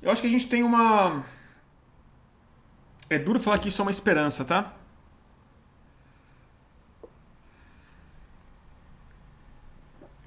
eu 0.00 0.12
acho 0.12 0.20
que 0.20 0.28
a 0.28 0.30
gente 0.30 0.48
tem 0.48 0.62
uma. 0.62 1.24
É 3.08 3.18
duro 3.18 3.40
falar 3.40 3.58
que 3.58 3.66
isso 3.66 3.82
é 3.82 3.84
uma 3.84 3.90
esperança, 3.90 4.44
tá? 4.44 4.76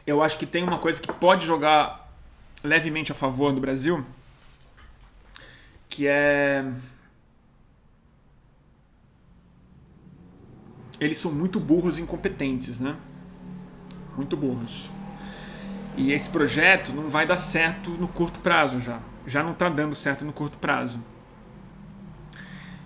eu 0.05 0.21
acho 0.21 0.38
que 0.38 0.45
tem 0.45 0.61
uma 0.61 0.77
coisa 0.77 0.99
que 0.99 1.09
pode 1.13 1.45
jogar 1.45 2.13
levemente 2.61 3.13
a 3.13 3.15
favor 3.15 3.53
do 3.53 3.61
Brasil, 3.61 4.05
que 5.88 6.05
é 6.05 6.65
eles 11.04 11.18
são 11.18 11.32
muito 11.32 11.60
burros 11.60 11.97
e 11.97 12.01
incompetentes, 12.01 12.80
né? 12.80 12.95
Muito 14.16 14.38
burros. 14.38 14.89
E 15.95 16.12
esse 16.12 16.30
projeto 16.30 16.91
não 16.91 17.10
vai 17.10 17.26
dar 17.26 17.38
certo 17.38 17.89
no 17.91 18.08
curto 18.08 18.39
prazo 18.39 18.80
já. 18.80 18.99
Já 19.26 19.43
não 19.43 19.51
está 19.51 19.70
dando 19.70 19.95
certo 19.95 20.26
no 20.26 20.34
curto 20.34 20.58
prazo. 20.58 20.99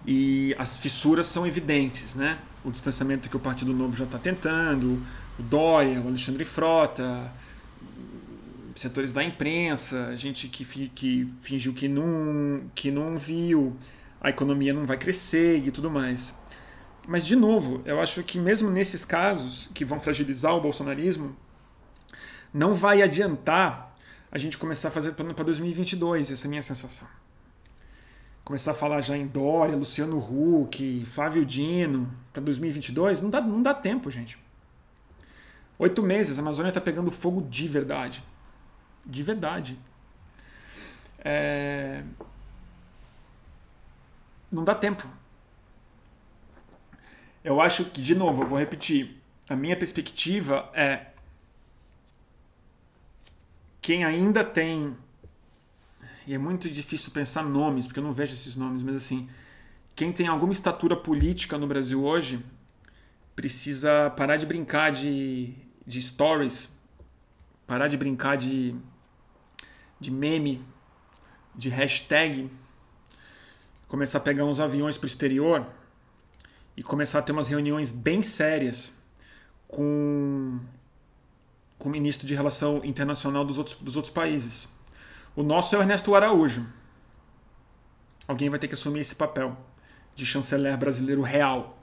E 0.05 0.55
as 0.57 0.79
fissuras 0.79 1.27
são 1.27 1.45
evidentes, 1.45 2.15
né? 2.15 2.37
O 2.63 2.71
distanciamento 2.71 3.29
que 3.29 3.35
o 3.35 3.39
Partido 3.39 3.73
Novo 3.73 3.95
já 3.95 4.05
está 4.05 4.17
tentando, 4.17 5.01
o 5.37 5.43
Dória, 5.43 5.99
o 6.01 6.07
Alexandre 6.07 6.45
Frota, 6.45 7.31
setores 8.75 9.11
da 9.11 9.23
imprensa, 9.23 10.15
gente 10.15 10.47
que, 10.47 10.63
que 10.89 11.27
fingiu 11.41 11.73
que 11.73 11.87
não, 11.87 12.61
que 12.75 12.91
não 12.91 13.17
viu, 13.17 13.75
a 14.21 14.29
economia 14.29 14.73
não 14.73 14.85
vai 14.85 14.97
crescer 14.97 15.63
e 15.65 15.71
tudo 15.71 15.89
mais. 15.89 16.33
Mas, 17.07 17.25
de 17.25 17.37
novo, 17.37 17.81
eu 17.85 18.01
acho 18.01 18.21
que 18.21 18.37
mesmo 18.37 18.69
nesses 18.69 19.05
casos 19.05 19.69
que 19.73 19.85
vão 19.85 19.97
fragilizar 19.97 20.53
o 20.53 20.59
bolsonarismo, 20.59 21.33
não 22.53 22.73
vai 22.73 23.01
adiantar 23.01 23.95
a 24.29 24.37
gente 24.37 24.57
começar 24.57 24.89
a 24.89 24.91
fazer 24.91 25.13
plano 25.13 25.33
para 25.33 25.45
2022, 25.45 26.31
essa 26.31 26.45
é 26.45 26.47
a 26.47 26.49
minha 26.49 26.61
sensação. 26.61 27.07
Começar 28.43 28.71
a 28.71 28.73
falar 28.73 28.99
já 28.99 29.15
em 29.15 29.25
Dória, 29.25 29.77
Luciano 29.77 30.17
Huck, 30.17 31.05
Flávio 31.05 31.45
Dino, 31.45 32.13
para 32.33 32.43
2022, 32.43 33.21
não 33.21 33.29
dá, 33.29 33.39
não 33.39 33.63
dá 33.63 33.73
tempo, 33.73 34.11
gente. 34.11 34.37
Oito 35.79 36.03
meses, 36.03 36.37
a 36.37 36.41
Amazônia 36.41 36.69
está 36.69 36.81
pegando 36.81 37.09
fogo 37.09 37.41
de 37.41 37.69
verdade. 37.69 38.21
De 39.05 39.23
verdade. 39.23 39.79
É... 41.19 42.03
Não 44.51 44.65
dá 44.65 44.75
tempo. 44.75 45.07
Eu 47.47 47.61
acho 47.61 47.85
que, 47.85 48.01
de 48.01 48.13
novo, 48.13 48.43
eu 48.43 48.45
vou 48.45 48.59
repetir. 48.59 49.15
A 49.47 49.55
minha 49.55 49.77
perspectiva 49.77 50.69
é. 50.73 51.05
Quem 53.81 54.03
ainda 54.03 54.43
tem. 54.43 54.93
E 56.25 56.33
é 56.33 56.37
muito 56.37 56.69
difícil 56.69 57.09
pensar 57.13 57.43
nomes, 57.43 57.85
porque 57.87 58.01
eu 58.01 58.03
não 58.03 58.11
vejo 58.11 58.33
esses 58.33 58.57
nomes, 58.57 58.83
mas 58.83 58.97
assim. 58.97 59.29
Quem 59.95 60.11
tem 60.11 60.27
alguma 60.27 60.51
estatura 60.51 60.93
política 60.93 61.57
no 61.57 61.65
Brasil 61.65 62.03
hoje 62.03 62.43
precisa 63.33 64.09
parar 64.09 64.35
de 64.35 64.45
brincar 64.45 64.91
de 64.91 65.55
de 65.85 66.01
stories, 66.01 66.77
parar 67.65 67.87
de 67.87 67.95
brincar 67.95 68.35
de, 68.35 68.75
de 69.97 70.11
meme, 70.11 70.61
de 71.55 71.69
hashtag, 71.69 72.51
começar 73.87 74.17
a 74.17 74.21
pegar 74.21 74.43
uns 74.43 74.59
aviões 74.59 74.97
para 74.97 75.05
o 75.05 75.07
exterior 75.07 75.76
e 76.77 76.83
começar 76.83 77.19
a 77.19 77.21
ter 77.23 77.31
umas 77.31 77.47
reuniões 77.47 77.91
bem 77.91 78.21
sérias 78.21 78.93
com, 79.67 80.59
com 81.79 81.89
o 81.89 81.91
ministro 81.91 82.27
de 82.27 82.35
Relação 82.35 82.81
Internacional 82.85 83.43
dos 83.43 83.57
outros, 83.57 83.75
dos 83.77 83.95
outros 83.95 84.13
países. 84.13 84.69
O 85.35 85.41
nosso 85.41 85.75
é 85.75 85.79
o 85.79 85.81
Ernesto 85.81 86.13
Araújo. 86.13 86.67
Alguém 88.27 88.47
vai 88.49 88.59
ter 88.59 88.67
que 88.67 88.75
assumir 88.75 88.99
esse 88.99 89.15
papel 89.15 89.57
de 90.15 90.23
chanceler 90.23 90.77
brasileiro 90.77 91.23
real. 91.23 91.81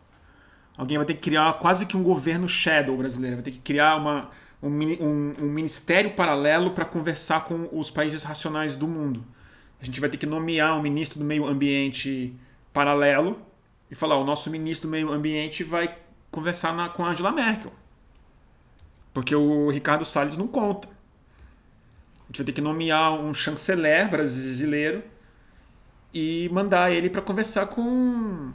Alguém 0.76 0.96
vai 0.96 1.06
ter 1.06 1.14
que 1.14 1.20
criar 1.20 1.52
quase 1.54 1.86
que 1.86 1.96
um 1.96 2.02
governo 2.02 2.48
shadow 2.48 2.96
brasileiro, 2.96 3.36
vai 3.36 3.44
ter 3.44 3.50
que 3.50 3.58
criar 3.58 3.96
uma, 3.96 4.30
um, 4.62 4.68
um, 4.68 5.32
um 5.40 5.50
ministério 5.50 6.14
paralelo 6.14 6.70
para 6.70 6.84
conversar 6.84 7.44
com 7.44 7.68
os 7.72 7.90
países 7.90 8.22
racionais 8.22 8.76
do 8.76 8.86
mundo. 8.86 9.24
A 9.80 9.84
gente 9.84 10.00
vai 10.00 10.08
ter 10.08 10.18
que 10.18 10.26
nomear 10.26 10.78
um 10.78 10.82
ministro 10.82 11.18
do 11.18 11.24
meio 11.24 11.46
ambiente 11.46 12.34
paralelo 12.72 13.53
e 13.94 13.96
falar: 13.96 14.16
o 14.16 14.24
nosso 14.24 14.50
ministro 14.50 14.88
do 14.88 14.90
meio 14.90 15.12
ambiente 15.12 15.62
vai 15.62 15.96
conversar 16.28 16.74
na, 16.74 16.88
com 16.88 17.04
a 17.04 17.10
Angela 17.10 17.30
Merkel. 17.30 17.72
Porque 19.14 19.34
o 19.36 19.70
Ricardo 19.70 20.04
Salles 20.04 20.36
não 20.36 20.48
conta. 20.48 20.88
A 20.88 22.26
gente 22.26 22.38
vai 22.38 22.46
ter 22.46 22.52
que 22.52 22.60
nomear 22.60 23.12
um 23.12 23.32
chanceler 23.32 24.10
brasileiro 24.10 25.04
e 26.12 26.50
mandar 26.52 26.90
ele 26.90 27.08
para 27.08 27.22
conversar 27.22 27.66
com 27.68 28.52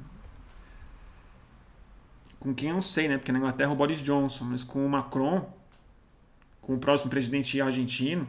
com 2.38 2.54
quem 2.54 2.70
eu 2.70 2.76
não 2.76 2.82
sei, 2.82 3.08
né? 3.08 3.18
Porque 3.18 3.32
na 3.32 3.38
Inglaterra 3.38 3.70
é 3.70 3.74
o 3.74 3.78
Boris 3.78 4.02
Johnson, 4.02 4.44
mas 4.46 4.64
com 4.64 4.86
o 4.86 4.90
Macron, 4.90 5.50
com 6.60 6.76
o 6.76 6.80
próximo 6.80 7.10
presidente 7.10 7.62
argentino, 7.62 8.28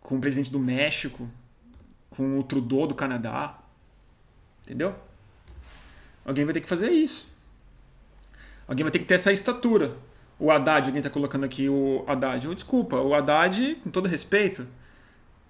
com 0.00 0.18
o 0.18 0.20
presidente 0.20 0.52
do 0.52 0.60
México, 0.60 1.28
com 2.10 2.38
o 2.38 2.42
Trudeau 2.44 2.86
do 2.86 2.94
Canadá. 2.94 3.58
Entendeu? 4.62 4.94
Alguém 6.24 6.44
vai 6.44 6.54
ter 6.54 6.60
que 6.60 6.68
fazer 6.68 6.90
isso. 6.90 7.26
Alguém 8.66 8.84
vai 8.84 8.90
ter 8.90 9.00
que 9.00 9.04
ter 9.04 9.14
essa 9.14 9.32
estatura. 9.32 9.96
O 10.38 10.50
Haddad, 10.50 10.86
alguém 10.86 10.98
está 10.98 11.10
colocando 11.10 11.44
aqui 11.44 11.68
o 11.68 12.04
Haddad. 12.06 12.48
Oh, 12.48 12.54
desculpa, 12.54 12.96
o 12.96 13.14
Haddad, 13.14 13.76
com 13.82 13.90
todo 13.90 14.08
respeito, 14.08 14.66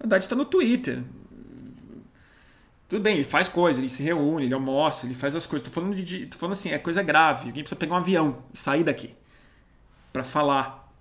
o 0.00 0.04
Haddad 0.04 0.24
está 0.24 0.36
no 0.36 0.44
Twitter. 0.44 1.02
Tudo 2.88 3.02
bem, 3.02 3.14
ele 3.14 3.24
faz 3.24 3.48
coisa, 3.48 3.80
ele 3.80 3.88
se 3.88 4.02
reúne, 4.02 4.44
ele 4.44 4.52
almoça, 4.52 5.06
ele 5.06 5.14
faz 5.14 5.34
as 5.34 5.46
coisas. 5.46 5.66
Tô 5.66 5.72
falando, 5.72 5.94
de, 5.94 6.28
falando 6.36 6.52
assim, 6.52 6.70
é 6.70 6.78
coisa 6.78 7.02
grave. 7.02 7.46
Alguém 7.46 7.62
precisa 7.62 7.78
pegar 7.78 7.94
um 7.94 7.98
avião 7.98 8.42
e 8.52 8.58
sair 8.58 8.84
daqui 8.84 9.14
para 10.12 10.22
falar, 10.22 10.92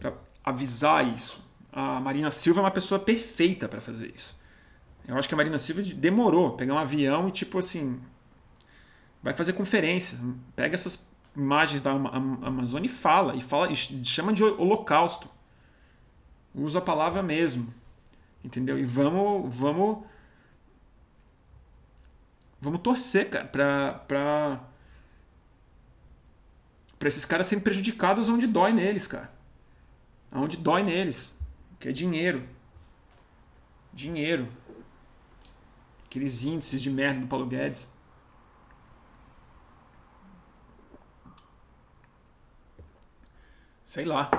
para 0.00 0.14
avisar 0.44 1.06
isso. 1.06 1.44
A 1.72 2.00
Marina 2.00 2.30
Silva 2.30 2.60
é 2.60 2.64
uma 2.64 2.70
pessoa 2.72 2.98
perfeita 2.98 3.68
para 3.68 3.80
fazer 3.80 4.12
isso. 4.14 4.36
Eu 5.06 5.16
acho 5.16 5.28
que 5.28 5.34
a 5.34 5.36
Marina 5.36 5.58
Silva 5.58 5.82
demorou 5.82 6.56
pegar 6.56 6.74
um 6.74 6.78
avião 6.78 7.28
e 7.28 7.30
tipo 7.30 7.58
assim, 7.58 8.00
vai 9.22 9.32
fazer 9.32 9.52
conferência, 9.52 10.18
pega 10.56 10.74
essas 10.74 11.06
imagens 11.36 11.80
da 11.80 11.92
Amazônia 11.92 12.86
e 12.86 12.90
fala, 12.90 13.34
e 13.34 13.42
fala 13.42 13.70
e 13.70 13.76
chama 13.76 14.32
de 14.32 14.42
holocausto. 14.42 15.28
Usa 16.54 16.80
a 16.80 16.82
palavra 16.82 17.22
mesmo. 17.22 17.72
Entendeu? 18.44 18.78
E 18.78 18.84
vamos 18.84 19.54
vamos 19.54 20.04
Vamos 22.62 22.80
torcer, 22.80 23.28
cara, 23.28 23.44
pra, 23.44 23.94
pra, 24.06 24.60
pra 26.96 27.08
esses 27.08 27.24
caras 27.24 27.48
serem 27.48 27.62
prejudicados 27.62 28.28
onde 28.28 28.46
dói 28.46 28.72
neles, 28.72 29.04
cara. 29.04 29.32
Onde 30.30 30.56
dói 30.56 30.84
neles. 30.84 31.36
Que 31.80 31.88
é 31.88 31.92
dinheiro. 31.92 32.48
Dinheiro. 33.92 34.48
Aqueles 36.06 36.44
índices 36.44 36.80
de 36.80 36.88
merda 36.88 37.20
do 37.20 37.26
Paulo 37.26 37.46
Guedes. 37.46 37.88
Sei 43.92 44.06
lá. 44.06 44.30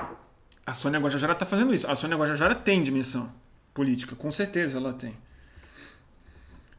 A 0.66 0.74
Sônia 0.74 0.98
Guajajara 0.98 1.32
tá 1.32 1.46
fazendo 1.46 1.72
isso. 1.72 1.88
A 1.88 1.94
Sônia 1.94 2.16
Guajajara 2.16 2.56
tem 2.56 2.82
dimensão 2.82 3.32
política, 3.72 4.16
com 4.16 4.32
certeza 4.32 4.78
ela 4.78 4.92
tem. 4.92 5.16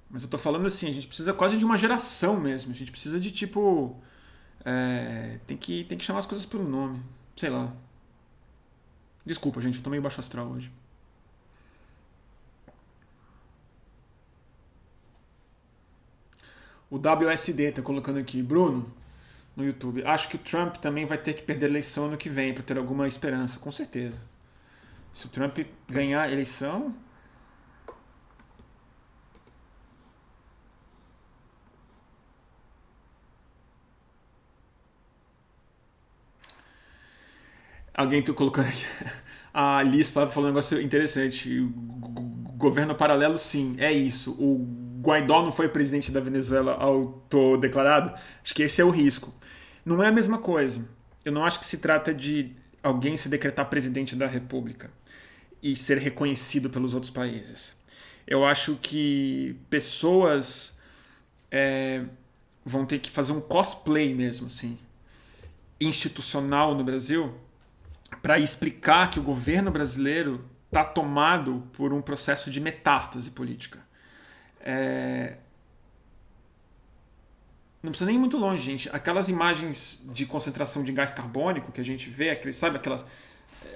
Mas 0.09 0.23
eu 0.23 0.29
tô 0.29 0.37
falando 0.37 0.65
assim, 0.65 0.89
a 0.89 0.91
gente 0.91 1.07
precisa 1.07 1.33
quase 1.33 1.57
de 1.57 1.63
uma 1.63 1.77
geração 1.77 2.37
mesmo. 2.37 2.73
A 2.73 2.75
gente 2.75 2.91
precisa 2.91 3.17
de 3.17 3.31
tipo. 3.31 3.97
É, 4.65 5.39
tem, 5.47 5.55
que, 5.55 5.85
tem 5.85 5.97
que 5.97 6.03
chamar 6.03 6.19
as 6.19 6.25
coisas 6.25 6.45
pelo 6.45 6.67
nome. 6.67 7.01
Sei 7.37 7.49
lá. 7.49 7.71
Desculpa, 9.25 9.61
gente, 9.61 9.77
eu 9.77 9.83
tô 9.83 9.89
meio 9.89 10.01
baixo 10.01 10.19
astral 10.19 10.47
hoje. 10.47 10.69
O 16.89 16.97
WSD 16.97 17.71
tá 17.71 17.81
colocando 17.81 18.19
aqui, 18.19 18.43
Bruno, 18.43 18.93
no 19.55 19.65
YouTube. 19.65 20.03
Acho 20.05 20.29
que 20.29 20.35
o 20.35 20.39
Trump 20.39 20.77
também 20.77 21.05
vai 21.05 21.17
ter 21.17 21.33
que 21.33 21.43
perder 21.43 21.67
a 21.67 21.69
eleição 21.69 22.05
ano 22.05 22.17
que 22.17 22.29
vem 22.29 22.53
para 22.53 22.63
ter 22.63 22.77
alguma 22.77 23.07
esperança, 23.07 23.59
com 23.59 23.71
certeza. 23.71 24.21
Se 25.13 25.25
o 25.27 25.29
Trump 25.29 25.57
ganhar 25.87 26.21
a 26.23 26.31
eleição, 26.31 26.93
Alguém 37.97 38.21
tu 38.21 38.33
colocando 38.33 38.67
aqui. 38.67 38.85
A 39.53 39.81
Liz 39.81 40.09
falou 40.09 40.29
um 40.43 40.47
negócio 40.47 40.81
interessante. 40.81 41.59
O 41.61 41.69
governo 42.57 42.93
paralelo, 42.93 43.37
sim, 43.37 43.75
é 43.79 43.89
isso. 43.93 44.31
O 44.33 44.84
Guaidó 45.05 45.43
não 45.43 45.51
foi 45.51 45.69
presidente 45.69 46.11
da 46.11 46.19
Venezuela 46.19 46.73
autodeclarado? 46.73 48.13
Acho 48.43 48.53
que 48.53 48.63
esse 48.63 48.81
é 48.81 48.85
o 48.85 48.89
risco. 48.89 49.33
Não 49.85 50.03
é 50.03 50.07
a 50.07 50.11
mesma 50.11 50.37
coisa. 50.37 50.87
Eu 51.23 51.31
não 51.31 51.45
acho 51.45 51.59
que 51.59 51.65
se 51.65 51.77
trata 51.77 52.13
de 52.13 52.55
alguém 52.81 53.15
se 53.17 53.29
decretar 53.29 53.69
presidente 53.69 54.15
da 54.15 54.27
República 54.27 54.91
e 55.61 55.75
ser 55.75 55.97
reconhecido 55.97 56.69
pelos 56.69 56.93
outros 56.93 57.11
países. 57.11 57.75
Eu 58.27 58.45
acho 58.45 58.77
que 58.81 59.55
pessoas 59.69 60.79
é, 61.51 62.03
vão 62.63 62.85
ter 62.85 62.99
que 62.99 63.09
fazer 63.09 63.31
um 63.31 63.41
cosplay 63.41 64.13
mesmo, 64.13 64.47
assim, 64.47 64.77
institucional 65.79 66.73
no 66.73 66.83
Brasil 66.83 67.33
para 68.21 68.39
explicar 68.39 69.09
que 69.09 69.19
o 69.19 69.23
governo 69.23 69.69
brasileiro 69.71 70.43
está 70.67 70.83
tomado 70.83 71.63
por 71.73 71.93
um 71.93 72.01
processo 72.01 72.49
de 72.49 72.59
metástase 72.59 73.31
política. 73.31 73.84
É... 74.65 75.37
Não 77.83 77.91
precisa 77.91 78.07
nem 78.07 78.15
ir 78.15 78.19
muito 78.19 78.37
longe, 78.37 78.63
gente. 78.63 78.89
Aquelas 78.91 79.29
imagens 79.29 80.03
de 80.05 80.25
concentração 80.25 80.83
de 80.83 80.91
gás 80.91 81.13
carbônico 81.13 81.71
que 81.71 81.79
a 81.79 81.83
gente 81.83 82.09
vê, 82.09 82.31
aquele, 82.31 82.51
sabe 82.51 82.77
aquelas. 82.77 83.05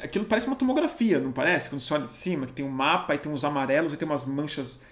Aquilo 0.01 0.25
parece 0.25 0.47
uma 0.47 0.55
tomografia, 0.55 1.19
não 1.19 1.31
parece? 1.31 1.69
Quando 1.69 1.79
você 1.79 1.93
olha 1.93 2.07
de 2.07 2.15
cima, 2.15 2.47
que 2.47 2.53
tem 2.53 2.65
um 2.65 2.69
mapa 2.69 3.13
e 3.13 3.19
tem 3.19 3.31
uns 3.31 3.43
amarelos 3.43 3.93
e 3.93 3.97
tem 3.97 4.07
umas 4.07 4.25
manchas 4.25 4.83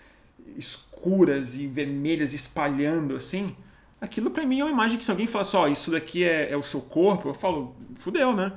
escuras 0.56 1.56
e 1.56 1.66
vermelhas 1.66 2.34
espalhando 2.34 3.16
assim. 3.16 3.56
Aquilo 4.00 4.30
para 4.30 4.45
mim 4.45 4.60
é 4.60 4.64
uma 4.64 4.72
imagem 4.72 5.00
que 5.00 5.06
se 5.06 5.10
alguém 5.10 5.26
fala 5.26 5.43
só, 5.43 5.64
oh, 5.64 5.68
isso 5.68 5.89
daqui 5.89 6.24
é, 6.24 6.52
é 6.52 6.58
o 6.58 6.62
seu 6.62 6.82
corpo, 6.82 7.30
eu 7.30 7.34
falo, 7.34 7.76
fudeu, 7.95 8.36
né? 8.36 8.54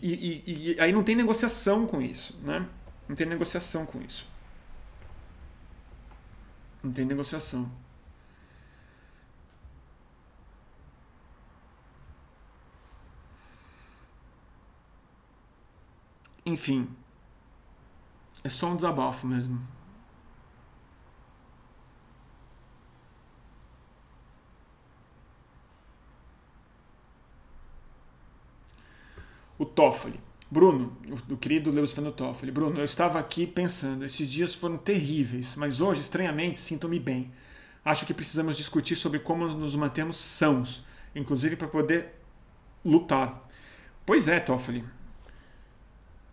E, 0.00 0.12
e, 0.12 0.42
e, 0.46 0.80
aí 0.80 0.92
não 0.92 1.02
tem 1.02 1.14
negociação 1.14 1.86
com 1.86 2.00
isso, 2.00 2.40
né? 2.42 2.64
Não 3.06 3.14
tem 3.14 3.26
negociação 3.26 3.84
com 3.84 4.00
isso. 4.00 4.31
Não 6.82 6.92
tem 6.92 7.04
negociação. 7.04 7.70
Enfim, 16.44 16.88
é 18.44 18.48
só 18.48 18.68
um 18.68 18.76
desabafo 18.76 19.26
mesmo. 19.26 19.60
o 29.62 29.66
Toffoli. 29.66 30.20
Bruno, 30.52 30.94
o, 31.30 31.36
querido 31.38 31.70
Lewis 31.70 31.94
Fernando 31.94 32.12
Toffoli. 32.12 32.52
Bruno, 32.52 32.78
eu 32.78 32.84
estava 32.84 33.18
aqui 33.18 33.46
pensando, 33.46 34.04
esses 34.04 34.30
dias 34.30 34.54
foram 34.54 34.76
terríveis, 34.76 35.56
mas 35.56 35.80
hoje, 35.80 36.02
estranhamente, 36.02 36.58
sinto-me 36.58 37.00
bem. 37.00 37.32
Acho 37.82 38.04
que 38.04 38.12
precisamos 38.12 38.54
discutir 38.54 38.94
sobre 38.94 39.18
como 39.18 39.48
nos 39.48 39.74
mantermos 39.74 40.18
sãos, 40.18 40.84
inclusive 41.16 41.56
para 41.56 41.68
poder 41.68 42.20
lutar. 42.84 43.48
Pois 44.04 44.28
é, 44.28 44.40
Toffoli. 44.40 44.84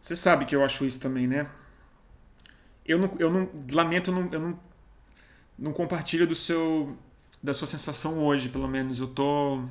Você 0.02 0.18
sabe 0.18 0.44
que 0.44 0.54
eu 0.54 0.66
acho 0.66 0.84
isso 0.84 1.00
também, 1.00 1.26
né? 1.26 1.50
Eu 2.86 3.00
não, 3.00 3.16
eu 3.20 3.32
não 3.32 3.50
lamento, 3.72 4.12
não, 4.12 4.28
eu 4.34 4.40
não, 4.42 4.60
não 5.58 5.72
compartilho 5.72 6.28
do 6.28 6.36
seu 6.36 6.98
da 7.42 7.54
sua 7.54 7.70
sensação 7.70 8.18
hoje, 8.18 8.50
pelo 8.50 8.68
menos. 8.68 9.00
Eu 9.00 9.08
tô 9.08 9.64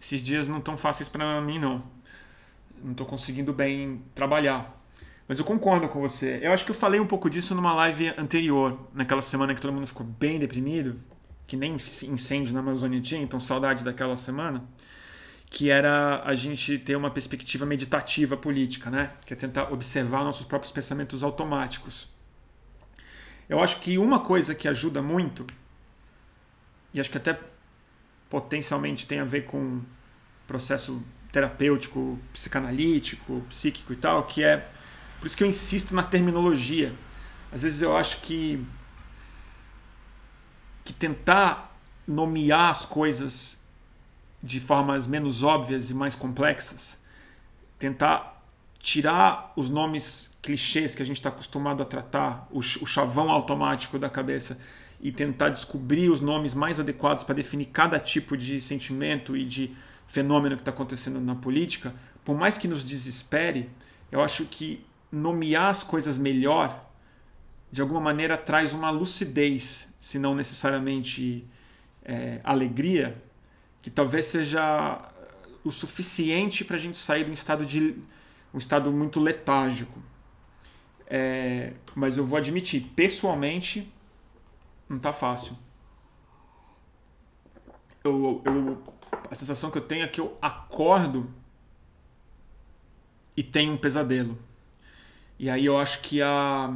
esses 0.00 0.22
dias 0.22 0.48
não 0.48 0.62
tão 0.62 0.78
fáceis 0.78 1.10
para 1.10 1.42
mim 1.42 1.58
não 1.58 1.94
não 2.82 2.92
estou 2.92 3.06
conseguindo 3.06 3.52
bem 3.52 4.02
trabalhar. 4.14 4.76
Mas 5.28 5.38
eu 5.38 5.44
concordo 5.44 5.88
com 5.88 6.00
você. 6.00 6.38
Eu 6.42 6.52
acho 6.52 6.64
que 6.64 6.70
eu 6.70 6.74
falei 6.74 7.00
um 7.00 7.06
pouco 7.06 7.28
disso 7.28 7.54
numa 7.54 7.74
live 7.74 8.14
anterior, 8.16 8.88
naquela 8.94 9.22
semana 9.22 9.54
que 9.54 9.60
todo 9.60 9.72
mundo 9.72 9.86
ficou 9.86 10.06
bem 10.06 10.38
deprimido, 10.38 11.00
que 11.46 11.56
nem 11.56 11.74
incêndio 11.74 12.54
na 12.54 12.60
Amazônia 12.60 13.00
tinha, 13.00 13.20
então 13.20 13.40
saudade 13.40 13.82
daquela 13.82 14.16
semana, 14.16 14.64
que 15.50 15.70
era 15.70 16.22
a 16.24 16.34
gente 16.34 16.78
ter 16.78 16.96
uma 16.96 17.10
perspectiva 17.10 17.66
meditativa 17.66 18.36
política, 18.36 18.90
né? 18.90 19.12
Que 19.24 19.32
é 19.32 19.36
tentar 19.36 19.72
observar 19.72 20.22
nossos 20.22 20.46
próprios 20.46 20.72
pensamentos 20.72 21.24
automáticos. 21.24 22.08
Eu 23.48 23.60
acho 23.60 23.80
que 23.80 23.98
uma 23.98 24.20
coisa 24.20 24.54
que 24.54 24.68
ajuda 24.68 25.02
muito, 25.02 25.46
e 26.92 27.00
acho 27.00 27.10
que 27.10 27.18
até 27.18 27.38
potencialmente 28.28 29.06
tem 29.06 29.20
a 29.20 29.24
ver 29.24 29.42
com 29.42 29.82
processo 30.46 31.02
terapêutico, 31.36 32.18
psicanalítico, 32.32 33.44
psíquico 33.50 33.92
e 33.92 33.96
tal, 33.96 34.22
que 34.22 34.42
é 34.42 34.66
por 35.20 35.26
isso 35.26 35.36
que 35.36 35.44
eu 35.44 35.48
insisto 35.48 35.94
na 35.94 36.02
terminologia. 36.02 36.94
Às 37.52 37.60
vezes 37.60 37.82
eu 37.82 37.94
acho 37.94 38.22
que 38.22 38.64
que 40.82 40.94
tentar 40.94 41.78
nomear 42.08 42.70
as 42.70 42.86
coisas 42.86 43.60
de 44.42 44.60
formas 44.60 45.06
menos 45.06 45.42
óbvias 45.42 45.90
e 45.90 45.94
mais 45.94 46.14
complexas, 46.14 46.96
tentar 47.78 48.42
tirar 48.78 49.52
os 49.56 49.68
nomes 49.68 50.30
clichês 50.40 50.94
que 50.94 51.02
a 51.02 51.06
gente 51.06 51.16
está 51.16 51.28
acostumado 51.28 51.82
a 51.82 51.86
tratar, 51.86 52.48
o, 52.50 52.60
o 52.60 52.86
chavão 52.86 53.30
automático 53.30 53.98
da 53.98 54.08
cabeça 54.08 54.58
e 55.02 55.12
tentar 55.12 55.50
descobrir 55.50 56.08
os 56.08 56.22
nomes 56.22 56.54
mais 56.54 56.80
adequados 56.80 57.24
para 57.24 57.34
definir 57.34 57.66
cada 57.66 57.98
tipo 57.98 58.38
de 58.38 58.58
sentimento 58.62 59.36
e 59.36 59.44
de 59.44 59.76
fenômeno 60.06 60.56
que 60.56 60.62
está 60.62 60.70
acontecendo 60.70 61.20
na 61.20 61.34
política, 61.34 61.94
por 62.24 62.36
mais 62.36 62.56
que 62.56 62.66
nos 62.68 62.84
desespere, 62.84 63.70
eu 64.10 64.20
acho 64.20 64.44
que 64.46 64.84
nomear 65.10 65.70
as 65.70 65.82
coisas 65.82 66.18
melhor, 66.18 66.84
de 67.70 67.80
alguma 67.80 68.00
maneira, 68.00 68.36
traz 68.36 68.72
uma 68.72 68.90
lucidez, 68.90 69.88
se 69.98 70.18
não 70.18 70.34
necessariamente 70.34 71.46
é, 72.04 72.40
alegria, 72.44 73.22
que 73.82 73.90
talvez 73.90 74.26
seja 74.26 75.12
o 75.64 75.70
suficiente 75.70 76.64
para 76.64 76.76
a 76.76 76.78
gente 76.78 76.96
sair 76.96 77.24
de 77.24 77.30
um 77.30 77.34
estado 77.34 77.66
de 77.66 77.96
um 78.54 78.58
estado 78.58 78.90
muito 78.90 79.20
letárgico. 79.20 80.02
É, 81.06 81.74
mas 81.94 82.16
eu 82.16 82.26
vou 82.26 82.38
admitir, 82.38 82.80
pessoalmente, 82.96 83.92
não 84.88 84.98
tá 84.98 85.12
fácil. 85.12 85.56
Eu, 88.02 88.42
eu, 88.44 88.82
a 89.30 89.34
sensação 89.34 89.70
que 89.70 89.78
eu 89.78 89.82
tenho 89.82 90.04
é 90.04 90.08
que 90.08 90.20
eu 90.20 90.36
acordo 90.40 91.30
e 93.36 93.42
tenho 93.42 93.72
um 93.72 93.76
pesadelo. 93.76 94.38
E 95.38 95.50
aí 95.50 95.66
eu 95.66 95.78
acho 95.78 96.00
que 96.00 96.22
a. 96.22 96.74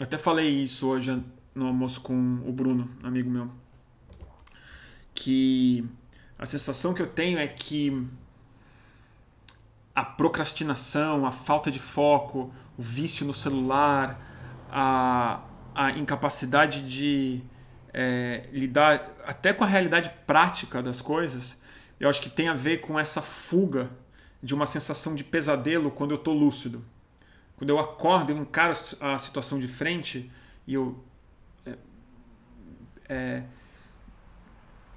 Eu 0.00 0.04
até 0.04 0.16
falei 0.16 0.48
isso 0.62 0.88
hoje 0.88 1.22
no 1.54 1.66
almoço 1.66 2.00
com 2.00 2.14
o 2.46 2.52
Bruno, 2.52 2.88
amigo 3.02 3.30
meu. 3.30 3.50
Que 5.14 5.84
a 6.38 6.46
sensação 6.46 6.94
que 6.94 7.02
eu 7.02 7.06
tenho 7.06 7.38
é 7.38 7.46
que 7.46 8.06
a 9.94 10.04
procrastinação, 10.04 11.26
a 11.26 11.30
falta 11.30 11.70
de 11.70 11.78
foco, 11.78 12.52
o 12.78 12.82
vício 12.82 13.26
no 13.26 13.34
celular, 13.34 14.18
a, 14.70 15.42
a 15.74 15.90
incapacidade 15.90 16.88
de 16.88 17.42
é, 17.92 18.48
lidar 18.52 19.04
até 19.24 19.52
com 19.52 19.64
a 19.64 19.66
realidade 19.66 20.10
prática 20.26 20.82
das 20.82 21.02
coisas, 21.02 21.58
eu 22.00 22.08
acho 22.08 22.20
que 22.20 22.30
tem 22.30 22.48
a 22.48 22.54
ver 22.54 22.80
com 22.80 22.98
essa 22.98 23.20
fuga 23.20 23.90
de 24.42 24.54
uma 24.54 24.66
sensação 24.66 25.14
de 25.14 25.22
pesadelo 25.22 25.90
quando 25.90 26.10
eu 26.12 26.16
estou 26.16 26.34
lúcido. 26.34 26.84
Quando 27.56 27.70
eu 27.70 27.78
acordo, 27.78 28.32
eu 28.32 28.38
encaro 28.38 28.72
a 29.00 29.18
situação 29.18 29.58
de 29.60 29.68
frente 29.68 30.30
e 30.66 30.74
eu. 30.74 31.04
É, 31.64 31.76
é, 33.08 33.42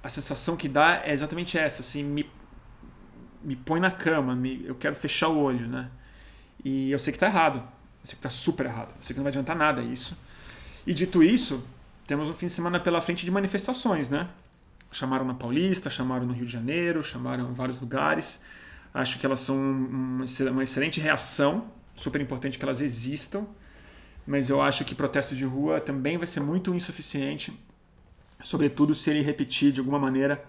a 0.02 0.08
sensação 0.08 0.56
que 0.56 0.68
dá 0.68 1.02
é 1.04 1.12
exatamente 1.12 1.58
essa, 1.58 1.80
assim, 1.80 2.02
me, 2.02 2.30
me 3.42 3.56
põe 3.56 3.78
na 3.78 3.90
cama, 3.90 4.34
me, 4.34 4.64
eu 4.64 4.74
quero 4.74 4.94
fechar 4.94 5.28
o 5.28 5.38
olho, 5.38 5.68
né? 5.68 5.90
E 6.64 6.90
eu 6.90 6.98
sei 6.98 7.12
que 7.12 7.16
está 7.16 7.26
errado, 7.26 7.58
eu 7.58 8.06
sei 8.06 8.12
que 8.12 8.18
está 8.26 8.30
super 8.30 8.66
errado, 8.66 8.90
eu 8.96 9.02
sei 9.02 9.14
que 9.14 9.18
não 9.18 9.24
vai 9.24 9.30
adiantar 9.30 9.54
nada 9.54 9.82
isso. 9.82 10.16
E 10.86 10.94
dito 10.94 11.22
isso, 11.22 11.64
temos 12.06 12.30
um 12.30 12.34
fim 12.34 12.46
de 12.46 12.52
semana 12.52 12.78
pela 12.78 13.02
frente 13.02 13.24
de 13.24 13.30
manifestações, 13.30 14.08
né? 14.08 14.28
Chamaram 14.92 15.24
na 15.24 15.34
Paulista, 15.34 15.90
chamaram 15.90 16.26
no 16.26 16.32
Rio 16.32 16.46
de 16.46 16.52
Janeiro, 16.52 17.02
chamaram 17.02 17.50
em 17.50 17.54
vários 17.54 17.80
lugares. 17.80 18.42
Acho 18.94 19.18
que 19.18 19.26
elas 19.26 19.40
são 19.40 19.56
uma 19.56 20.62
excelente 20.62 21.00
reação, 21.00 21.70
super 21.94 22.20
importante 22.20 22.58
que 22.58 22.64
elas 22.64 22.80
existam, 22.80 23.46
mas 24.26 24.48
eu 24.48 24.62
acho 24.62 24.84
que 24.84 24.94
protesto 24.94 25.34
de 25.34 25.44
rua 25.44 25.80
também 25.80 26.16
vai 26.16 26.26
ser 26.26 26.40
muito 26.40 26.74
insuficiente, 26.74 27.52
sobretudo 28.42 28.94
se 28.94 29.10
ele 29.10 29.22
repetir 29.22 29.72
de 29.72 29.80
alguma 29.80 29.98
maneira 29.98 30.44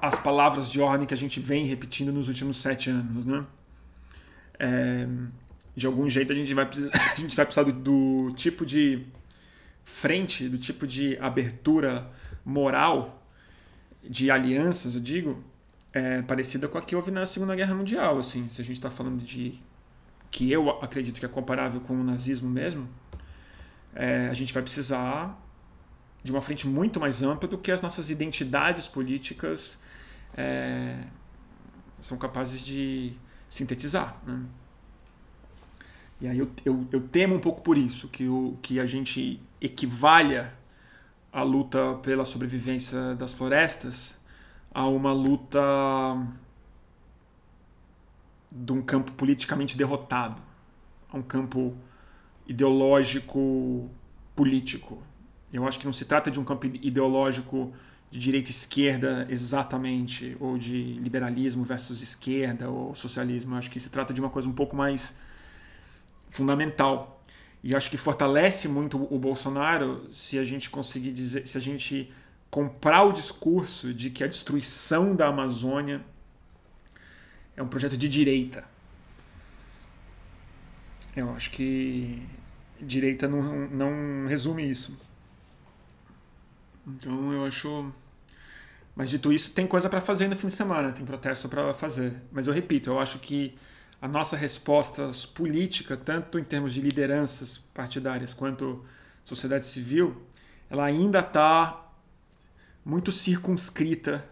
as 0.00 0.18
palavras 0.18 0.70
de 0.70 0.80
ordem 0.80 1.06
que 1.06 1.14
a 1.14 1.16
gente 1.16 1.40
vem 1.40 1.64
repetindo 1.64 2.12
nos 2.12 2.28
últimos 2.28 2.58
sete 2.60 2.90
anos, 2.90 3.24
né? 3.24 3.44
É, 4.58 5.08
de 5.76 5.86
algum 5.86 6.08
jeito 6.08 6.32
a 6.32 6.34
gente 6.34 6.52
vai 6.54 6.66
precisar, 6.66 6.90
a 7.12 7.20
gente 7.20 7.36
vai 7.36 7.44
precisar 7.44 7.70
do, 7.70 7.72
do 7.72 8.32
tipo 8.34 8.64
de 8.64 9.06
frente, 9.84 10.48
do 10.48 10.58
tipo 10.58 10.86
de 10.86 11.16
abertura 11.18 12.10
moral 12.44 13.22
de 14.02 14.30
alianças, 14.30 14.94
eu 14.94 15.00
digo, 15.00 15.44
é, 15.92 16.22
parecida 16.22 16.68
com 16.68 16.78
a 16.78 16.82
que 16.82 16.94
houve 16.94 17.10
na 17.10 17.26
Segunda 17.26 17.54
Guerra 17.54 17.74
Mundial. 17.74 18.18
Assim, 18.18 18.48
se 18.48 18.60
a 18.60 18.64
gente 18.64 18.76
está 18.76 18.90
falando 18.90 19.22
de 19.22 19.60
que 20.30 20.50
eu 20.50 20.70
acredito 20.82 21.18
que 21.18 21.26
é 21.26 21.28
comparável 21.28 21.80
com 21.80 21.94
o 21.94 22.04
nazismo 22.04 22.48
mesmo, 22.48 22.88
é, 23.94 24.28
a 24.28 24.34
gente 24.34 24.52
vai 24.52 24.62
precisar 24.62 25.40
de 26.22 26.30
uma 26.30 26.40
frente 26.40 26.66
muito 26.66 27.00
mais 27.00 27.22
ampla 27.22 27.48
do 27.48 27.56
que 27.56 27.70
as 27.70 27.80
nossas 27.80 28.10
identidades 28.10 28.88
políticas 28.88 29.78
é, 30.36 30.98
são 32.00 32.18
capazes 32.18 32.64
de 32.64 33.14
sintetizar. 33.48 34.20
Né? 34.26 34.44
E 36.20 36.26
aí 36.26 36.38
eu, 36.38 36.50
eu, 36.64 36.86
eu, 36.90 37.00
temo 37.00 37.34
um 37.34 37.38
pouco 37.38 37.60
por 37.60 37.76
isso, 37.76 38.08
que, 38.08 38.26
o, 38.26 38.56
que 38.62 38.80
a 38.80 38.86
gente 38.86 39.40
equivalha 39.60 40.52
a 41.32 41.42
luta 41.42 41.94
pela 42.02 42.24
sobrevivência 42.24 43.14
das 43.14 43.34
florestas 43.34 44.18
a 44.72 44.86
uma 44.86 45.12
luta 45.12 45.60
de 48.50 48.72
um 48.72 48.80
campo 48.80 49.12
politicamente 49.12 49.76
derrotado, 49.76 50.40
a 51.10 51.16
um 51.16 51.22
campo 51.22 51.76
ideológico 52.46 53.90
político. 54.34 55.02
Eu 55.52 55.66
acho 55.66 55.78
que 55.78 55.84
não 55.84 55.92
se 55.92 56.04
trata 56.04 56.30
de 56.30 56.40
um 56.40 56.44
campo 56.44 56.66
ideológico 56.66 57.72
de 58.10 58.18
direita 58.18 58.48
e 58.48 58.52
esquerda 58.52 59.26
exatamente, 59.28 60.36
ou 60.40 60.56
de 60.56 60.94
liberalismo 60.94 61.64
versus 61.64 62.02
esquerda 62.02 62.70
ou 62.70 62.94
socialismo. 62.94 63.54
Eu 63.54 63.58
acho 63.58 63.70
que 63.70 63.80
se 63.80 63.90
trata 63.90 64.14
de 64.14 64.20
uma 64.20 64.30
coisa 64.30 64.48
um 64.48 64.52
pouco 64.52 64.76
mais 64.76 65.18
fundamental. 66.30 67.22
E 67.62 67.74
acho 67.74 67.90
que 67.90 67.96
fortalece 67.96 68.68
muito 68.68 68.96
o 69.12 69.18
Bolsonaro 69.18 70.06
se 70.12 70.38
a 70.38 70.44
gente 70.44 70.70
conseguir 70.70 71.12
dizer, 71.12 71.46
se 71.46 71.58
a 71.58 71.60
gente 71.60 72.12
comprar 72.50 73.02
o 73.02 73.12
discurso 73.12 73.92
de 73.92 74.10
que 74.10 74.22
a 74.22 74.26
destruição 74.26 75.16
da 75.16 75.26
Amazônia 75.28 76.04
é 77.56 77.62
um 77.62 77.68
projeto 77.68 77.96
de 77.96 78.08
direita. 78.08 78.64
Eu 81.16 81.30
acho 81.30 81.50
que 81.50 82.22
direita 82.80 83.26
não, 83.26 83.68
não 83.68 84.28
resume 84.28 84.70
isso. 84.70 84.96
Então 86.86 87.32
eu 87.32 87.44
acho. 87.46 87.92
Mas 88.94 89.10
dito 89.10 89.32
isso, 89.32 89.50
tem 89.50 89.66
coisa 89.66 89.88
para 89.88 90.00
fazer 90.00 90.28
no 90.28 90.36
fim 90.36 90.46
de 90.46 90.52
semana, 90.52 90.92
tem 90.92 91.04
protesto 91.04 91.48
para 91.48 91.74
fazer. 91.74 92.14
Mas 92.30 92.46
eu 92.46 92.52
repito, 92.52 92.90
eu 92.90 92.98
acho 92.98 93.18
que 93.18 93.56
a 94.00 94.08
nossa 94.08 94.36
resposta 94.36 95.10
política, 95.34 95.96
tanto 95.96 96.38
em 96.38 96.44
termos 96.44 96.74
de 96.74 96.80
lideranças 96.80 97.58
partidárias 97.72 98.34
quanto 98.34 98.84
sociedade 99.24 99.66
civil, 99.66 100.22
ela 100.68 100.84
ainda 100.84 101.20
está 101.20 101.86
muito 102.84 103.10
circunscrita, 103.10 104.24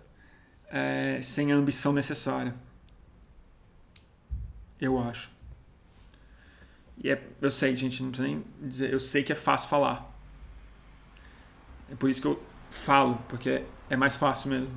é, 0.69 1.21
sem 1.23 1.53
a 1.53 1.57
ambição 1.57 1.93
necessária. 1.93 2.55
Eu 4.81 4.99
acho. 5.01 5.31
E 6.99 7.11
é, 7.11 7.23
eu 7.41 7.51
sei, 7.51 7.75
gente, 7.75 8.03
não 8.03 8.11
precisa 8.11 8.29
nem 8.29 8.45
dizer, 8.61 8.93
eu 8.93 9.01
sei 9.01 9.23
que 9.23 9.33
é 9.33 9.37
fácil 9.37 9.69
falar. 9.69 10.13
É 11.91 11.95
por 11.95 12.09
isso 12.09 12.21
que 12.21 12.27
eu 12.27 12.43
falo, 12.71 13.17
porque 13.29 13.65
é 13.89 13.97
mais 13.97 14.17
fácil 14.17 14.51
mesmo. 14.51 14.71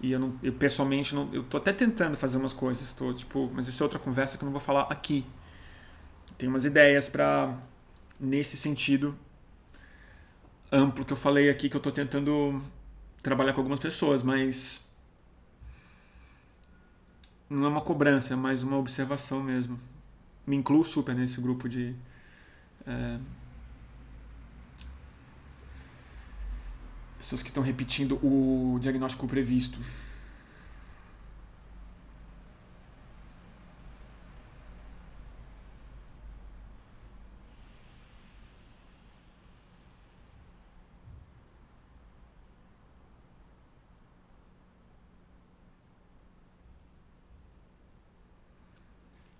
E 0.00 0.12
eu, 0.12 0.20
não, 0.20 0.38
eu 0.42 0.52
pessoalmente, 0.52 1.14
não, 1.14 1.28
eu 1.32 1.42
tô 1.42 1.56
até 1.56 1.72
tentando 1.72 2.16
fazer 2.16 2.38
umas 2.38 2.52
coisas, 2.52 2.92
tô, 2.92 3.12
tipo, 3.12 3.50
mas 3.52 3.66
isso 3.66 3.82
é 3.82 3.84
outra 3.84 3.98
conversa 3.98 4.38
que 4.38 4.44
eu 4.44 4.46
não 4.46 4.52
vou 4.52 4.60
falar 4.60 4.82
aqui. 4.82 5.26
Tem 6.36 6.48
umas 6.48 6.64
ideias 6.64 7.08
para 7.08 7.56
nesse 8.20 8.56
sentido 8.56 9.16
amplo 10.70 11.04
que 11.04 11.12
eu 11.12 11.16
falei 11.16 11.50
aqui 11.50 11.68
que 11.68 11.76
eu 11.76 11.80
tô 11.80 11.90
tentando 11.90 12.62
trabalhar 13.22 13.52
com 13.52 13.60
algumas 13.60 13.80
pessoas, 13.80 14.22
mas 14.22 14.88
não 17.50 17.64
é 17.64 17.68
uma 17.68 17.80
cobrança, 17.80 18.34
é 18.34 18.36
mais 18.36 18.62
uma 18.62 18.76
observação 18.76 19.42
mesmo. 19.42 19.80
Me 20.46 20.56
incluo 20.56 20.84
super 20.84 21.14
nesse 21.14 21.40
grupo 21.40 21.68
de 21.68 21.94
é, 22.86 23.18
pessoas 27.28 27.42
que 27.42 27.50
estão 27.50 27.62
repetindo 27.62 28.18
o 28.24 28.78
diagnóstico 28.80 29.28
previsto. 29.28 29.78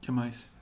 que 0.03 0.13
mais? 0.13 0.58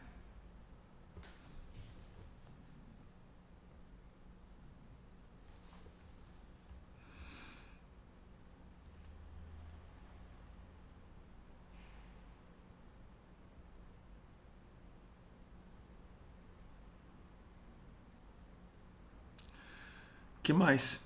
que 20.47 20.53
mais? 20.53 21.05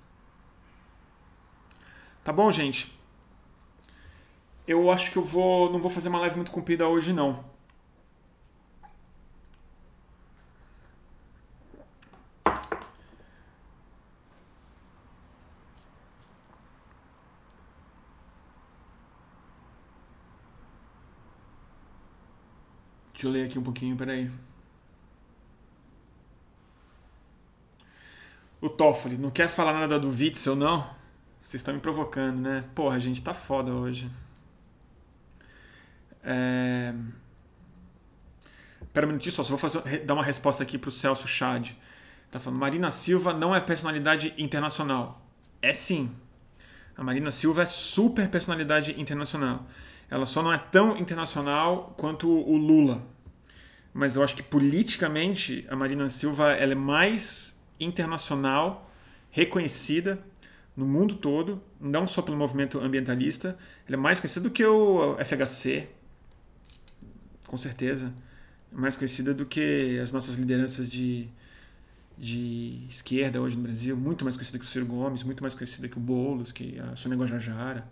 Tá 2.22 2.30
bom, 2.32 2.50
gente? 2.50 2.92
Eu 4.66 4.90
acho 4.90 5.10
que 5.10 5.16
eu 5.18 5.24
vou, 5.24 5.72
não 5.72 5.80
vou 5.80 5.90
fazer 5.90 6.08
uma 6.10 6.20
live 6.20 6.36
muito 6.36 6.50
comprida 6.50 6.86
hoje 6.88 7.12
não. 7.12 7.42
Deixa 23.12 23.26
eu 23.26 23.30
ler 23.32 23.46
aqui 23.46 23.58
um 23.58 23.62
pouquinho, 23.62 23.96
peraí. 23.96 24.30
O 28.60 28.68
Toffoli, 28.68 29.16
não 29.16 29.30
quer 29.30 29.48
falar 29.48 29.72
nada 29.72 29.98
do 29.98 30.10
Witzel, 30.10 30.54
não? 30.54 30.80
Vocês 31.42 31.60
estão 31.60 31.72
me 31.72 31.80
provocando, 31.80 32.40
né? 32.40 32.64
Porra, 32.74 32.98
gente 32.98 33.22
tá 33.22 33.32
foda 33.32 33.72
hoje. 33.72 34.10
É... 36.22 36.94
Pera 38.92 39.06
um 39.06 39.08
minutinho 39.08 39.32
só, 39.32 39.42
só 39.42 39.50
vou 39.50 39.58
fazer, 39.58 40.04
dar 40.04 40.14
uma 40.14 40.22
resposta 40.22 40.62
aqui 40.62 40.76
pro 40.76 40.90
Celso 40.90 41.26
Chad. 41.26 41.70
Tá 42.30 42.38
falando, 42.38 42.60
Marina 42.60 42.90
Silva 42.90 43.32
não 43.32 43.54
é 43.54 43.60
personalidade 43.60 44.34
internacional. 44.36 45.22
É 45.62 45.72
sim. 45.72 46.14
A 46.96 47.02
Marina 47.02 47.30
Silva 47.30 47.62
é 47.62 47.66
super 47.66 48.28
personalidade 48.28 49.00
internacional. 49.00 49.66
Ela 50.10 50.26
só 50.26 50.42
não 50.42 50.52
é 50.52 50.58
tão 50.58 50.96
internacional 50.96 51.94
quanto 51.96 52.28
o 52.28 52.56
Lula. 52.56 53.02
Mas 53.92 54.16
eu 54.16 54.22
acho 54.22 54.36
que 54.36 54.42
politicamente 54.42 55.66
a 55.70 55.74
Marina 55.74 56.08
Silva 56.08 56.52
ela 56.52 56.72
é 56.72 56.76
mais 56.76 57.58
internacional, 57.80 58.90
reconhecida 59.30 60.22
no 60.76 60.86
mundo 60.86 61.14
todo, 61.16 61.62
não 61.80 62.06
só 62.06 62.22
pelo 62.22 62.36
movimento 62.36 62.78
ambientalista. 62.78 63.58
Ela 63.86 63.96
é 63.96 64.00
mais 64.00 64.20
conhecida 64.20 64.48
do 64.48 64.50
que 64.52 64.64
o 64.64 65.16
FHC, 65.18 65.88
com 67.46 67.56
certeza. 67.56 68.12
É 68.72 68.80
mais 68.80 68.96
conhecida 68.96 69.34
do 69.34 69.44
que 69.44 69.98
as 70.00 70.12
nossas 70.12 70.36
lideranças 70.36 70.90
de, 70.90 71.28
de 72.16 72.86
esquerda 72.88 73.40
hoje 73.40 73.56
no 73.56 73.62
Brasil. 73.62 73.96
Muito 73.96 74.24
mais 74.24 74.36
conhecida 74.36 74.58
que 74.58 74.64
o 74.64 74.68
Ciro 74.68 74.86
Gomes, 74.86 75.22
muito 75.22 75.42
mais 75.42 75.54
conhecida 75.54 75.88
que 75.88 75.98
o 75.98 76.00
Boulos, 76.00 76.52
que 76.52 76.78
a 76.78 76.94
Sônia 76.94 77.18
Guajajara. 77.18 77.86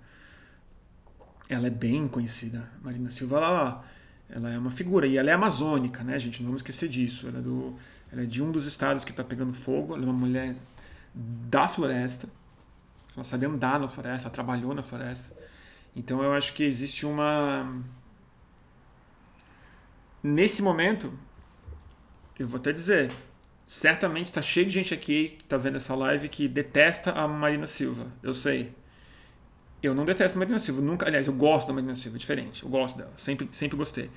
Ela 1.49 1.67
é 1.67 1.71
bem 1.71 2.07
conhecida. 2.07 2.71
Marina 2.83 3.11
Silva, 3.11 3.37
ela, 3.39 3.85
ela 4.29 4.51
é 4.51 4.59
uma 4.59 4.71
figura. 4.71 5.07
E 5.07 5.17
ela 5.17 5.31
é 5.31 5.33
amazônica, 5.33 6.05
né, 6.05 6.19
gente? 6.19 6.41
Não 6.41 6.49
vamos 6.49 6.61
esquecer 6.61 6.89
disso. 6.89 7.27
Ela 7.27 7.39
é 7.39 7.43
do 7.43 7.77
ela 8.11 8.23
é 8.23 8.27
de 8.27 8.43
um 8.43 8.51
dos 8.51 8.67
estados 8.67 9.05
que 9.05 9.11
está 9.11 9.23
pegando 9.23 9.53
fogo. 9.53 9.95
Ela 9.95 10.05
é 10.05 10.07
uma 10.07 10.19
mulher 10.19 10.57
da 11.15 11.69
floresta. 11.69 12.29
Ela 13.15 13.25
sabe 13.25 13.47
andar 13.47 13.79
na 13.79 13.89
floresta, 13.89 14.31
trabalhou 14.31 14.75
na 14.75 14.83
floresta. 14.83 15.37
Então 15.95 16.23
eu 16.23 16.33
acho 16.33 16.53
que 16.55 16.65
existe 16.65 17.05
uma. 17.05 17.83
Nesse 20.23 20.63
momento, 20.63 21.13
eu 22.39 22.47
vou 22.47 22.59
até 22.59 22.73
dizer, 22.73 23.13
certamente 23.67 24.27
está 24.27 24.41
cheio 24.41 24.67
de 24.67 24.73
gente 24.73 24.95
aqui 24.95 25.31
que 25.31 25.45
está 25.45 25.57
vendo 25.57 25.77
essa 25.77 25.95
live 25.95 26.29
que 26.29 26.49
detesta 26.49 27.13
a 27.13 27.27
Marina 27.27 27.67
Silva. 27.67 28.07
Eu 28.23 28.33
sei. 28.33 28.73
Eu 29.83 29.95
não 29.95 30.05
detesto 30.05 30.37
a 30.37 30.41
Marina 30.41 30.59
Silva. 30.59 30.81
Nunca, 30.81 31.07
aliás, 31.07 31.27
eu 31.27 31.33
gosto 31.33 31.69
da 31.69 31.75
Marina 31.75 31.95
Silva, 31.95 32.19
diferente. 32.19 32.63
Eu 32.63 32.69
gosto 32.69 32.97
dela, 32.99 33.13
sempre, 33.17 33.49
sempre 33.53 33.77
gostei. 33.77 34.11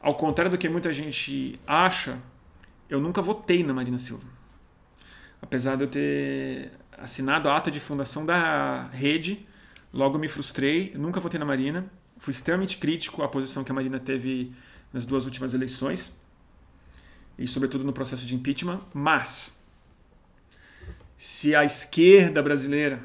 Ao 0.00 0.14
contrário 0.14 0.50
do 0.50 0.58
que 0.58 0.68
muita 0.68 0.92
gente 0.92 1.58
acha, 1.66 2.18
eu 2.88 3.00
nunca 3.00 3.20
votei 3.20 3.62
na 3.62 3.74
Marina 3.74 3.98
Silva. 3.98 4.26
Apesar 5.40 5.76
de 5.76 5.84
eu 5.84 5.88
ter 5.88 6.72
assinado 6.96 7.48
a 7.48 7.56
ata 7.56 7.70
de 7.70 7.78
fundação 7.78 8.24
da 8.26 8.88
rede, 8.88 9.46
logo 9.92 10.18
me 10.18 10.28
frustrei, 10.28 10.92
nunca 10.96 11.20
votei 11.20 11.38
na 11.38 11.46
Marina. 11.46 11.90
Fui 12.18 12.32
extremamente 12.32 12.78
crítico 12.78 13.22
à 13.22 13.28
posição 13.28 13.62
que 13.62 13.70
a 13.70 13.74
Marina 13.74 14.00
teve 14.00 14.52
nas 14.92 15.04
duas 15.04 15.24
últimas 15.24 15.54
eleições 15.54 16.20
e, 17.38 17.46
sobretudo, 17.46 17.84
no 17.84 17.92
processo 17.92 18.26
de 18.26 18.34
impeachment. 18.34 18.80
Mas, 18.92 19.58
se 21.16 21.54
a 21.54 21.64
esquerda 21.64 22.42
brasileira 22.42 23.00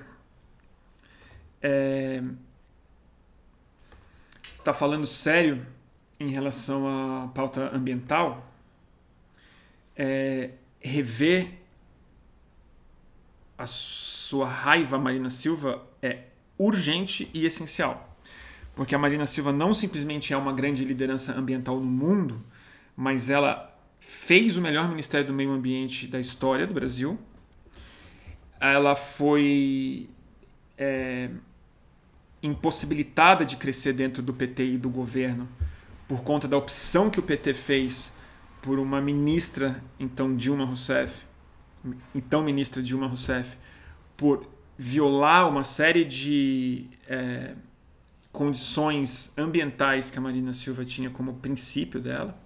está 1.58 1.68
é, 1.68 2.24
tá 4.64 4.74
falando 4.74 5.06
sério 5.06 5.66
em 6.20 6.30
relação 6.30 6.88
à 6.88 7.28
pauta 7.28 7.70
ambiental, 7.76 8.53
é, 9.96 10.52
rever 10.80 11.48
a 13.58 13.68
sua 13.68 14.48
raiva 14.48 14.98
Marina 14.98 15.30
Silva 15.30 15.84
é 16.02 16.24
urgente 16.58 17.30
e 17.34 17.46
essencial. 17.46 18.18
Porque 18.76 18.96
a 18.96 18.98
Marina 18.98 19.26
Silva 19.26 19.52
não 19.52 19.74
simplesmente 19.74 20.34
é 20.34 20.38
uma 20.38 20.52
grande 20.52 20.84
liderança 20.84 21.38
ambiental 21.38 21.80
no 21.80 21.86
mundo, 21.86 22.44
mas 22.96 23.30
ela 23.30 23.74
fez 24.00 24.58
o 24.58 24.62
melhor 24.62 24.90
Ministério 24.90 25.28
do 25.28 25.34
Meio 25.34 25.52
Ambiente 25.52 26.08
da 26.08 26.20
história 26.20 26.66
do 26.66 26.74
Brasil. 26.74 27.18
Ela 28.60 28.96
foi 28.96 30.10
é, 30.78 31.30
impossibilitada 32.42 33.46
de 33.46 33.56
crescer 33.58 33.94
dentro 33.94 34.22
do 34.22 34.34
PT 34.34 34.74
e 34.74 34.78
do 34.78 34.90
governo 34.90 35.48
por 36.08 36.24
conta 36.24 36.48
da 36.48 36.58
opção 36.58 37.10
que 37.10 37.20
o 37.20 37.24
PT 37.24 37.54
fez 37.54 38.14
por 38.64 38.80
uma 38.80 39.02
ministra, 39.02 39.84
então 40.00 40.36
Dilma 40.36 40.64
Rousseff, 40.64 41.26
então 42.16 42.42
ministra 42.42 42.82
Dilma 42.82 43.08
Rousseff, 43.08 43.58
por 44.16 44.50
violar 44.78 45.50
uma 45.50 45.66
série 45.66 46.06
de 46.06 46.88
é, 47.06 47.56
condições 48.32 49.34
ambientais 49.38 50.10
que 50.10 50.18
a 50.18 50.22
Marina 50.22 50.54
Silva 50.54 50.86
tinha 50.86 51.10
como 51.10 51.34
princípio 51.36 52.00
dela 52.00 52.42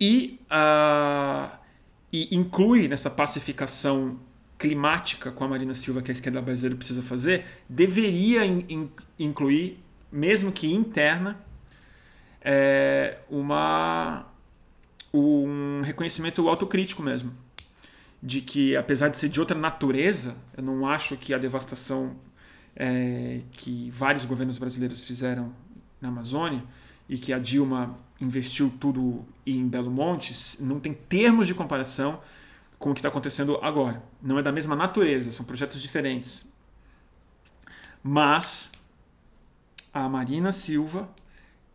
e, 0.00 0.40
uh, 0.50 1.54
e 2.10 2.34
inclui 2.34 2.88
nessa 2.88 3.10
pacificação 3.10 4.18
climática 4.56 5.30
com 5.30 5.44
a 5.44 5.48
Marina 5.48 5.74
Silva 5.74 6.00
que 6.00 6.10
a 6.10 6.12
esquerda 6.12 6.40
brasileira 6.40 6.76
precisa 6.76 7.02
fazer, 7.02 7.44
deveria 7.68 8.44
in, 8.46 8.64
in, 8.68 8.90
incluir, 9.18 9.78
mesmo 10.10 10.50
que 10.50 10.72
interna, 10.72 11.38
é, 12.40 13.18
uma 13.28 14.26
um 15.12 15.82
reconhecimento 15.82 16.48
autocrítico 16.48 17.02
mesmo. 17.02 17.32
De 18.22 18.40
que, 18.40 18.76
apesar 18.76 19.08
de 19.08 19.16
ser 19.16 19.28
de 19.28 19.38
outra 19.38 19.56
natureza, 19.56 20.36
eu 20.56 20.62
não 20.62 20.86
acho 20.86 21.16
que 21.16 21.32
a 21.32 21.38
devastação 21.38 22.16
é, 22.74 23.42
que 23.52 23.90
vários 23.90 24.24
governos 24.24 24.58
brasileiros 24.58 25.04
fizeram 25.04 25.52
na 26.00 26.08
Amazônia 26.08 26.64
e 27.08 27.16
que 27.16 27.32
a 27.32 27.38
Dilma 27.38 27.98
investiu 28.20 28.72
tudo 28.80 29.24
em 29.46 29.66
Belo 29.66 29.90
Monte 29.90 30.34
não 30.60 30.80
tem 30.80 30.92
termos 30.92 31.46
de 31.46 31.54
comparação 31.54 32.20
com 32.78 32.90
o 32.90 32.94
que 32.94 33.00
está 33.00 33.08
acontecendo 33.08 33.58
agora. 33.62 34.02
Não 34.22 34.38
é 34.38 34.42
da 34.42 34.52
mesma 34.52 34.76
natureza, 34.76 35.32
são 35.32 35.44
projetos 35.44 35.80
diferentes. 35.80 36.46
Mas 38.02 38.70
a 39.92 40.08
Marina 40.08 40.52
Silva 40.52 41.08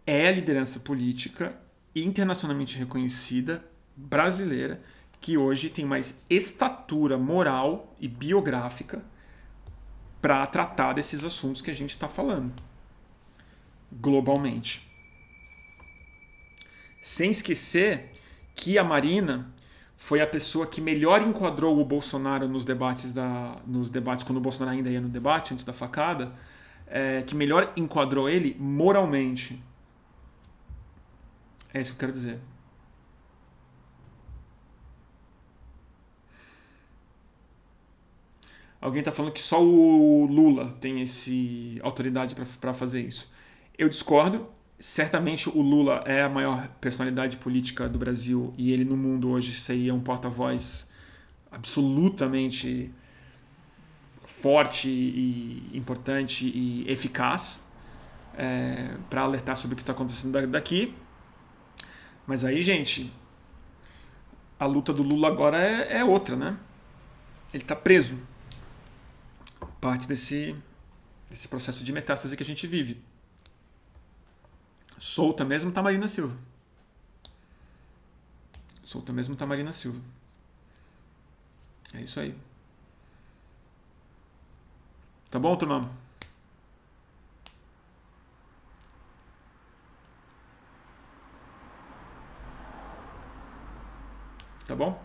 é 0.06 0.28
a 0.28 0.32
liderança 0.32 0.80
política 0.80 1.56
internacionalmente 1.96 2.78
reconhecida, 2.78 3.64
brasileira, 3.96 4.82
que 5.22 5.38
hoje 5.38 5.70
tem 5.70 5.86
mais 5.86 6.22
estatura 6.30 7.18
moral 7.18 7.96
e 8.00 8.08
biográfica 8.08 9.04
para 10.22 10.46
tratar 10.48 10.94
desses 10.94 11.24
assuntos 11.24 11.62
que 11.62 11.72
a 11.72 11.74
gente 11.74 11.92
está 11.92 12.08
falando 12.08 12.54
globalmente. 13.92 14.90
Sem 17.02 17.32
esquecer 17.32 18.12
que 18.56 18.78
a 18.78 18.84
Marina 18.84 19.54
foi 19.96 20.22
a 20.22 20.28
pessoa 20.28 20.66
que 20.66 20.82
melhor 20.82 21.22
enquadrou 21.22 21.80
o 21.80 21.86
Bolsonaro 21.86 22.48
nos 22.48 22.66
debates 22.66 23.14
da, 23.14 23.62
nos 23.68 23.90
debates 23.90 24.24
quando 24.24 24.38
o 24.38 24.42
Bolsonaro 24.42 24.76
ainda 24.76 24.90
ia 24.90 25.02
no 25.02 25.10
debate 25.10 25.54
antes 25.54 25.64
da 25.64 25.74
facada, 25.74 26.34
é, 26.88 27.22
que 27.22 27.36
melhor 27.36 27.72
enquadrou 27.76 28.30
ele 28.30 28.56
moralmente 28.60 29.62
é 31.74 31.82
isso 31.82 31.92
que 31.92 31.96
eu 31.96 32.00
quero 32.00 32.12
dizer. 32.12 32.40
Alguém 38.84 39.00
está 39.00 39.14
falando 39.14 39.32
que 39.32 39.42
só 39.42 39.64
o 39.64 40.26
Lula 40.26 40.76
tem 40.82 41.02
esse 41.02 41.80
autoridade 41.82 42.36
para 42.60 42.74
fazer 42.74 43.00
isso. 43.00 43.32
Eu 43.78 43.88
discordo. 43.88 44.46
Certamente 44.78 45.48
o 45.48 45.62
Lula 45.62 46.04
é 46.06 46.22
a 46.22 46.28
maior 46.28 46.68
personalidade 46.82 47.38
política 47.38 47.88
do 47.88 47.98
Brasil 47.98 48.54
e 48.58 48.74
ele 48.74 48.84
no 48.84 48.98
mundo 48.98 49.30
hoje 49.30 49.54
seria 49.54 49.94
um 49.94 50.02
porta-voz 50.02 50.92
absolutamente 51.50 52.92
forte 54.26 54.90
e 54.90 55.72
importante 55.74 56.46
e 56.46 56.84
eficaz 56.92 57.64
é, 58.38 58.96
para 59.10 59.22
alertar 59.22 59.56
sobre 59.56 59.76
o 59.76 59.78
que 59.78 59.84
está 59.84 59.94
acontecendo 59.94 60.48
daqui. 60.48 60.94
Mas 62.26 62.46
aí, 62.46 62.62
gente, 62.62 63.12
a 64.60 64.66
luta 64.66 64.94
do 64.94 65.04
Lula 65.04 65.28
agora 65.28 65.58
é, 65.58 66.00
é 66.00 66.04
outra, 66.06 66.36
né? 66.36 66.58
Ele 67.54 67.64
está 67.64 67.76
preso. 67.76 68.20
Parte 69.82 70.08
desse, 70.08 70.56
desse 71.30 71.48
processo 71.48 71.84
de 71.84 71.92
metástase 71.92 72.38
que 72.38 72.44
a 72.44 72.46
gente 72.46 72.66
vive. 72.66 73.04
Solta 74.98 75.44
mesmo 75.44 75.72
tá 75.72 75.82
Marina 75.82 76.08
Silva. 76.08 76.38
Solta 78.84 79.12
mesmo 79.12 79.36
tá 79.36 79.46
Marina 79.46 79.74
Silva. 79.74 80.00
É 81.94 82.02
isso 82.02 82.20
aí. 82.20 82.36
Tá 85.30 85.40
bom, 85.40 85.56
turma? 85.58 86.03
Tá 94.68 94.76
bom? 94.76 95.02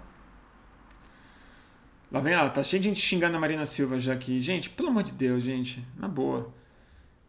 Lá 2.11 2.21
vem, 2.21 2.35
ah, 2.35 2.49
tá 2.49 2.63
cheio 2.63 2.81
de 2.81 2.89
gente 2.89 3.01
xingando 3.01 3.37
a 3.37 3.41
Marina 3.41 3.67
Silva 3.67 4.01
já 4.01 4.15
aqui. 4.15 4.41
Gente, 4.41 4.71
pelo 4.71 4.89
amor 4.89 5.03
de 5.03 5.13
Deus, 5.13 5.43
gente. 5.43 5.85
Na 5.97 6.09
boa. 6.09 6.53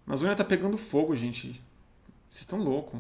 A 0.08 0.12
Amazônia 0.12 0.36
tá 0.36 0.44
pegando 0.44 0.78
fogo, 0.78 1.16
gente. 1.16 1.62
Vocês 2.30 2.42
estão 2.42 2.60
loucos. 2.60 3.00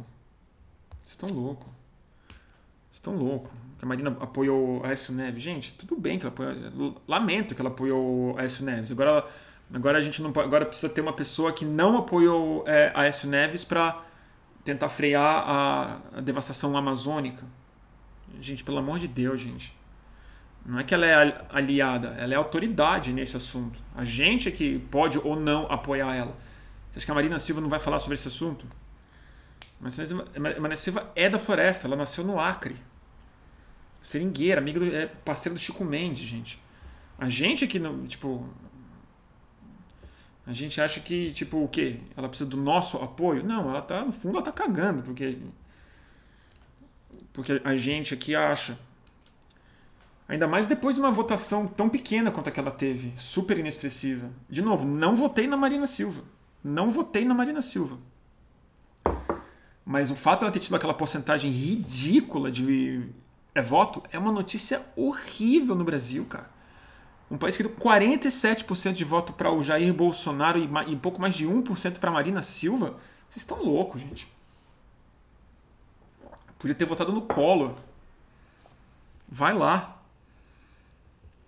Vocês 0.97 1.11
estão 1.11 1.29
loucos. 1.29 1.67
Vocês 1.67 2.95
estão 2.95 3.15
loucos. 3.15 3.51
A 3.81 3.85
Marina 3.85 4.09
apoiou 4.19 4.83
a 4.83 4.89
Aécio 4.89 5.13
Neves. 5.13 5.41
Gente, 5.41 5.73
tudo 5.73 5.95
bem 5.95 6.19
que 6.19 6.25
ela 6.25 6.33
apoiou. 6.33 7.01
Lamento 7.07 7.55
que 7.55 7.61
ela 7.61 7.69
apoiou 7.69 8.37
a 8.37 8.41
Aécio 8.41 8.65
Neves. 8.65 8.91
Agora, 8.91 9.25
agora 9.73 9.97
a 9.99 10.01
gente 10.01 10.21
não 10.21 10.31
Agora 10.35 10.65
precisa 10.65 10.89
ter 10.91 10.99
uma 10.99 11.13
pessoa 11.13 11.53
que 11.53 11.63
não 11.63 11.97
apoiou 11.97 12.65
é, 12.67 12.91
a 12.93 13.03
Aécio 13.03 13.29
Neves 13.29 13.63
para 13.63 14.03
tentar 14.65 14.89
frear 14.89 15.43
a, 15.47 15.99
a 16.17 16.21
devastação 16.21 16.75
amazônica. 16.75 17.45
Gente, 18.39 18.63
pelo 18.63 18.77
amor 18.77 18.99
de 18.99 19.07
Deus, 19.07 19.39
gente. 19.39 19.77
Não 20.65 20.79
é 20.79 20.83
que 20.83 20.93
ela 20.93 21.05
é 21.05 21.45
aliada, 21.51 22.09
ela 22.19 22.33
é 22.33 22.37
autoridade 22.37 23.11
nesse 23.11 23.35
assunto. 23.35 23.79
A 23.95 24.03
gente 24.05 24.47
é 24.47 24.51
que 24.51 24.79
pode 24.91 25.17
ou 25.17 25.35
não 25.35 25.65
apoiar 25.71 26.15
ela. 26.15 26.37
Você 26.91 26.97
acha 26.99 27.05
que 27.05 27.11
a 27.11 27.15
Marina 27.15 27.39
Silva 27.39 27.61
não 27.61 27.69
vai 27.69 27.79
falar 27.79 27.99
sobre 27.99 28.15
esse 28.15 28.27
assunto? 28.27 28.65
Mas 29.79 29.97
Marina 30.37 30.75
Silva 30.75 31.11
é 31.15 31.29
da 31.29 31.39
floresta, 31.39 31.87
ela 31.87 31.95
nasceu 31.95 32.23
no 32.23 32.39
Acre. 32.39 32.75
Seringueira, 34.01 34.59
amiga 34.59 34.79
do, 34.79 34.95
é 34.95 35.05
parceiro 35.07 35.55
do 35.55 35.61
Chico 35.61 35.83
Mendes, 35.83 36.27
gente. 36.27 36.61
A 37.17 37.29
gente 37.29 37.65
aqui, 37.65 37.79
no, 37.79 38.07
tipo. 38.07 38.47
A 40.45 40.53
gente 40.53 40.79
acha 40.81 40.99
que, 40.99 41.31
tipo, 41.31 41.63
o 41.63 41.67
quê? 41.67 41.99
Ela 42.15 42.27
precisa 42.27 42.49
do 42.49 42.57
nosso 42.57 42.97
apoio? 42.97 43.43
Não, 43.43 43.69
ela 43.69 43.81
tá, 43.81 44.03
no 44.03 44.11
fundo, 44.11 44.37
ela 44.37 44.43
tá 44.43 44.51
cagando, 44.51 45.03
porque. 45.03 45.37
Porque 47.33 47.61
a 47.63 47.75
gente 47.75 48.13
aqui 48.13 48.35
acha. 48.35 48.77
Ainda 50.27 50.47
mais 50.47 50.67
depois 50.67 50.95
de 50.95 51.01
uma 51.01 51.11
votação 51.11 51.65
tão 51.65 51.89
pequena 51.89 52.29
quanto 52.29 52.49
a 52.49 52.51
que 52.51 52.59
ela 52.59 52.71
teve, 52.71 53.13
super 53.15 53.57
inexpressiva. 53.57 54.29
De 54.47 54.61
novo, 54.61 54.87
não 54.87 55.15
votei 55.15 55.47
na 55.47 55.57
Marina 55.57 55.87
Silva. 55.87 56.21
Não 56.63 56.91
votei 56.91 57.25
na 57.25 57.33
Marina 57.33 57.61
Silva. 57.61 57.97
Mas 59.83 60.11
o 60.11 60.15
fato 60.15 60.39
de 60.39 60.45
ela 60.45 60.51
ter 60.51 60.59
tido 60.59 60.75
aquela 60.75 60.93
porcentagem 60.93 61.49
ridícula 61.49 62.51
de 62.51 63.09
é 63.55 63.61
voto 63.61 64.03
é 64.11 64.19
uma 64.19 64.31
notícia 64.31 64.85
horrível 64.95 65.73
no 65.73 65.83
Brasil, 65.83 66.25
cara. 66.25 66.49
Um 67.31 67.37
país 67.37 67.55
que 67.55 67.63
deu 67.63 67.71
47% 67.71 68.93
de 68.93 69.03
voto 69.03 69.33
para 69.33 69.51
o 69.51 69.63
Jair 69.63 69.93
Bolsonaro 69.93 70.59
e, 70.59 70.69
e 70.91 70.95
pouco 70.95 71.21
mais 71.21 71.35
de 71.35 71.47
1% 71.47 71.99
para 71.99 72.11
Marina 72.11 72.41
Silva. 72.41 72.97
Vocês 73.29 73.43
estão 73.43 73.63
loucos, 73.63 74.01
gente. 74.01 74.27
Podia 76.59 76.75
ter 76.75 76.85
votado 76.85 77.11
no 77.13 77.21
Collor. 77.21 77.75
Vai 79.27 79.53
lá. 79.53 79.97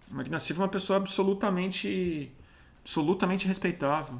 Marina 0.09 0.39
Silva 0.39 0.63
é 0.63 0.65
uma 0.65 0.71
pessoa 0.71 0.97
absolutamente 0.97 2.31
absolutamente 2.81 3.47
respeitável. 3.47 4.19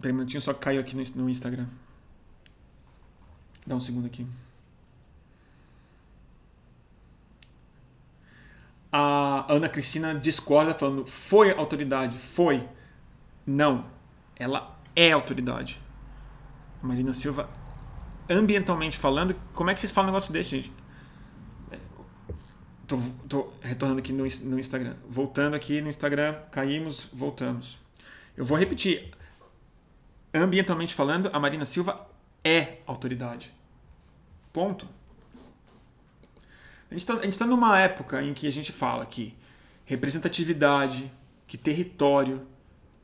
Peraí 0.00 0.12
um 0.12 0.18
minutinho, 0.18 0.40
só 0.40 0.54
caiu 0.54 0.80
aqui 0.80 0.94
no 0.94 1.28
Instagram. 1.28 1.66
Dá 3.66 3.74
um 3.74 3.80
segundo 3.80 4.06
aqui. 4.06 4.26
A 8.98 9.44
Ana 9.52 9.68
Cristina 9.68 10.14
discorda 10.14 10.72
falando 10.72 11.04
foi 11.04 11.50
autoridade, 11.50 12.18
foi. 12.18 12.66
Não, 13.44 13.84
ela 14.34 14.74
é 14.96 15.12
autoridade. 15.12 15.78
A 16.82 16.86
Marina 16.86 17.12
Silva, 17.12 17.46
ambientalmente 18.26 18.96
falando, 18.96 19.36
como 19.52 19.68
é 19.68 19.74
que 19.74 19.80
vocês 19.80 19.92
falam 19.92 20.08
um 20.08 20.12
negócio 20.12 20.32
desse, 20.32 20.56
gente? 20.56 20.72
Tô, 22.86 22.96
tô 23.28 23.52
retornando 23.60 23.98
aqui 23.98 24.14
no, 24.14 24.22
no 24.44 24.58
Instagram. 24.58 24.94
Voltando 25.06 25.54
aqui 25.54 25.82
no 25.82 25.90
Instagram, 25.90 26.34
caímos, 26.50 27.06
voltamos. 27.12 27.78
Eu 28.34 28.46
vou 28.46 28.56
repetir 28.56 29.12
ambientalmente 30.32 30.94
falando, 30.94 31.28
a 31.34 31.38
Marina 31.38 31.66
Silva 31.66 32.08
é 32.42 32.78
autoridade. 32.86 33.52
Ponto. 34.54 34.88
A 36.90 36.94
gente 36.94 37.10
está 37.10 37.44
tá 37.44 37.50
numa 37.50 37.78
época 37.78 38.22
em 38.22 38.32
que 38.32 38.46
a 38.46 38.52
gente 38.52 38.72
fala 38.72 39.04
que 39.04 39.34
representatividade, 39.84 41.10
que 41.46 41.56
território, 41.56 42.46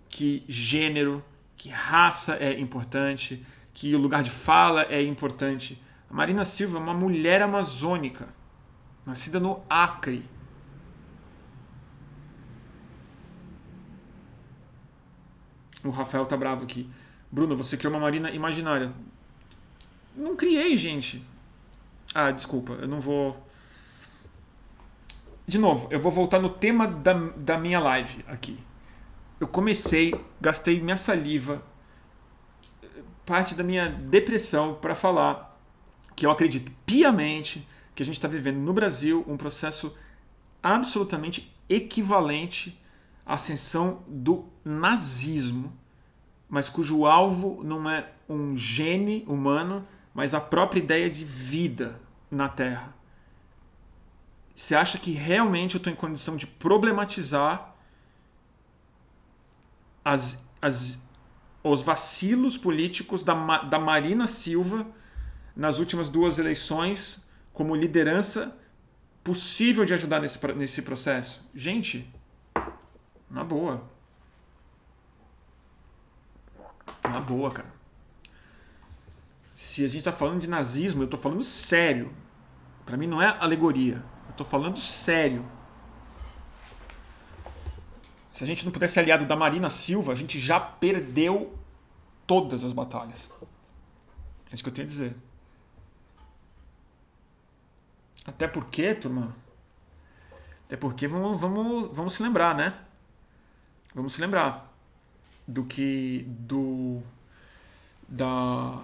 que 0.08 0.44
gênero, 0.48 1.24
que 1.56 1.68
raça 1.68 2.34
é 2.34 2.58
importante, 2.58 3.44
que 3.72 3.94
o 3.94 3.98
lugar 3.98 4.22
de 4.22 4.30
fala 4.30 4.82
é 4.82 5.02
importante. 5.02 5.80
A 6.10 6.14
Marina 6.14 6.44
Silva 6.44 6.78
é 6.78 6.80
uma 6.80 6.94
mulher 6.94 7.40
amazônica, 7.40 8.28
nascida 9.06 9.40
no 9.40 9.62
Acre. 9.68 10.24
O 15.84 15.90
Rafael 15.90 16.26
tá 16.26 16.36
bravo 16.36 16.64
aqui. 16.64 16.88
Bruno, 17.30 17.56
você 17.56 17.76
criou 17.76 17.92
uma 17.92 18.00
marina 18.00 18.30
imaginária. 18.30 18.92
Não 20.14 20.36
criei, 20.36 20.76
gente. 20.76 21.24
Ah, 22.14 22.30
desculpa, 22.30 22.74
eu 22.74 22.86
não 22.86 23.00
vou. 23.00 23.50
De 25.46 25.58
novo, 25.58 25.88
eu 25.90 26.00
vou 26.00 26.12
voltar 26.12 26.40
no 26.40 26.48
tema 26.48 26.86
da, 26.86 27.12
da 27.36 27.58
minha 27.58 27.80
live 27.80 28.24
aqui. 28.28 28.58
Eu 29.40 29.48
comecei, 29.48 30.14
gastei 30.40 30.80
minha 30.80 30.96
saliva, 30.96 31.62
parte 33.26 33.54
da 33.54 33.64
minha 33.64 33.88
depressão 33.88 34.74
para 34.74 34.94
falar 34.94 35.60
que 36.14 36.24
eu 36.24 36.30
acredito 36.30 36.70
piamente 36.86 37.66
que 37.94 38.02
a 38.02 38.06
gente 38.06 38.14
está 38.14 38.28
vivendo 38.28 38.58
no 38.58 38.72
Brasil 38.72 39.24
um 39.26 39.36
processo 39.36 39.96
absolutamente 40.62 41.54
equivalente 41.68 42.80
à 43.26 43.34
ascensão 43.34 44.04
do 44.06 44.46
nazismo 44.64 45.76
mas 46.52 46.68
cujo 46.68 47.06
alvo 47.06 47.62
não 47.64 47.88
é 47.88 48.12
um 48.28 48.54
gene 48.54 49.24
humano, 49.26 49.88
mas 50.12 50.34
a 50.34 50.40
própria 50.40 50.80
ideia 50.80 51.08
de 51.08 51.24
vida 51.24 51.98
na 52.30 52.46
Terra. 52.46 52.94
Você 54.54 54.74
acha 54.74 54.98
que 54.98 55.12
realmente 55.12 55.74
eu 55.74 55.78
estou 55.78 55.92
em 55.92 55.96
condição 55.96 56.36
de 56.36 56.46
problematizar 56.46 57.74
as, 60.04 60.44
as, 60.60 61.00
os 61.62 61.82
vacilos 61.82 62.58
políticos 62.58 63.22
da, 63.22 63.62
da 63.62 63.78
Marina 63.78 64.26
Silva 64.26 64.86
nas 65.56 65.78
últimas 65.78 66.08
duas 66.08 66.38
eleições 66.38 67.22
como 67.52 67.74
liderança 67.74 68.56
possível 69.22 69.84
de 69.84 69.94
ajudar 69.94 70.20
nesse, 70.20 70.38
nesse 70.54 70.82
processo? 70.82 71.48
Gente, 71.54 72.12
na 73.30 73.44
boa. 73.44 73.82
Na 77.04 77.20
boa, 77.20 77.50
cara. 77.50 77.72
Se 79.54 79.84
a 79.84 79.88
gente 79.88 80.04
tá 80.04 80.12
falando 80.12 80.40
de 80.40 80.48
nazismo, 80.48 81.02
eu 81.02 81.06
tô 81.06 81.16
falando 81.16 81.42
sério. 81.42 82.12
Para 82.84 82.96
mim 82.96 83.06
não 83.06 83.22
é 83.22 83.36
alegoria. 83.38 84.02
Eu 84.32 84.36
tô 84.36 84.44
falando 84.44 84.78
sério. 84.78 85.44
Se 88.32 88.42
a 88.42 88.46
gente 88.46 88.64
não 88.64 88.72
pudesse 88.72 88.94
ser 88.94 89.00
aliado 89.00 89.26
da 89.26 89.36
Marina 89.36 89.68
Silva, 89.68 90.12
a 90.12 90.14
gente 90.14 90.40
já 90.40 90.58
perdeu 90.58 91.54
todas 92.26 92.64
as 92.64 92.72
batalhas. 92.72 93.30
É 94.50 94.54
isso 94.54 94.62
que 94.62 94.70
eu 94.70 94.74
tenho 94.74 94.86
a 94.86 94.90
dizer. 94.90 95.14
Até 98.24 98.48
porque, 98.48 98.94
turma. 98.94 99.36
Até 100.64 100.78
porque 100.78 101.06
vamos, 101.06 101.38
vamos, 101.38 101.94
vamos 101.94 102.14
se 102.14 102.22
lembrar, 102.22 102.54
né? 102.54 102.74
Vamos 103.94 104.14
se 104.14 104.20
lembrar 104.22 104.72
do 105.46 105.64
que 105.64 106.24
do 106.26 107.02
da 108.08 108.80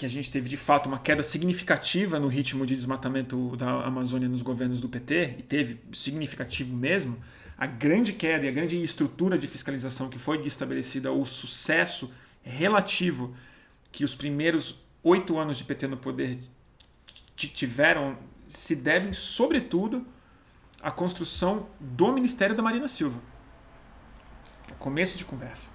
que 0.00 0.06
a 0.06 0.08
gente 0.08 0.30
teve 0.30 0.48
de 0.48 0.56
fato 0.56 0.86
uma 0.86 0.98
queda 0.98 1.22
significativa 1.22 2.18
no 2.18 2.26
ritmo 2.26 2.64
de 2.64 2.74
desmatamento 2.74 3.54
da 3.56 3.84
Amazônia 3.84 4.28
nos 4.28 4.40
governos 4.40 4.80
do 4.80 4.88
PT 4.88 5.36
e 5.38 5.42
teve 5.42 5.78
significativo 5.92 6.74
mesmo 6.74 7.18
a 7.56 7.66
grande 7.66 8.14
queda 8.14 8.46
e 8.46 8.48
a 8.48 8.52
grande 8.52 8.82
estrutura 8.82 9.38
de 9.38 9.46
fiscalização 9.46 10.08
que 10.08 10.18
foi 10.18 10.40
estabelecida 10.46 11.12
o 11.12 11.24
sucesso 11.26 12.12
relativo 12.42 13.36
que 13.92 14.02
os 14.02 14.14
primeiros 14.14 14.86
oito 15.02 15.38
anos 15.38 15.58
de 15.58 15.64
PT 15.64 15.86
no 15.86 15.98
poder 15.98 16.38
tiveram 17.36 18.18
se 18.48 18.74
devem 18.74 19.12
sobretudo 19.12 20.06
à 20.82 20.90
construção 20.90 21.68
do 21.78 22.10
Ministério 22.10 22.56
da 22.56 22.62
Marina 22.62 22.88
Silva 22.88 23.20
começo 24.80 25.18
de 25.18 25.24
conversa. 25.26 25.70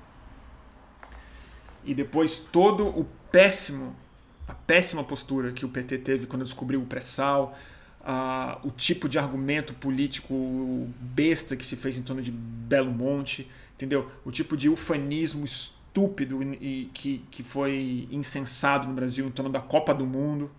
E 1.86 1.93
depois 1.93 2.39
todo 2.39 2.88
o 2.88 3.05
péssimo, 3.32 3.95
a 4.48 4.54
péssima 4.54 5.04
postura 5.04 5.52
que 5.52 5.66
o 5.66 5.70
PT 5.70 6.00
teve 6.00 6.28
quando 6.28 6.43
descobriu 6.43 6.82
o 6.82 6.86
pré-sal, 6.86 7.58
o 8.64 8.70
tipo 8.70 9.10
de 9.10 9.18
argumento 9.18 9.74
político 9.74 10.88
besta 11.00 11.56
que 11.56 11.66
se 11.66 11.76
fez 11.76 11.98
em 11.98 12.04
torno 12.04 12.22
de 12.22 12.32
Belo 12.32 12.91
Monte, 12.91 13.50
entendeu? 13.74 14.10
O 14.24 14.32
tipo 14.32 14.56
de 14.56 14.70
ufanismo 14.70 15.43
estúpido 15.43 16.43
e 16.43 16.89
que, 16.93 17.24
que 17.32 17.41
foi 17.41 18.08
insensado 18.12 18.88
no 18.88 18.93
Brasil 18.93 19.26
em 19.26 19.32
torno 19.32 19.52
da 19.52 19.60
Copa 19.60 19.93
do 19.93 20.06
Mundo, 20.06 20.52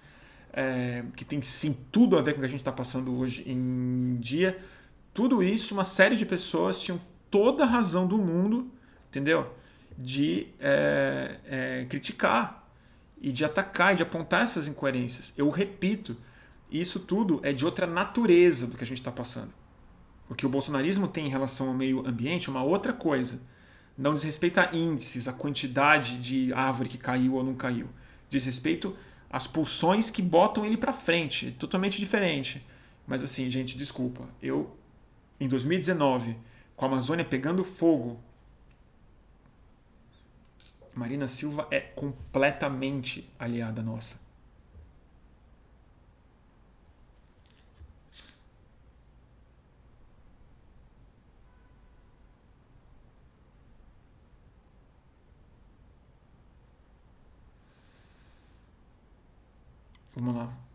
é, 0.53 1.05
que 1.15 1.25
tem 1.25 1.41
sim 1.43 1.77
tudo 1.93 2.19
a 2.19 2.23
ver 2.23 2.33
com 2.33 2.39
o 2.39 2.41
que 2.41 2.47
a 2.47 2.51
gente 2.51 2.61
está 2.61 2.73
passando 2.73 3.17
hoje 3.17 3.45
em 3.47 4.17
dia. 4.17 4.59
Tudo 5.15 5.43
isso, 5.43 5.75
uma 5.75 5.85
série 5.85 6.17
de 6.17 6.27
pessoas 6.27 6.81
tinham 6.81 7.01
toda 7.31 7.63
a 7.63 7.67
razão 7.67 8.07
do 8.07 8.19
mundo, 8.19 8.71
entendeu? 9.09 9.55
De 9.97 10.49
é, 10.59 11.37
é, 11.47 11.87
criticar 11.89 12.66
e 13.21 13.33
de 13.33 13.45
atacar 13.45 13.93
e 13.93 13.97
de 13.97 14.03
apontar 14.03 14.43
essas 14.43 14.69
incoerências. 14.69 15.33
Eu 15.37 15.49
repito, 15.51 16.17
isso 16.71 17.01
tudo 17.01 17.41
é 17.43 17.53
de 17.53 17.65
outra 17.65 17.87
natureza 17.87 18.67
do 18.67 18.77
que 18.77 18.85
a 18.85 18.87
gente 18.87 18.99
está 18.99 19.13
passando. 19.13 19.53
O 20.29 20.35
que 20.35 20.45
o 20.45 20.49
bolsonarismo 20.49 21.07
tem 21.07 21.27
em 21.27 21.31
relação 21.31 21.69
ao 21.69 21.75
meio 21.75 22.07
ambiente 22.07 22.49
é 22.49 22.51
uma 22.51 22.63
outra 22.63 22.93
coisa. 22.93 23.41
Não 23.97 24.13
diz 24.13 24.25
respeito 24.25 24.59
a 24.59 24.75
índices, 24.75 25.29
a 25.29 25.33
quantidade 25.33 26.19
de 26.19 26.53
árvore 26.53 26.89
que 26.89 26.99
caiu 26.99 27.35
ou 27.35 27.45
não 27.45 27.55
caiu. 27.55 27.89
Diz 28.29 28.45
respeito 28.45 28.97
às 29.31 29.47
pulsões 29.47 30.11
que 30.11 30.21
botam 30.21 30.67
ele 30.67 30.77
para 30.77 30.93
frente. 30.93 31.53
Totalmente 31.53 31.99
diferente. 31.99 32.67
Mas 33.07 33.23
assim, 33.23 33.49
gente, 33.49 33.79
desculpa. 33.79 34.29
Eu, 34.43 34.77
em 35.39 35.49
2019, 35.49 36.37
com 36.75 36.85
a 36.85 36.89
Amazônia 36.89 37.25
pegando 37.25 37.65
fogo, 37.65 38.21
Marina 40.97 41.29
Silva 41.29 41.69
é 41.71 41.79
completamente 41.79 43.31
aliada 43.39 43.83
nossa. 43.83 44.19
Vamos 60.17 60.35
lá. 60.35 60.66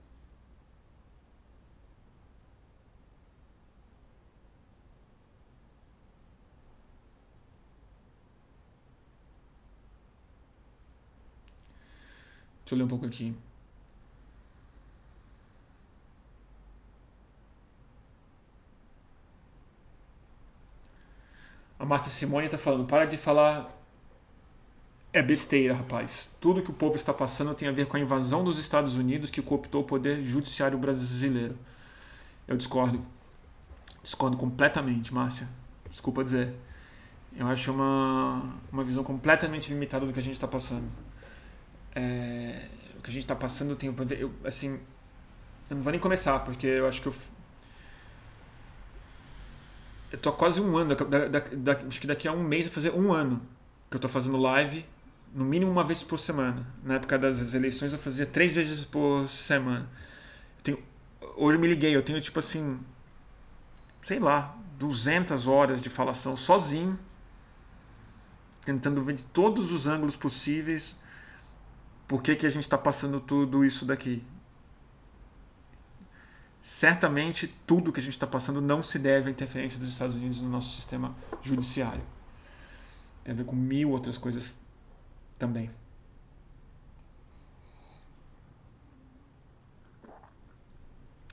Deixa 12.72 12.76
eu 12.76 12.78
ler 12.78 12.84
um 12.86 12.88
pouco 12.88 13.06
aqui. 13.06 13.36
A 21.78 21.84
Márcia 21.84 22.10
Simone 22.10 22.46
está 22.46 22.58
falando, 22.58 22.86
para 22.86 23.04
de 23.04 23.18
falar 23.18 23.70
é 25.12 25.22
besteira, 25.22 25.74
rapaz. 25.74 26.34
Tudo 26.40 26.62
que 26.62 26.72
o 26.72 26.74
povo 26.74 26.96
está 26.96 27.14
passando 27.14 27.54
tem 27.54 27.68
a 27.68 27.74
ver 27.74 27.88
com 27.88 27.98
a 27.98 28.00
invasão 28.00 28.42
dos 28.42 28.58
Estados 28.58 28.96
Unidos 28.96 29.30
que 29.30 29.42
cooptou 29.42 29.82
o 29.82 29.86
poder 29.86 30.24
judiciário 30.24 30.78
brasileiro. 30.78 31.58
Eu 32.48 32.56
discordo. 32.56 33.06
Discordo 34.02 34.38
completamente, 34.38 35.14
Márcia. 35.14 35.50
Desculpa 35.90 36.24
dizer. 36.24 36.56
Eu 37.36 37.48
acho 37.48 37.74
uma, 37.74 38.56
uma 38.72 38.84
visão 38.86 39.04
completamente 39.04 39.74
limitada 39.74 40.06
do 40.06 40.14
que 40.14 40.20
a 40.20 40.24
gente 40.24 40.36
está 40.36 40.48
passando. 40.48 40.90
É, 41.94 42.68
o 42.98 43.02
que 43.02 43.10
a 43.10 43.14
gente 43.14 43.24
está 43.24 43.36
passando 43.36 43.76
tem 43.76 43.94
eu, 44.18 44.32
assim 44.46 44.80
eu 45.70 45.76
não 45.76 45.84
vou 45.84 45.92
nem 45.92 46.00
começar 46.00 46.40
porque 46.40 46.66
eu 46.68 46.88
acho 46.88 47.02
que 47.02 47.08
eu 47.08 47.14
eu 50.12 50.18
tô 50.18 50.30
há 50.30 50.34
quase 50.34 50.62
um 50.62 50.76
ano 50.78 50.96
da, 50.96 51.28
da, 51.28 51.40
da, 51.40 51.72
acho 51.88 52.00
que 52.00 52.08
daqui 52.08 52.28
a 52.28 52.34
um 52.34 52.44
mês 52.44 52.66
vai 52.66 52.74
fazer 52.74 52.92
um 52.92 53.14
ano 53.14 53.42
que 53.90 53.96
eu 53.96 54.00
tô 54.00 54.10
fazendo 54.10 54.38
live 54.38 54.86
no 55.34 55.46
mínimo 55.46 55.72
uma 55.72 55.84
vez 55.84 56.04
por 56.04 56.18
semana. 56.20 56.68
Na 56.84 56.96
época 56.96 57.18
das 57.18 57.54
eleições 57.54 57.94
eu 57.94 57.98
fazia 57.98 58.26
três 58.26 58.54
vezes 58.54 58.84
por 58.84 59.28
semana. 59.30 59.90
Eu 60.58 60.64
tenho, 60.64 60.84
hoje 61.38 61.58
eu 61.58 61.62
me 61.62 61.68
liguei, 61.68 61.96
eu 61.96 62.02
tenho 62.02 62.20
tipo 62.20 62.40
assim, 62.40 62.80
sei 64.02 64.20
lá, 64.20 64.58
200 64.78 65.48
horas 65.48 65.82
de 65.82 65.90
falação 65.90 66.36
sozinho, 66.36 67.00
tentando 68.62 69.04
ver 69.04 69.16
de 69.16 69.24
todos 69.24 69.72
os 69.72 69.88
ângulos 69.88 70.16
possíveis 70.16 70.96
por 72.12 72.22
que, 72.22 72.36
que 72.36 72.46
a 72.46 72.50
gente 72.50 72.64
está 72.64 72.78
passando 72.78 73.22
tudo 73.22 73.64
isso 73.64 73.86
daqui. 73.86 74.22
Certamente 76.62 77.48
tudo 77.66 77.90
que 77.90 78.02
a 78.02 78.04
gente 78.04 78.12
está 78.12 78.28
passando 78.28 78.60
não 78.60 78.84
se 78.84 79.00
deve 79.00 79.30
à 79.30 79.32
interferência 79.32 79.80
dos 79.80 79.88
Estados 79.88 80.18
Unidos 80.18 80.42
no 80.42 80.50
nosso 80.50 80.76
sistema 80.76 81.16
judiciário. 81.42 82.04
Tem 83.24 83.34
a 83.34 83.38
ver 83.38 83.46
com 83.46 83.56
mil 83.56 83.92
outras 83.92 84.18
coisas 84.18 84.60
também. 85.40 85.72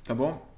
Tá 0.05 0.15
bom? 0.15 0.49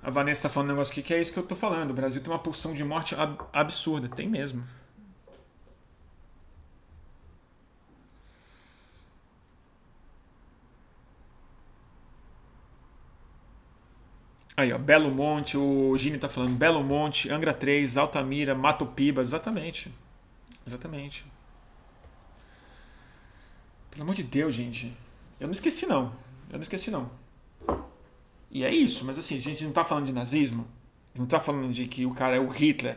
A 0.00 0.08
Vanessa 0.08 0.38
está 0.38 0.48
falando 0.48 0.68
um 0.68 0.74
negócio 0.74 0.92
aqui 0.92 1.02
que 1.02 1.12
é 1.12 1.20
isso 1.20 1.32
que 1.32 1.38
eu 1.40 1.42
estou 1.42 1.58
falando. 1.58 1.90
O 1.90 1.94
Brasil 1.94 2.22
tem 2.22 2.32
uma 2.32 2.38
pulsão 2.38 2.74
de 2.74 2.84
morte 2.84 3.12
ab 3.16 3.42
absurda. 3.52 4.08
Tem 4.08 4.28
mesmo. 4.28 4.62
Aí, 14.56 14.72
ó, 14.72 14.78
Belo 14.78 15.10
Monte, 15.10 15.58
o 15.58 15.94
Gini 15.98 16.16
tá 16.16 16.28
falando 16.30 16.56
Belo 16.56 16.82
Monte, 16.82 17.28
Angra 17.28 17.52
3, 17.52 17.98
Altamira, 17.98 18.54
Mato 18.54 18.86
Piba, 18.86 19.20
exatamente. 19.20 19.92
Exatamente. 20.66 21.26
Pelo 23.90 24.02
amor 24.04 24.14
de 24.14 24.22
Deus, 24.22 24.54
gente. 24.54 24.96
Eu 25.38 25.46
não 25.46 25.52
esqueci, 25.52 25.84
não. 25.84 26.12
Eu 26.50 26.54
não 26.54 26.62
esqueci, 26.62 26.90
não. 26.90 27.10
E 28.50 28.64
é 28.64 28.74
isso, 28.74 29.04
mas 29.04 29.18
assim, 29.18 29.36
a 29.36 29.40
gente 29.40 29.62
não 29.62 29.72
tá 29.72 29.84
falando 29.84 30.06
de 30.06 30.12
nazismo. 30.12 30.66
Não 31.14 31.26
tá 31.26 31.38
falando 31.38 31.72
de 31.72 31.86
que 31.86 32.06
o 32.06 32.14
cara 32.14 32.36
é 32.36 32.40
o 32.40 32.48
Hitler. 32.48 32.96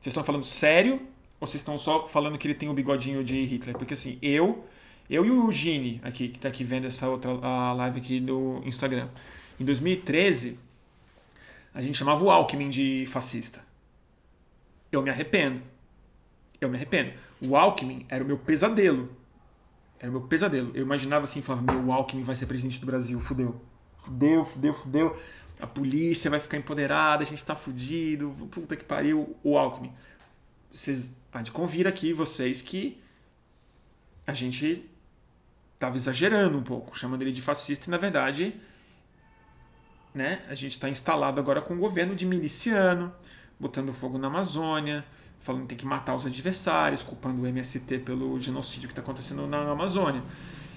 Vocês 0.00 0.12
estão 0.12 0.24
falando 0.24 0.44
sério 0.44 0.94
ou 1.40 1.46
vocês 1.46 1.60
estão 1.60 1.78
só 1.78 2.08
falando 2.08 2.36
que 2.38 2.46
ele 2.46 2.54
tem 2.54 2.68
o 2.68 2.74
bigodinho 2.74 3.22
de 3.22 3.44
Hitler? 3.44 3.76
Porque 3.76 3.94
assim, 3.94 4.18
eu, 4.20 4.64
eu 5.08 5.24
e 5.24 5.30
o 5.30 5.50
Gini 5.52 6.00
aqui, 6.02 6.28
que 6.28 6.38
tá 6.38 6.48
aqui 6.48 6.64
vendo 6.64 6.86
essa 6.86 7.08
outra 7.08 7.30
a 7.42 7.72
live 7.74 8.00
aqui 8.00 8.20
do 8.20 8.60
Instagram. 8.64 9.08
Em 9.58 9.64
2013, 9.64 10.58
a 11.74 11.82
gente 11.82 11.96
chamava 11.96 12.22
o 12.22 12.30
Alckmin 12.30 12.68
de 12.68 13.04
fascista. 13.06 13.62
Eu 14.90 15.02
me 15.02 15.10
arrependo. 15.10 15.62
Eu 16.60 16.68
me 16.68 16.76
arrependo. 16.76 17.12
O 17.40 17.56
Alckmin 17.56 18.06
era 18.08 18.22
o 18.22 18.26
meu 18.26 18.38
pesadelo. 18.38 19.16
Era 20.00 20.10
o 20.10 20.12
meu 20.12 20.22
pesadelo. 20.22 20.70
Eu 20.74 20.82
imaginava 20.82 21.24
assim, 21.24 21.42
falava, 21.42 21.72
meu, 21.72 21.86
o 21.86 21.92
Alckmin 21.92 22.22
vai 22.22 22.36
ser 22.36 22.46
presidente 22.46 22.80
do 22.80 22.86
Brasil, 22.86 23.20
fudeu. 23.20 23.60
Fudeu, 23.96 24.44
fudeu, 24.44 24.72
fudeu. 24.72 25.20
A 25.60 25.66
polícia 25.66 26.30
vai 26.30 26.38
ficar 26.38 26.56
empoderada, 26.56 27.24
a 27.24 27.26
gente 27.26 27.44
tá 27.44 27.54
fudido, 27.54 28.34
puta 28.50 28.76
que 28.76 28.84
pariu, 28.84 29.36
o 29.42 29.58
Alckmin. 29.58 29.92
Vocês, 30.72 31.10
há 31.32 31.42
de 31.42 31.50
convir 31.50 31.86
aqui, 31.86 32.12
vocês, 32.12 32.62
que 32.62 33.02
a 34.26 34.32
gente 34.32 34.88
tava 35.78 35.96
exagerando 35.96 36.58
um 36.58 36.62
pouco, 36.62 36.96
chamando 36.96 37.22
ele 37.22 37.32
de 37.32 37.42
fascista, 37.42 37.88
e 37.88 37.90
na 37.90 37.98
verdade, 37.98 38.54
né, 40.18 40.42
a 40.48 40.54
gente 40.54 40.72
está 40.72 40.88
instalado 40.88 41.40
agora 41.40 41.62
com 41.62 41.74
um 41.74 41.78
governo 41.78 42.12
de 42.16 42.26
miliciano, 42.26 43.14
botando 43.58 43.92
fogo 43.92 44.18
na 44.18 44.26
Amazônia, 44.26 45.04
falando 45.38 45.62
que 45.62 45.68
tem 45.68 45.78
que 45.78 45.86
matar 45.86 46.16
os 46.16 46.26
adversários, 46.26 47.04
culpando 47.04 47.42
o 47.42 47.46
MST 47.46 48.00
pelo 48.00 48.36
genocídio 48.36 48.88
que 48.88 48.92
está 48.92 49.00
acontecendo 49.00 49.46
na 49.46 49.70
Amazônia. 49.70 50.20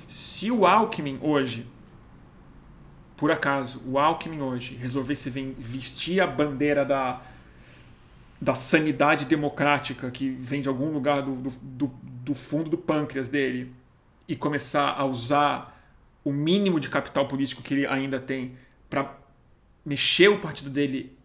Se 0.07 0.51
o 0.51 0.63
Alckmin 0.67 1.17
hoje, 1.23 1.67
por 3.17 3.31
acaso, 3.31 3.81
o 3.87 3.97
Alckmin 3.97 4.41
hoje 4.41 4.75
resolvesse 4.75 5.31
vestir 5.57 6.21
a 6.21 6.27
bandeira 6.27 6.85
da, 6.85 7.19
da 8.39 8.53
sanidade 8.53 9.25
democrática 9.25 10.11
que 10.11 10.29
vem 10.29 10.61
de 10.61 10.69
algum 10.69 10.91
lugar 10.91 11.23
do, 11.23 11.35
do, 11.63 11.87
do 12.03 12.33
fundo 12.35 12.69
do 12.69 12.77
pâncreas 12.77 13.27
dele 13.27 13.73
e 14.27 14.35
começar 14.35 14.91
a 14.91 15.03
usar 15.03 15.81
o 16.23 16.31
mínimo 16.31 16.79
de 16.79 16.89
capital 16.89 17.27
político 17.27 17.63
que 17.63 17.73
ele 17.73 17.87
ainda 17.87 18.19
tem 18.19 18.55
para 18.87 19.20
mexer 19.85 20.27
o 20.27 20.39
partido 20.39 20.69
dele 20.69 21.15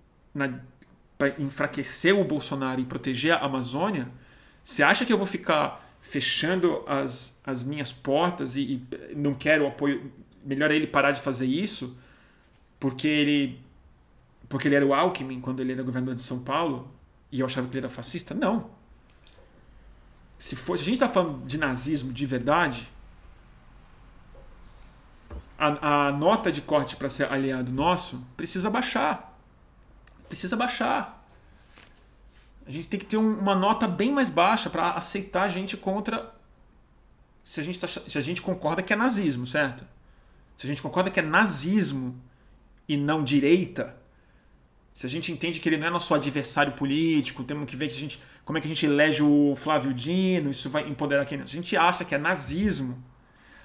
para 1.17 1.41
enfraquecer 1.41 2.19
o 2.19 2.25
Bolsonaro 2.25 2.81
e 2.81 2.85
proteger 2.85 3.33
a 3.33 3.39
Amazônia, 3.39 4.09
você 4.65 4.83
acha 4.83 5.05
que 5.05 5.13
eu 5.13 5.19
vou 5.19 5.27
ficar 5.27 5.85
fechando 6.01 6.85
as, 6.87 7.39
as 7.45 7.63
minhas 7.63 7.93
portas 7.93 8.57
e, 8.57 8.61
e 8.61 9.15
não 9.15 9.35
quero 9.35 9.67
apoio? 9.67 10.13
Melhor 10.45 10.71
ele 10.71 10.87
parar 10.87 11.11
de 11.13 11.21
fazer 11.21 11.47
isso 11.47 11.97
porque 12.79 13.09
ele 13.09 13.61
porque 14.49 14.69
ele 14.69 14.77
era 14.77 14.87
o 14.87 14.95
Alckmin 14.95 15.41
quando 15.41 15.61
ele 15.61 15.73
era 15.73 15.83
governador 15.83 16.15
de 16.15 16.23
São 16.23 16.39
Paulo 16.39 16.89
e 17.33 17.41
eu 17.41 17.47
achava 17.47 17.67
que 17.67 17.73
ele 17.73 17.85
era 17.85 17.93
fascista? 17.93 18.33
Não. 18.33 18.71
Se, 20.39 20.55
for, 20.55 20.77
se 20.77 20.83
a 20.83 20.85
gente 20.85 20.95
está 20.95 21.09
falando 21.09 21.45
de 21.45 21.59
nazismo 21.59 22.13
de 22.13 22.27
verdade, 22.27 22.89
a, 25.59 26.09
a 26.09 26.13
nota 26.13 26.53
de 26.53 26.61
corte 26.61 26.97
para 26.97 27.09
ser 27.09 27.31
aliado 27.33 27.73
nosso 27.73 28.25
precisa 28.37 28.71
baixar. 28.71 29.39
Precisa 30.29 30.57
baixar. 30.57 31.25
A 32.67 32.71
gente 32.71 32.89
tem 32.89 32.99
que 32.99 33.07
ter 33.07 33.17
um, 33.17 33.39
uma 33.39 33.55
nota 33.55 33.87
bem 33.87 34.11
mais 34.11 34.29
baixa 34.29 34.69
para 34.69 34.91
aceitar 34.91 35.45
a 35.45 35.49
gente 35.49 35.77
contra. 35.77 36.35
Se 37.45 37.61
a 37.61 37.63
gente, 37.63 37.79
tá, 37.79 37.87
se 37.87 38.19
a 38.19 38.21
gente 38.21 38.43
concorda 38.43 38.83
que 38.83 38.93
é 38.93 38.97
nazismo, 38.97 39.47
certo? 39.47 39.85
Se 40.57 40.67
a 40.67 40.69
gente 40.69 40.83
concorda 40.83 41.11
que 41.11 41.21
é 41.21 41.23
nazismo 41.23 42.21
e 42.89 42.97
não 42.97 43.23
direita, 43.23 43.97
se 44.93 45.07
a 45.07 45.09
gente 45.09 45.31
entende 45.31 45.61
que 45.61 45.69
ele 45.69 45.77
não 45.77 45.87
é 45.87 45.91
nosso 45.91 46.13
adversário 46.15 46.73
político, 46.73 47.45
temos 47.45 47.69
que 47.69 47.77
ver 47.77 47.89
que 47.89 47.95
a 47.95 48.01
gente, 48.01 48.21
como 48.45 48.59
é 48.59 48.61
que 48.61 48.67
a 48.67 48.71
gente 48.71 48.87
elege 48.87 49.23
o 49.23 49.55
Flávio 49.55 49.93
Dino, 49.95 50.51
isso 50.51 50.69
vai 50.71 50.89
empoderar 50.89 51.25
quem. 51.25 51.39
Se 51.39 51.45
a 51.45 51.47
gente 51.47 51.77
acha 51.77 52.05
que 52.05 52.15
é 52.15 52.19
nazismo, 52.19 53.05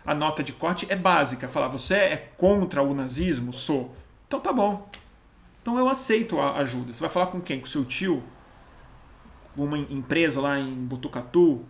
a 0.06 0.16
nota 0.16 0.44
de 0.44 0.54
corte 0.54 0.88
é 0.90 0.96
básica. 0.96 1.48
Falar, 1.48 1.68
você 1.68 1.96
é 1.96 2.18
contra 2.38 2.82
o 2.82 2.94
nazismo? 2.94 3.54
Sou. 3.54 3.96
Então 4.28 4.40
tá 4.40 4.52
bom. 4.52 4.90
Então 5.62 5.78
eu 5.78 5.88
aceito 5.88 6.40
a 6.40 6.58
ajuda. 6.58 6.92
Você 6.92 7.02
vai 7.02 7.10
falar 7.10 7.28
com 7.28 7.40
quem? 7.40 7.60
Com 7.60 7.68
seu 7.68 7.86
tio? 7.86 8.24
Com 9.56 9.66
uma 9.66 9.78
empresa 9.78 10.42
lá 10.42 10.60
em 10.60 10.74
Botucatu? 10.74 11.66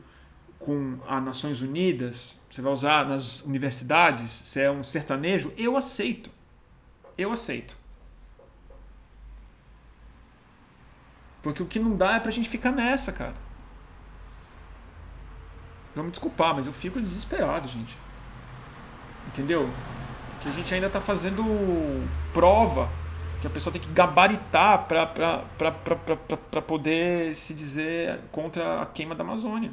Com 0.58 1.00
as 1.08 1.24
Nações 1.24 1.62
Unidas? 1.62 2.40
Você 2.50 2.62
vai 2.62 2.72
usar 2.72 3.06
nas 3.06 3.42
universidades? 3.42 4.32
Você 4.32 4.62
é 4.62 4.72
um 4.72 4.84
sertanejo? 4.84 5.54
Eu 5.58 5.76
aceito. 5.76 6.30
Eu 7.18 7.32
aceito. 7.32 7.76
Porque 11.42 11.62
o 11.62 11.66
que 11.66 11.80
não 11.80 11.98
dá 11.98 12.16
é 12.16 12.20
pra 12.20 12.32
gente 12.32 12.48
ficar 12.48 12.72
nessa, 12.72 13.12
cara. 13.12 13.36
Vamos 15.96 16.12
desculpar, 16.12 16.56
mas 16.56 16.68
eu 16.68 16.74
fico 16.74 17.02
desesperado, 17.02 17.68
gente. 17.68 17.98
Entendeu? 19.28 19.70
Que 20.42 20.50
a 20.50 20.52
gente 20.52 20.74
ainda 20.74 20.88
está 20.88 21.00
fazendo 21.00 21.44
prova 22.34 22.90
que 23.42 23.48
a 23.48 23.50
pessoa 23.50 23.74
tem 23.74 23.82
que 23.82 23.92
gabaritar 23.92 24.88
para 24.88 26.62
poder 26.62 27.36
se 27.36 27.54
dizer 27.54 28.20
contra 28.32 28.82
a 28.82 28.86
queima 28.86 29.16
da 29.16 29.24
Amazônia. 29.24 29.72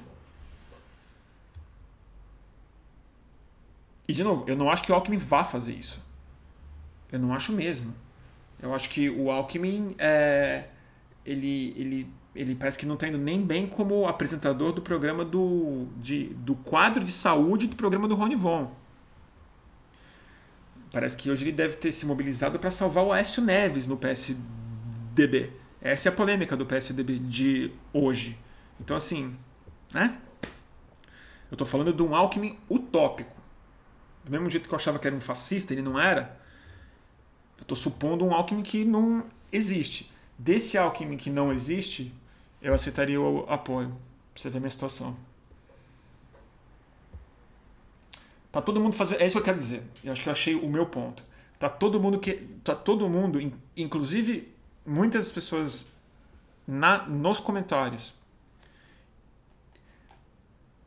E 4.09 4.12
de 4.15 4.25
novo, 4.25 4.45
eu 4.47 4.57
não 4.57 4.70
acho 4.70 4.83
que 4.83 4.91
o 4.91 4.95
Alckmin 4.95 5.19
vá 5.19 5.45
fazer 5.45 5.75
isso. 5.75 6.03
Eu 7.12 7.19
não 7.19 7.35
acho 7.35 7.53
mesmo. 7.53 7.95
Eu 8.61 8.75
acho 8.75 8.89
que 8.89 9.11
o 9.11 9.31
Alckmin 9.31 9.95
é, 9.99 10.65
ele, 11.25 11.75
ele, 11.77 12.12
ele 12.35 12.55
parece 12.55 12.79
que 12.79 12.87
não 12.87 12.95
está 12.95 13.07
indo 13.07 13.19
nem 13.19 13.43
bem 13.43 13.66
como 13.66 14.07
apresentador 14.07 14.73
do 14.73 14.81
programa 14.81 15.27
do, 15.27 15.89
de, 15.99 16.29
do 16.35 16.55
quadro 16.55 17.05
de 17.05 17.12
saúde 17.12 17.66
do 17.66 17.77
programa 17.77 18.09
do 18.09 18.15
Rony 18.15 18.35
Von. 18.35 18.73
Parece 20.90 21.16
que 21.16 21.31
hoje 21.31 21.44
ele 21.44 21.52
deve 21.52 21.77
ter 21.77 21.93
se 21.93 22.06
mobilizado 22.06 22.59
para 22.59 22.70
salvar 22.70 23.05
o 23.05 23.12
Aécio 23.12 23.43
Neves 23.43 23.86
no 23.86 23.97
PSDB. 23.97 25.52
Essa 25.81 26.09
é 26.09 26.10
a 26.10 26.15
polêmica 26.15 26.56
do 26.56 26.66
PSDB 26.66 27.19
de 27.19 27.70
hoje. 27.93 28.39
Então, 28.81 28.97
assim, 28.97 29.36
né? 29.93 30.19
Eu 31.51 31.55
estou 31.55 31.66
falando 31.66 31.93
de 31.93 32.02
um 32.02 32.15
Alckmin 32.15 32.59
utópico. 32.70 33.36
Do 34.24 34.31
mesmo 34.31 34.51
jeito 34.51 34.69
que 34.69 34.74
eu 34.74 34.78
achava 34.78 34.98
que 34.98 35.06
era 35.06 35.16
um 35.16 35.20
fascista, 35.20 35.73
ele 35.73 35.82
não 35.82 35.98
era. 35.98 36.39
Eu 37.59 37.62
estou 37.62 37.77
supondo 37.77 38.24
um 38.24 38.32
Alckmin 38.32 38.62
que 38.62 38.85
não 38.85 39.24
existe. 39.52 40.10
Desse 40.39 40.78
Alckmin 40.78 41.16
que 41.16 41.31
não 41.31 41.52
existe, 41.52 42.15
eu 42.62 42.74
aceitaria 42.74 43.20
o 43.20 43.44
apoio. 43.48 43.89
Pra 44.32 44.43
você 44.43 44.51
ver 44.51 44.59
a 44.59 44.60
minha 44.60 44.70
situação. 44.70 45.16
Tá 48.51 48.62
todo 48.62 48.81
mundo 48.81 48.95
fazendo. 48.95 49.20
É 49.20 49.27
isso 49.27 49.37
que 49.37 49.41
eu 49.41 49.45
quero 49.45 49.59
dizer. 49.59 49.83
Eu 50.03 50.12
acho 50.12 50.23
que 50.23 50.29
eu 50.29 50.33
achei 50.33 50.55
o 50.55 50.69
meu 50.69 50.87
ponto. 50.87 51.23
Tá 51.59 51.69
todo 51.69 52.01
mundo 52.01 52.19
que. 52.19 52.35
Tá 52.65 52.75
todo 52.75 53.09
mundo, 53.09 53.41
inclusive 53.77 54.55
muitas 54.87 55.31
pessoas 55.31 55.89
na, 56.66 57.07
nos 57.07 57.41
comentários. 57.41 58.15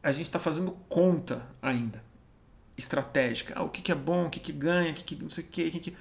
A 0.01 0.11
gente 0.11 0.25
está 0.25 0.39
fazendo 0.39 0.71
conta 0.89 1.45
ainda. 1.61 2.03
Estratégica. 2.75 3.53
Ah, 3.55 3.63
o 3.63 3.69
que, 3.69 3.81
que 3.81 3.91
é 3.91 3.95
bom, 3.95 4.25
o 4.25 4.29
que, 4.29 4.39
que 4.39 4.51
ganha, 4.51 4.91
o 4.91 4.95
que, 4.95 5.03
que 5.03 5.15
não 5.21 5.29
sei 5.29 5.43
o 5.43 5.47
que, 5.47 5.71
que, 5.71 5.79
que. 5.79 5.97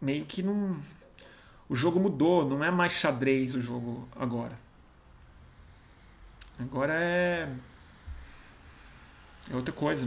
Meio 0.00 0.26
que 0.26 0.42
não. 0.42 0.78
O 1.68 1.74
jogo 1.74 1.98
mudou, 1.98 2.46
não 2.46 2.62
é 2.62 2.70
mais 2.70 2.92
xadrez 2.92 3.54
o 3.54 3.60
jogo 3.60 4.06
agora. 4.14 4.58
Agora 6.58 6.92
é. 6.92 7.48
É 9.50 9.56
outra 9.56 9.72
coisa. 9.72 10.06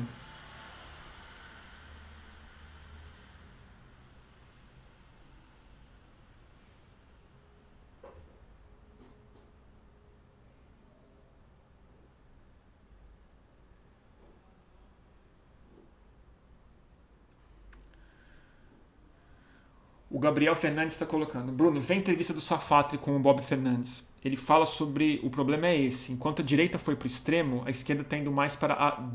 O 20.15 20.19
Gabriel 20.19 20.55
Fernandes 20.55 20.93
está 20.93 21.05
colocando. 21.05 21.51
Bruno, 21.51 21.81
vem 21.81 21.99
entrevista 21.99 22.33
do 22.33 22.39
Safatri 22.39 22.97
com 22.97 23.17
o 23.17 23.19
Bob 23.19 23.41
Fernandes. 23.41 24.07
Ele 24.23 24.37
fala 24.37 24.65
sobre. 24.65 25.19
O 25.21 25.29
problema 25.29 25.67
é 25.67 25.77
esse. 25.77 26.13
Enquanto 26.13 26.41
a 26.41 26.45
direita 26.45 26.79
foi 26.79 26.95
para 26.95 27.03
o 27.03 27.07
extremo, 27.07 27.63
a 27.65 27.69
esquerda 27.69 28.01
está 28.01 28.15
indo 28.15 28.31
mais 28.31 28.55
para 28.55 28.75
a 28.75 29.09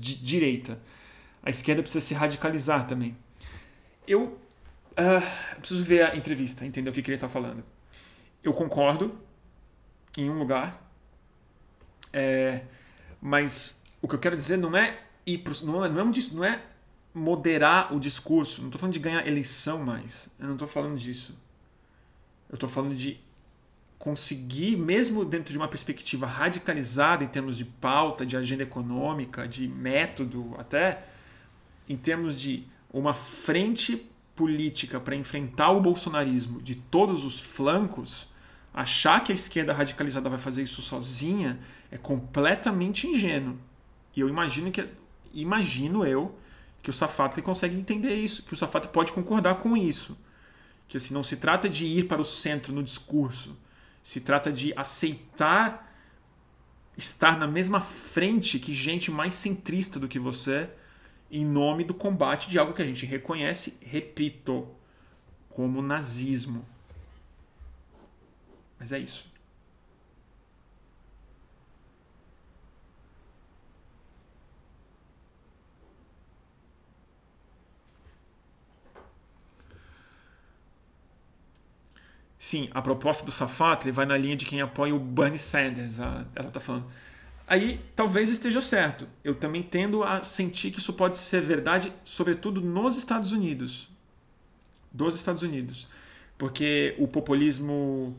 direita. 0.00 0.80
A 1.42 1.50
esquerda 1.50 1.82
precisa 1.82 2.02
se 2.02 2.14
radicalizar 2.14 2.86
também. 2.86 3.14
Eu 4.06 4.38
uh, 4.92 5.58
preciso 5.58 5.84
ver 5.84 6.10
a 6.10 6.16
entrevista, 6.16 6.64
entender 6.64 6.88
o 6.88 6.92
que, 6.94 7.02
que 7.02 7.10
ele 7.10 7.16
está 7.16 7.28
falando. 7.28 7.62
Eu 8.42 8.54
concordo 8.54 9.14
em 10.16 10.30
um 10.30 10.38
lugar, 10.38 10.90
é, 12.14 12.62
mas 13.20 13.82
o 14.00 14.08
que 14.08 14.14
eu 14.14 14.18
quero 14.18 14.36
dizer 14.36 14.56
não 14.56 14.74
é 14.74 15.00
ir 15.26 15.36
pro, 15.36 15.52
não 15.66 15.84
é, 15.84 15.88
não 15.90 16.00
é, 16.00 16.12
não 16.32 16.44
é 16.44 16.62
moderar 17.14 17.94
o 17.94 18.00
discurso. 18.00 18.60
Não 18.60 18.68
estou 18.68 18.80
falando 18.80 18.94
de 18.94 19.00
ganhar 19.00 19.26
eleição 19.26 19.84
mais. 19.84 20.28
Eu 20.38 20.46
não 20.46 20.54
estou 20.54 20.68
falando 20.68 20.96
disso. 20.96 21.34
Eu 22.48 22.54
estou 22.54 22.68
falando 22.68 22.94
de 22.94 23.20
conseguir, 23.98 24.76
mesmo 24.76 25.24
dentro 25.24 25.52
de 25.52 25.58
uma 25.58 25.68
perspectiva 25.68 26.26
radicalizada 26.26 27.24
em 27.24 27.28
termos 27.28 27.58
de 27.58 27.64
pauta, 27.64 28.24
de 28.24 28.36
agenda 28.36 28.62
econômica, 28.62 29.46
de 29.46 29.66
método, 29.66 30.54
até 30.56 31.04
em 31.88 31.96
termos 31.96 32.38
de 32.40 32.64
uma 32.92 33.12
frente 33.12 34.08
política 34.36 35.00
para 35.00 35.16
enfrentar 35.16 35.72
o 35.72 35.80
bolsonarismo 35.80 36.62
de 36.62 36.76
todos 36.76 37.24
os 37.24 37.40
flancos, 37.40 38.28
achar 38.72 39.22
que 39.24 39.32
a 39.32 39.34
esquerda 39.34 39.72
radicalizada 39.72 40.30
vai 40.30 40.38
fazer 40.38 40.62
isso 40.62 40.80
sozinha 40.80 41.58
é 41.90 41.98
completamente 41.98 43.06
ingênuo. 43.06 43.58
E 44.14 44.20
eu 44.20 44.28
imagino 44.28 44.70
que 44.70 44.86
imagino 45.34 46.04
eu 46.04 46.38
que 46.82 46.90
o 46.90 46.92
Safato 46.92 47.40
consegue 47.42 47.76
entender 47.76 48.14
isso, 48.14 48.42
que 48.42 48.54
o 48.54 48.56
Safato 48.56 48.88
pode 48.88 49.12
concordar 49.12 49.56
com 49.56 49.76
isso. 49.76 50.16
Que 50.86 50.96
assim, 50.96 51.12
não 51.12 51.22
se 51.22 51.36
trata 51.36 51.68
de 51.68 51.84
ir 51.84 52.04
para 52.04 52.20
o 52.20 52.24
centro 52.24 52.72
no 52.72 52.82
discurso, 52.82 53.58
se 54.02 54.20
trata 54.20 54.52
de 54.52 54.72
aceitar 54.76 55.86
estar 56.96 57.38
na 57.38 57.46
mesma 57.46 57.80
frente 57.80 58.58
que 58.58 58.74
gente 58.74 59.08
mais 59.10 59.36
centrista 59.36 60.00
do 60.00 60.08
que 60.08 60.18
você 60.18 60.68
em 61.30 61.44
nome 61.44 61.84
do 61.84 61.94
combate 61.94 62.50
de 62.50 62.58
algo 62.58 62.72
que 62.72 62.82
a 62.82 62.86
gente 62.86 63.06
reconhece, 63.06 63.78
repito, 63.80 64.66
como 65.48 65.80
nazismo. 65.80 66.66
Mas 68.80 68.92
é 68.92 68.98
isso. 68.98 69.32
Sim, 82.38 82.68
a 82.72 82.80
proposta 82.80 83.24
do 83.24 83.32
Safatli 83.32 83.90
vai 83.90 84.06
na 84.06 84.16
linha 84.16 84.36
de 84.36 84.46
quem 84.46 84.60
apoia 84.60 84.94
o 84.94 84.98
Bernie 85.00 85.38
Sanders, 85.38 85.98
ela 85.98 86.28
está 86.36 86.60
falando. 86.60 86.86
Aí 87.48 87.80
talvez 87.96 88.30
esteja 88.30 88.60
certo. 88.60 89.08
Eu 89.24 89.34
também 89.34 89.62
tendo 89.62 90.04
a 90.04 90.22
sentir 90.22 90.70
que 90.70 90.78
isso 90.78 90.92
pode 90.92 91.16
ser 91.16 91.40
verdade, 91.40 91.92
sobretudo 92.04 92.60
nos 92.60 92.96
Estados 92.96 93.32
Unidos. 93.32 93.88
Dos 94.92 95.14
Estados 95.14 95.42
Unidos. 95.42 95.88
Porque 96.36 96.94
o 96.98 97.08
populismo, 97.08 98.16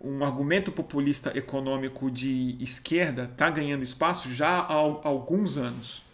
um 0.00 0.22
argumento 0.22 0.70
populista 0.70 1.36
econômico 1.36 2.10
de 2.10 2.56
esquerda 2.60 3.24
está 3.24 3.50
ganhando 3.50 3.82
espaço 3.82 4.32
já 4.32 4.60
há 4.60 4.74
alguns 4.74 5.56
anos. 5.56 6.04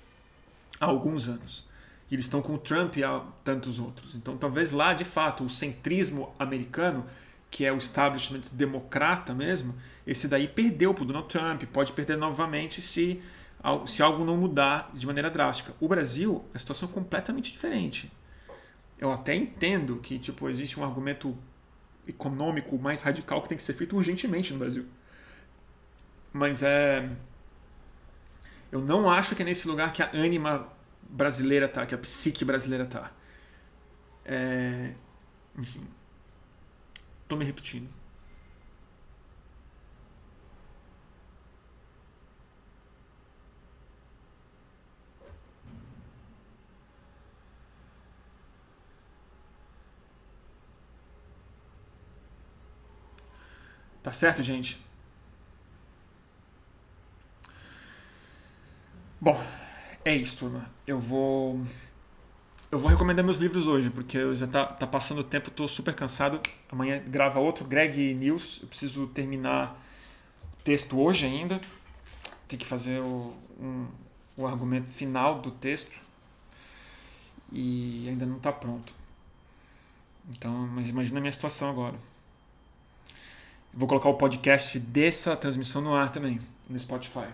Há 0.80 0.86
alguns 0.86 1.28
anos. 1.28 1.67
E 2.10 2.14
eles 2.14 2.24
estão 2.24 2.40
com 2.40 2.54
o 2.54 2.58
Trump 2.58 2.96
e 2.96 3.04
há 3.04 3.22
tantos 3.44 3.78
outros. 3.78 4.14
Então, 4.14 4.36
talvez 4.36 4.72
lá, 4.72 4.94
de 4.94 5.04
fato, 5.04 5.44
o 5.44 5.50
centrismo 5.50 6.32
americano, 6.38 7.04
que 7.50 7.64
é 7.64 7.72
o 7.72 7.76
establishment 7.76 8.42
democrata 8.52 9.34
mesmo, 9.34 9.74
esse 10.06 10.26
daí 10.26 10.48
perdeu 10.48 10.94
para 10.94 11.02
o 11.02 11.06
Donald 11.06 11.28
Trump. 11.28 11.64
Pode 11.64 11.92
perder 11.92 12.16
novamente 12.16 12.80
se 12.80 13.20
se 13.86 14.02
algo 14.02 14.24
não 14.24 14.36
mudar 14.36 14.90
de 14.94 15.06
maneira 15.06 15.30
drástica. 15.30 15.74
O 15.80 15.88
Brasil, 15.88 16.44
a 16.54 16.58
situação 16.58 16.88
é 16.88 16.92
completamente 16.92 17.50
diferente. 17.52 18.10
Eu 18.98 19.12
até 19.12 19.34
entendo 19.34 19.96
que 19.96 20.18
tipo 20.18 20.48
existe 20.48 20.78
um 20.78 20.84
argumento 20.84 21.36
econômico 22.06 22.78
mais 22.78 23.02
radical 23.02 23.42
que 23.42 23.48
tem 23.48 23.58
que 23.58 23.64
ser 23.64 23.74
feito 23.74 23.96
urgentemente 23.96 24.52
no 24.52 24.58
Brasil. 24.58 24.86
Mas 26.32 26.62
é 26.62 27.08
eu 28.70 28.80
não 28.80 29.10
acho 29.10 29.34
que 29.34 29.42
é 29.42 29.44
nesse 29.44 29.66
lugar 29.66 29.92
que 29.92 30.02
a 30.02 30.10
ânima 30.12 30.68
brasileira 31.08 31.68
tá, 31.68 31.86
que 31.86 31.94
a 31.94 31.98
psique 31.98 32.44
brasileira 32.44 32.86
tá. 32.86 33.10
É... 34.24 34.94
Enfim. 35.58 35.86
Tô 37.28 37.36
me 37.36 37.44
repetindo. 37.44 37.88
Tá 54.02 54.12
certo, 54.12 54.42
gente? 54.42 54.82
Bom, 59.20 59.36
é 60.08 60.16
isso, 60.16 60.36
turma. 60.38 60.70
Eu 60.86 60.98
vou. 60.98 61.60
Eu 62.70 62.78
vou 62.78 62.90
recomendar 62.90 63.24
meus 63.24 63.38
livros 63.38 63.66
hoje, 63.66 63.90
porque 63.90 64.16
eu 64.16 64.36
já 64.36 64.46
tá, 64.46 64.66
tá 64.66 64.86
passando 64.86 65.20
o 65.20 65.24
tempo, 65.24 65.50
tô 65.50 65.66
super 65.68 65.94
cansado. 65.94 66.40
Amanhã 66.70 67.02
grava 67.06 67.38
outro, 67.38 67.64
Greg 67.64 68.14
News. 68.14 68.60
Eu 68.62 68.68
preciso 68.68 69.06
terminar 69.08 69.78
o 70.58 70.62
texto 70.62 70.98
hoje 70.98 71.26
ainda. 71.26 71.60
Tem 72.46 72.58
que 72.58 72.66
fazer 72.66 73.00
o, 73.00 73.34
um, 73.60 73.86
o 74.36 74.46
argumento 74.46 74.90
final 74.90 75.40
do 75.40 75.50
texto. 75.50 76.00
E 77.52 78.06
ainda 78.08 78.26
não 78.26 78.36
está 78.36 78.52
pronto. 78.52 78.94
Então, 80.30 80.52
mas 80.72 80.88
imagina 80.90 81.18
a 81.18 81.22
minha 81.22 81.32
situação 81.32 81.70
agora. 81.70 81.96
Vou 83.72 83.88
colocar 83.88 84.08
o 84.08 84.14
podcast 84.14 84.78
dessa 84.78 85.36
transmissão 85.36 85.80
no 85.80 85.94
ar 85.94 86.10
também, 86.10 86.38
no 86.68 86.78
Spotify. 86.78 87.28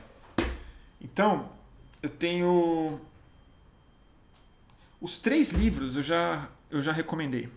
Então, 1.00 1.48
eu 2.04 2.08
tenho. 2.08 3.00
Os 5.00 5.18
três 5.18 5.50
livros 5.50 5.96
eu 5.96 6.02
já, 6.02 6.48
eu 6.70 6.82
já 6.82 6.92
recomendei. 6.92 7.48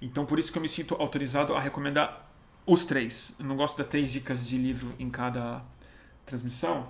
Então, 0.00 0.24
por 0.24 0.38
isso 0.38 0.50
que 0.52 0.58
eu 0.58 0.62
me 0.62 0.68
sinto 0.68 0.94
autorizado 0.94 1.54
a 1.54 1.60
recomendar 1.60 2.30
os 2.66 2.84
três. 2.84 3.34
Eu 3.38 3.46
não 3.46 3.56
gosto 3.56 3.76
de 3.76 3.82
dar 3.82 3.88
três 3.88 4.12
dicas 4.12 4.46
de 4.46 4.56
livro 4.56 4.94
em 4.98 5.10
cada 5.10 5.62
transmissão, 6.24 6.88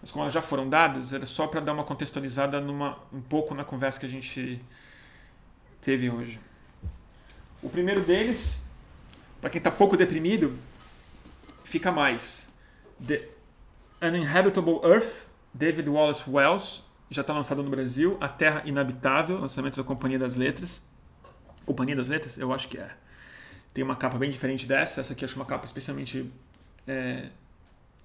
mas 0.00 0.10
como 0.10 0.24
elas 0.24 0.34
já 0.34 0.42
foram 0.42 0.68
dadas, 0.68 1.12
era 1.12 1.26
só 1.26 1.46
para 1.46 1.60
dar 1.60 1.72
uma 1.72 1.84
contextualizada 1.84 2.60
numa, 2.60 2.98
um 3.12 3.20
pouco 3.20 3.54
na 3.54 3.64
conversa 3.64 4.00
que 4.00 4.06
a 4.06 4.08
gente 4.08 4.60
teve 5.80 6.10
hoje. 6.10 6.38
O 7.62 7.68
primeiro 7.68 8.02
deles 8.02 8.68
para 9.40 9.50
quem 9.50 9.58
está 9.58 9.70
pouco 9.70 9.96
deprimido, 9.96 10.58
fica 11.62 11.92
mais. 11.92 12.52
The 13.04 13.28
Uninhabitable 14.02 14.80
Earth, 14.84 15.27
David 15.52 15.88
Wallace 15.88 16.28
Wells, 16.28 16.82
já 17.10 17.22
está 17.22 17.32
lançado 17.32 17.62
no 17.62 17.70
Brasil. 17.70 18.16
A 18.20 18.28
Terra 18.28 18.62
Inabitável, 18.64 19.38
lançamento 19.38 19.76
da 19.76 19.84
Companhia 19.84 20.18
das 20.18 20.36
Letras. 20.36 20.86
Companhia 21.64 21.96
das 21.96 22.08
Letras? 22.08 22.38
Eu 22.38 22.52
acho 22.52 22.68
que 22.68 22.78
é. 22.78 22.90
Tem 23.72 23.84
uma 23.84 23.96
capa 23.96 24.18
bem 24.18 24.30
diferente 24.30 24.66
dessa. 24.66 25.00
Essa 25.00 25.12
aqui 25.12 25.24
acho 25.24 25.36
uma 25.36 25.44
capa 25.44 25.64
especialmente 25.64 26.30
é, 26.86 27.28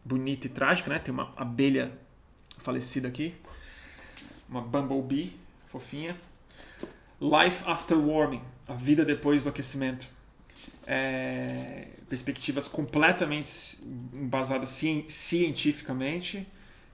bonita 0.03 0.48
e 0.48 0.49
trágica, 0.49 0.90
né? 0.90 0.99
Tem 0.99 1.14
uma 1.14 1.34
abelha 1.36 1.91
falecida 2.57 3.07
aqui. 3.07 3.36
Uma 4.49 4.61
bumblebee 4.61 5.36
fofinha. 5.68 6.15
Life 7.20 7.64
After 7.70 7.98
Warming, 7.98 8.41
a 8.68 8.74
vida 8.74 9.06
depois 9.06 9.44
do 9.44 9.49
aquecimento 9.49 10.07
é, 10.86 11.88
perspectivas 12.10 12.68
completamente 12.68 13.80
embasadas 14.14 14.70
cientificamente 15.07 16.48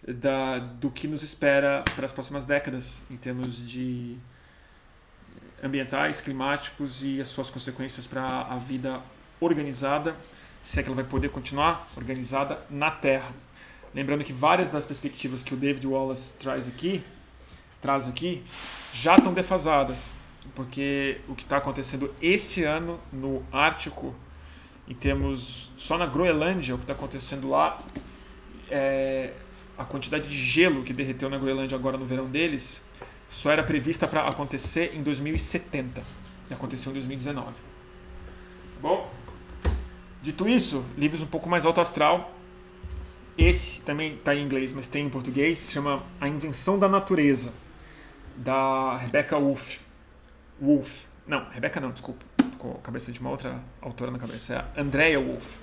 da, 0.08 0.60
do 0.60 0.90
que 0.90 1.08
nos 1.08 1.24
espera 1.24 1.84
para 1.96 2.06
as 2.06 2.12
próximas 2.12 2.46
décadas 2.46 3.04
em 3.10 3.18
termos 3.18 3.58
de 3.68 4.18
ambientais, 5.64 6.22
climáticos 6.22 7.04
e 7.04 7.20
as 7.20 7.28
suas 7.28 7.50
consequências 7.50 8.08
para 8.08 8.24
a 8.24 8.58
vida 8.58 9.02
organizada, 9.40 10.16
se 10.62 10.80
é 10.80 10.84
que 10.84 10.90
ela 10.90 10.96
vai 10.96 11.06
poder 11.06 11.30
continuar 11.30 11.86
organizada 11.96 12.60
na 12.70 12.92
Terra. 12.92 13.30
Lembrando 13.94 14.24
que 14.24 14.34
várias 14.34 14.70
das 14.70 14.86
perspectivas 14.86 15.44
que 15.44 15.54
o 15.54 15.58
David 15.58 15.86
Wallace 15.88 16.38
traz 16.38 16.68
aqui, 16.68 17.04
traz 17.82 18.08
aqui, 18.08 18.44
já 18.94 19.16
estão 19.16 19.34
defasadas 19.34 20.14
porque 20.56 21.22
o 21.28 21.36
que 21.36 21.44
está 21.44 21.58
acontecendo 21.58 22.14
esse 22.22 22.64
ano 22.64 23.00
no 23.12 23.44
Ártico, 23.52 24.16
em 24.88 24.94
termos 24.94 25.72
só 25.78 25.98
na 25.98 26.06
Groenlândia, 26.06 26.76
o 26.76 26.78
que 26.78 26.84
está 26.84 26.94
acontecendo 26.94 27.50
lá, 27.50 27.78
é, 28.70 29.34
a 29.80 29.86
quantidade 29.86 30.28
de 30.28 30.36
gelo 30.36 30.84
que 30.84 30.92
derreteu 30.92 31.30
na 31.30 31.38
Groenlândia 31.38 31.78
agora 31.78 31.98
no 31.98 32.06
verão 32.06 32.26
deles, 32.26 32.84
só 33.30 33.50
era 33.50 33.64
prevista 33.64 34.06
para 34.06 34.26
acontecer 34.26 34.92
em 34.94 35.02
2070 35.02 36.04
e 36.50 36.54
aconteceu 36.54 36.92
em 36.92 36.96
2019. 36.96 37.54
Bom, 38.82 39.10
dito 40.22 40.50
isso, 40.50 40.84
livros 40.98 41.22
um 41.22 41.28
pouco 41.28 41.48
mais 41.48 41.66
alto 41.66 41.80
astral. 41.80 42.36
Esse 43.38 43.82
também 43.82 44.16
está 44.16 44.36
em 44.36 44.44
inglês, 44.44 44.74
mas 44.74 44.86
tem 44.86 45.06
em 45.06 45.10
português, 45.10 45.60
se 45.60 45.72
chama 45.72 46.04
A 46.20 46.28
Invenção 46.28 46.78
da 46.78 46.90
Natureza, 46.90 47.54
da 48.36 48.98
Rebecca 48.98 49.40
Wolff. 49.40 49.80
Wolf. 50.60 51.06
Não, 51.26 51.48
Rebecca 51.50 51.80
não, 51.80 51.92
desculpa. 51.92 52.26
Com 52.58 52.72
a 52.72 52.80
cabeça 52.80 53.14
de 53.14 53.20
uma 53.22 53.30
outra 53.30 53.64
autora 53.80 54.12
na 54.12 54.20
cabeça. 54.20 54.56
É 54.56 54.58
a 54.58 54.84
Andrea 54.84 55.22
Wolf. 55.22 55.56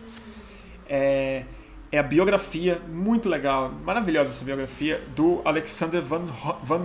É, 0.89 1.45
é 1.91 1.99
a 1.99 2.03
biografia 2.03 2.81
muito 2.89 3.29
legal, 3.29 3.71
maravilhosa 3.85 4.31
essa 4.31 4.45
biografia, 4.45 5.01
do 5.15 5.41
Alexander 5.45 6.03
van, 6.03 6.27
van, 6.63 6.85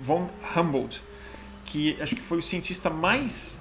von 0.00 0.30
Humboldt, 0.56 1.02
que 1.64 1.96
acho 2.00 2.16
que 2.16 2.22
foi 2.22 2.38
o 2.38 2.42
cientista 2.42 2.88
mais 2.88 3.60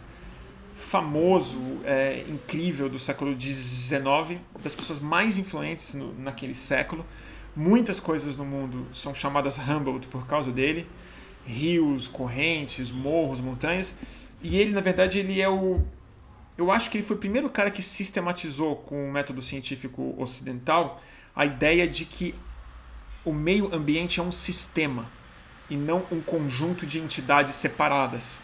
famoso, 0.74 1.60
é, 1.84 2.24
incrível 2.28 2.88
do 2.88 3.00
século 3.00 3.40
XIX, 3.40 4.40
das 4.62 4.76
pessoas 4.76 5.00
mais 5.00 5.38
influentes 5.38 5.94
no, 5.94 6.14
naquele 6.20 6.56
século. 6.56 7.06
Muitas 7.56 8.00
coisas 8.00 8.36
no 8.36 8.46
mundo 8.46 8.86
são 8.92 9.14
chamadas 9.14 9.58
Humboldt 9.58 10.08
por 10.08 10.26
causa 10.28 10.52
dele 10.52 10.88
rios, 11.48 12.08
correntes, 12.08 12.92
morros, 12.92 13.40
montanhas. 13.40 13.96
E 14.44 14.58
ele, 14.58 14.72
na 14.72 14.82
verdade, 14.82 15.20
ele 15.20 15.42
é 15.42 15.50
o. 15.50 15.82
Eu 16.58 16.72
acho 16.72 16.90
que 16.90 16.98
ele 16.98 17.06
foi 17.06 17.16
o 17.16 17.20
primeiro 17.20 17.50
cara 17.50 17.70
que 17.70 17.82
sistematizou 17.82 18.78
com 18.78 19.08
o 19.08 19.12
método 19.12 19.42
científico 19.42 20.16
ocidental 20.18 21.00
a 21.36 21.46
ideia 21.46 21.88
de 21.88 22.04
que 22.04 22.34
o 23.24 23.32
meio 23.32 23.74
ambiente 23.74 24.20
é 24.20 24.24
um 24.24 24.32
sistema 24.32 25.06
e 25.70 25.76
não 25.76 26.04
um 26.12 26.20
conjunto 26.20 26.86
de 26.88 27.00
entidades 27.00 27.54
separadas. 27.54 28.40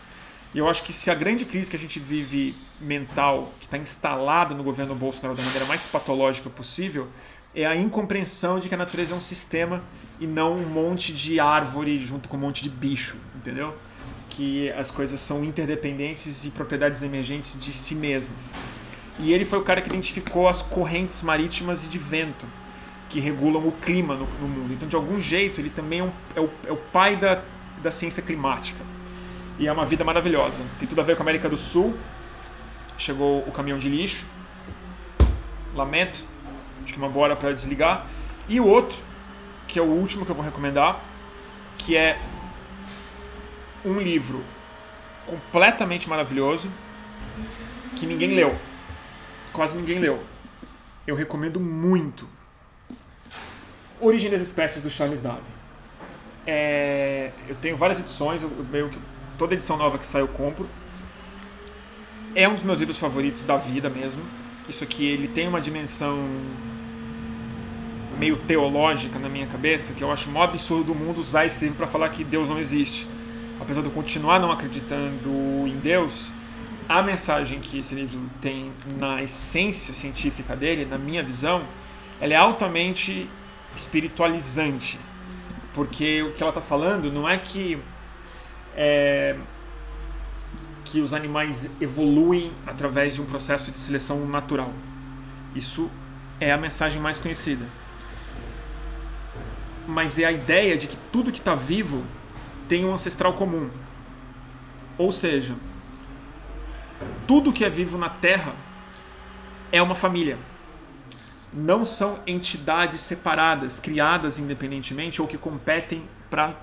E 0.53 0.60
eu 0.60 0.69
acho 0.69 0.84
que 0.84 0.94
se 0.94 1.10
a 1.10 1.15
grande 1.15 1.45
crise 1.45 1.72
que 1.72 1.76
a 1.76 1.80
gente 1.80 1.99
vive 1.99 2.56
mental, 2.80 3.52
que 3.60 3.65
está 3.65 3.77
instalada 3.77 4.53
no 4.53 4.64
governo 4.64 4.94
Bolsonaro 4.94 5.35
da 5.35 5.41
maneira 5.41 5.65
mais 5.65 5.88
patológica 5.88 6.49
possível, 6.49 7.07
é 7.56 7.65
a 7.65 7.76
incompreensão 7.76 8.60
de 8.60 8.69
que 8.69 8.76
a 8.76 8.77
natureza 8.77 9.14
é 9.14 9.18
um 9.18 9.19
sistema 9.19 9.81
e 10.19 10.27
não 10.27 10.57
um 10.57 10.65
monte 10.68 11.11
de 11.11 11.40
árvore 11.40 11.98
junto 12.06 12.30
com 12.30 12.38
um 12.38 12.41
monte 12.41 12.61
de 12.61 12.69
bicho, 12.69 13.18
entendeu? 13.35 13.76
Que 14.34 14.72
as 14.72 14.91
coisas 14.91 15.19
são 15.19 15.43
interdependentes 15.43 16.43
e 16.45 16.49
propriedades 16.49 17.03
emergentes 17.03 17.57
de 17.60 17.72
si 17.72 17.95
mesmas. 17.95 18.53
E 19.19 19.31
ele 19.31 19.45
foi 19.45 19.60
o 19.60 19.64
cara 19.64 19.81
que 19.81 19.89
identificou 19.89 20.47
as 20.47 20.61
correntes 20.61 21.22
marítimas 21.22 21.85
e 21.85 21.88
de 21.88 21.97
vento 21.97 22.45
que 23.10 23.19
regulam 23.19 23.68
o 23.68 23.72
clima 23.72 24.15
no, 24.15 24.26
no 24.41 24.47
mundo. 24.47 24.73
Então, 24.73 24.89
de 24.89 24.95
algum 24.95 25.22
jeito, 25.22 25.61
ele 25.61 25.69
também 25.69 25.99
é, 25.99 26.03
um, 26.03 26.11
é, 26.35 26.39
o, 26.41 26.49
é 26.68 26.72
o 26.72 26.77
pai 26.77 27.15
da, 27.15 27.41
da 27.81 27.91
ciência 27.91 28.23
climática. 28.23 28.84
E 29.60 29.68
é 29.68 29.72
uma 29.72 29.85
vida 29.85 30.03
maravilhosa. 30.03 30.64
Tem 30.80 30.88
tudo 30.88 30.99
a 30.99 31.03
ver 31.03 31.15
com 31.15 31.22
a 31.22 31.26
América 31.26 31.47
do 31.47 31.55
Sul. 31.55 31.95
Chegou 32.97 33.41
o 33.41 33.51
caminhão 33.51 33.77
de 33.77 33.88
lixo. 33.88 34.26
Lamento. 35.76 36.23
Acho 36.84 36.93
que 36.93 36.99
é 36.99 37.03
uma 37.03 37.10
boa 37.10 37.26
hora 37.26 37.35
para 37.35 37.53
desligar. 37.53 38.07
E 38.49 38.60
o 38.60 38.65
outro 38.65 38.97
que 39.73 39.80
é 39.80 39.81
o 39.81 39.85
último 39.85 40.23
que 40.23 40.30
eu 40.30 40.35
vou 40.35 40.45
recomendar, 40.45 40.99
que 41.80 41.97
é 41.97 42.19
um 43.85 43.99
livro 43.99 44.43
completamente 45.26 46.10
maravilhoso 46.10 46.69
que 47.95 48.05
ninguém 48.05 48.34
leu. 48.34 48.55
Quase 49.51 49.77
ninguém 49.77 49.99
leu. 49.99 50.22
Eu 51.05 51.15
recomendo 51.15 51.60
muito. 51.60 52.27
Origem 53.99 54.30
das 54.30 54.41
Espécies 54.41 54.81
do 54.81 54.89
Charles 54.89 55.22
Darwin. 55.22 55.41
É, 56.45 57.31
eu 57.47 57.55
tenho 57.55 57.77
várias 57.77 57.99
edições, 57.99 58.43
eu, 58.43 58.49
meio 58.69 58.89
que 58.89 58.99
toda 59.38 59.53
edição 59.53 59.77
nova 59.77 59.97
que 59.97 60.05
sai 60.05 60.22
eu 60.22 60.27
compro. 60.27 60.68
É 62.35 62.47
um 62.47 62.55
dos 62.55 62.64
meus 62.64 62.80
livros 62.80 62.99
favoritos 62.99 63.43
da 63.43 63.57
vida 63.57 63.89
mesmo. 63.89 64.23
Isso 64.68 64.84
aqui 64.84 65.05
ele 65.05 65.27
tem 65.27 65.47
uma 65.47 65.61
dimensão 65.61 66.27
meio 68.18 68.38
teológica 68.38 69.19
na 69.19 69.30
minha 69.30 69.47
cabeça, 69.47 69.93
que 69.93 70.03
eu 70.03 70.11
acho 70.11 70.30
mó 70.30 70.43
absurdo 70.43 70.85
do 70.85 70.95
mundo 70.95 71.19
usar 71.19 71.45
esse 71.45 71.64
livro 71.64 71.77
para 71.77 71.88
falar 71.88 72.10
que 72.10 72.23
Deus 72.23 72.49
não 72.49 72.60
existe. 72.60 73.07
Apesar 73.60 73.82
de 73.82 73.88
eu 73.88 73.94
continuar 73.94 74.40
não 74.40 74.52
acreditando 74.52 75.30
em 75.68 75.78
Deus, 75.78 76.32
a 76.88 77.02
mensagem 77.02 77.60
que 77.60 77.80
esse 77.80 77.96
livro 77.96 78.22
tem 78.42 78.72
na 78.98 79.22
essência 79.22 79.94
científica 79.94 80.56
dele, 80.56 80.86
na 80.86 80.98
minha 80.98 81.24
visão, 81.24 81.64
ela 82.20 82.34
é 82.34 82.36
altamente 82.36 83.30
espiritualizante. 83.76 85.00
Porque 85.74 86.22
o 86.24 86.34
que 86.34 86.44
ela 86.44 86.52
está 86.52 86.62
falando 86.62 87.12
não 87.12 87.28
é 87.28 87.38
que 87.38 87.80
é, 88.76 89.36
que 90.86 91.02
os 91.02 91.14
animais 91.14 91.72
evoluem 91.82 92.52
através 92.68 93.16
de 93.16 93.22
um 93.22 93.26
processo 93.26 93.72
de 93.72 93.80
seleção 93.80 94.26
natural. 94.28 94.72
Isso 95.56 95.90
é 96.40 96.52
a 96.52 96.58
mensagem 96.58 97.02
mais 97.02 97.18
conhecida. 97.18 97.66
Mas 99.88 100.20
é 100.20 100.26
a 100.26 100.32
ideia 100.32 100.78
de 100.78 100.88
que 100.88 100.98
tudo 101.12 101.32
que 101.32 101.40
está 101.40 101.56
vivo 101.56 102.04
tem 102.68 102.85
um 102.85 102.94
ancestral 102.94 103.34
comum. 103.34 103.69
Ou 104.98 105.11
seja, 105.11 105.56
tudo 107.27 107.52
que 107.52 107.65
é 107.65 107.69
vivo 107.69 107.98
na 107.98 108.10
Terra 108.10 108.53
é 109.72 109.81
uma 109.81 109.95
família. 109.95 110.38
Não 111.52 111.85
são 111.85 112.19
entidades 112.26 112.99
separadas, 113.02 113.80
criadas 113.80 114.40
independentemente 114.40 115.22
ou 115.22 115.27
que 115.27 115.38
competem 115.38 116.03
para 116.30 116.56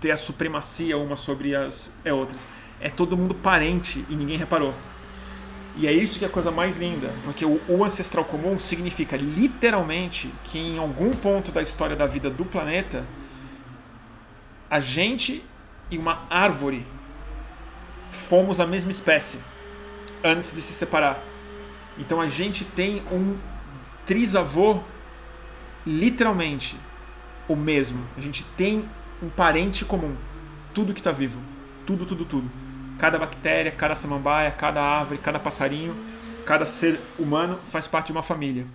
ter 0.00 0.10
a 0.10 0.16
supremacia 0.16 0.96
uma 0.98 1.16
sobre 1.16 1.54
as 1.54 1.90
é 2.04 2.12
outras. 2.12 2.46
É 2.80 2.88
todo 2.88 3.16
mundo 3.16 3.34
parente 3.34 4.04
e 4.08 4.14
ninguém 4.14 4.36
reparou. 4.36 4.74
E 5.76 5.88
é 5.88 5.92
isso 5.92 6.18
que 6.18 6.24
é 6.24 6.28
a 6.28 6.30
coisa 6.30 6.50
mais 6.50 6.76
linda, 6.76 7.12
porque 7.24 7.44
o, 7.44 7.60
o 7.68 7.84
ancestral 7.84 8.24
comum 8.24 8.58
significa 8.58 9.16
literalmente 9.16 10.32
que 10.44 10.58
em 10.58 10.78
algum 10.78 11.10
ponto 11.10 11.50
da 11.50 11.60
história 11.60 11.96
da 11.96 12.06
vida 12.06 12.30
do 12.30 12.44
planeta, 12.44 13.04
a 14.70 14.80
gente 14.80 15.44
e 15.90 15.98
uma 15.98 16.22
árvore 16.30 16.86
fomos 18.10 18.60
a 18.60 18.66
mesma 18.66 18.90
espécie 18.90 19.40
antes 20.22 20.54
de 20.54 20.62
se 20.62 20.72
separar. 20.72 21.18
Então 21.98 22.20
a 22.20 22.28
gente 22.28 22.64
tem 22.64 23.02
um 23.12 23.36
trisavô 24.06 24.80
literalmente 25.86 26.76
o 27.48 27.54
mesmo. 27.54 28.04
A 28.16 28.20
gente 28.20 28.44
tem 28.56 28.88
um 29.22 29.28
parente 29.28 29.84
comum. 29.84 30.16
Tudo 30.72 30.94
que 30.94 31.00
está 31.00 31.12
vivo. 31.12 31.40
Tudo, 31.86 32.06
tudo, 32.06 32.24
tudo. 32.24 32.50
Cada 32.98 33.18
bactéria, 33.18 33.70
cada 33.70 33.94
samambaia, 33.94 34.50
cada 34.50 34.82
árvore, 34.82 35.20
cada 35.20 35.38
passarinho, 35.38 35.94
cada 36.46 36.64
ser 36.64 37.00
humano 37.18 37.58
faz 37.58 37.86
parte 37.86 38.06
de 38.06 38.12
uma 38.12 38.22
família. 38.22 38.66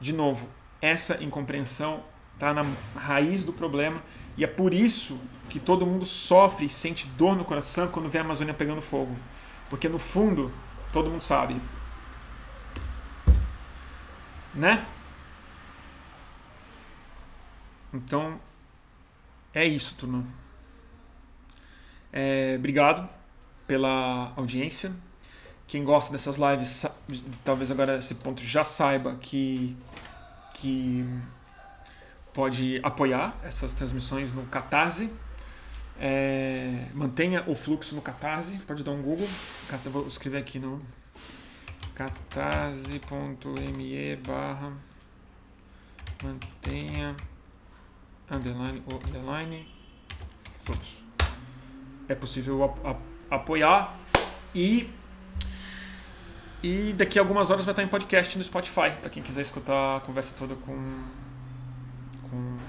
De 0.00 0.12
novo, 0.12 0.48
essa 0.80 1.22
incompreensão 1.22 2.02
está 2.34 2.52
na 2.54 2.64
raiz 2.96 3.44
do 3.44 3.52
problema 3.52 4.02
e 4.36 4.44
é 4.44 4.46
por 4.46 4.72
isso 4.72 5.20
que 5.48 5.60
todo 5.60 5.86
mundo 5.86 6.04
sofre 6.04 6.66
e 6.66 6.68
sente 6.68 7.06
dor 7.06 7.36
no 7.36 7.44
coração 7.44 7.88
quando 7.88 8.08
vê 8.08 8.18
a 8.18 8.22
Amazônia 8.22 8.54
pegando 8.54 8.80
fogo. 8.80 9.14
Porque 9.68 9.88
no 9.88 9.98
fundo, 9.98 10.50
todo 10.92 11.10
mundo 11.10 11.22
sabe. 11.22 11.60
Né? 14.54 14.86
Então, 17.92 18.40
é 19.52 19.66
isso, 19.66 19.94
turma. 19.96 20.24
É, 22.10 22.54
obrigado 22.58 23.08
pela 23.66 24.32
audiência. 24.36 24.92
Quem 25.66 25.84
gosta 25.84 26.12
dessas 26.12 26.36
lives, 26.36 26.86
talvez 27.44 27.70
agora 27.70 27.98
esse 27.98 28.14
ponto 28.14 28.42
já 28.42 28.64
saiba 28.64 29.16
que, 29.16 29.76
que 30.54 31.06
pode 32.32 32.80
apoiar 32.82 33.36
essas 33.42 33.74
transmissões 33.74 34.32
no 34.32 34.44
Catarse. 34.46 35.10
É, 36.00 36.86
mantenha 36.94 37.44
o 37.46 37.54
fluxo 37.54 37.94
no 37.94 38.02
Catarse, 38.02 38.58
pode 38.60 38.82
dar 38.82 38.92
um 38.92 39.02
Google. 39.02 39.28
Vou 39.84 40.06
escrever 40.06 40.38
aqui 40.38 40.58
no 40.58 40.78
catarse.me 41.94 43.00
barra 44.26 44.72
mantenha 46.22 47.14
underline, 48.30 48.82
underline 48.88 49.68
fluxo. 50.56 51.04
É 52.08 52.14
possível 52.14 52.64
ap 52.64 52.98
apoiar 53.30 53.98
e 54.54 54.90
e 56.62 56.92
daqui 56.92 57.18
a 57.18 57.22
algumas 57.22 57.50
horas 57.50 57.64
vai 57.64 57.72
estar 57.72 57.82
em 57.82 57.88
podcast 57.88 58.36
no 58.38 58.44
Spotify 58.44 58.92
para 59.00 59.10
quem 59.10 59.22
quiser 59.22 59.40
escutar 59.40 59.96
a 59.96 60.00
conversa 60.00 60.34
toda 60.36 60.54
com 60.54 60.74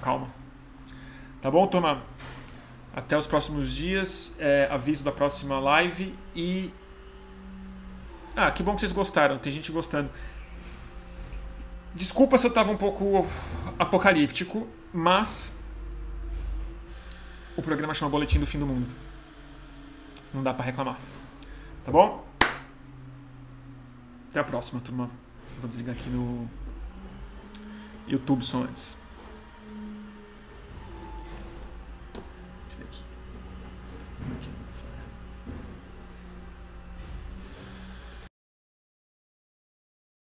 calma. 0.04 0.28
Tá 1.42 1.50
bom, 1.50 1.66
turma? 1.66 2.04
Até 2.94 3.18
os 3.18 3.26
próximos 3.26 3.72
dias. 3.74 4.36
É, 4.38 4.68
aviso 4.70 5.04
da 5.04 5.12
próxima 5.12 5.60
live 5.60 6.14
e. 6.36 6.74
Ah, 8.36 8.52
que 8.52 8.62
bom 8.62 8.76
que 8.76 8.82
vocês 8.82 8.92
gostaram. 8.92 9.38
Tem 9.38 9.52
gente 9.52 9.72
gostando. 9.72 10.10
Desculpa 11.96 12.38
se 12.38 12.48
eu 12.48 12.52
tava 12.52 12.72
um 12.72 12.78
pouco 12.78 13.26
apocalíptico, 13.78 14.68
mas 14.92 15.56
o 17.56 17.62
programa 17.62 17.94
chama 17.94 18.10
Boletim 18.10 18.40
do 18.40 18.46
Fim 18.46 18.60
do 18.60 18.66
Mundo. 18.66 18.88
Não 20.34 20.42
dá 20.42 20.54
para 20.54 20.66
reclamar. 20.66 21.00
Tá 21.86 21.92
bom? 21.92 22.26
Até 24.30 24.40
a 24.40 24.44
próxima, 24.44 24.82
turma. 24.82 25.10
Vou 25.60 25.70
desligar 25.70 25.96
aqui 25.96 26.10
no 26.10 26.50
YouTube 28.08 28.44
só 28.44 28.64
antes. 28.64 29.03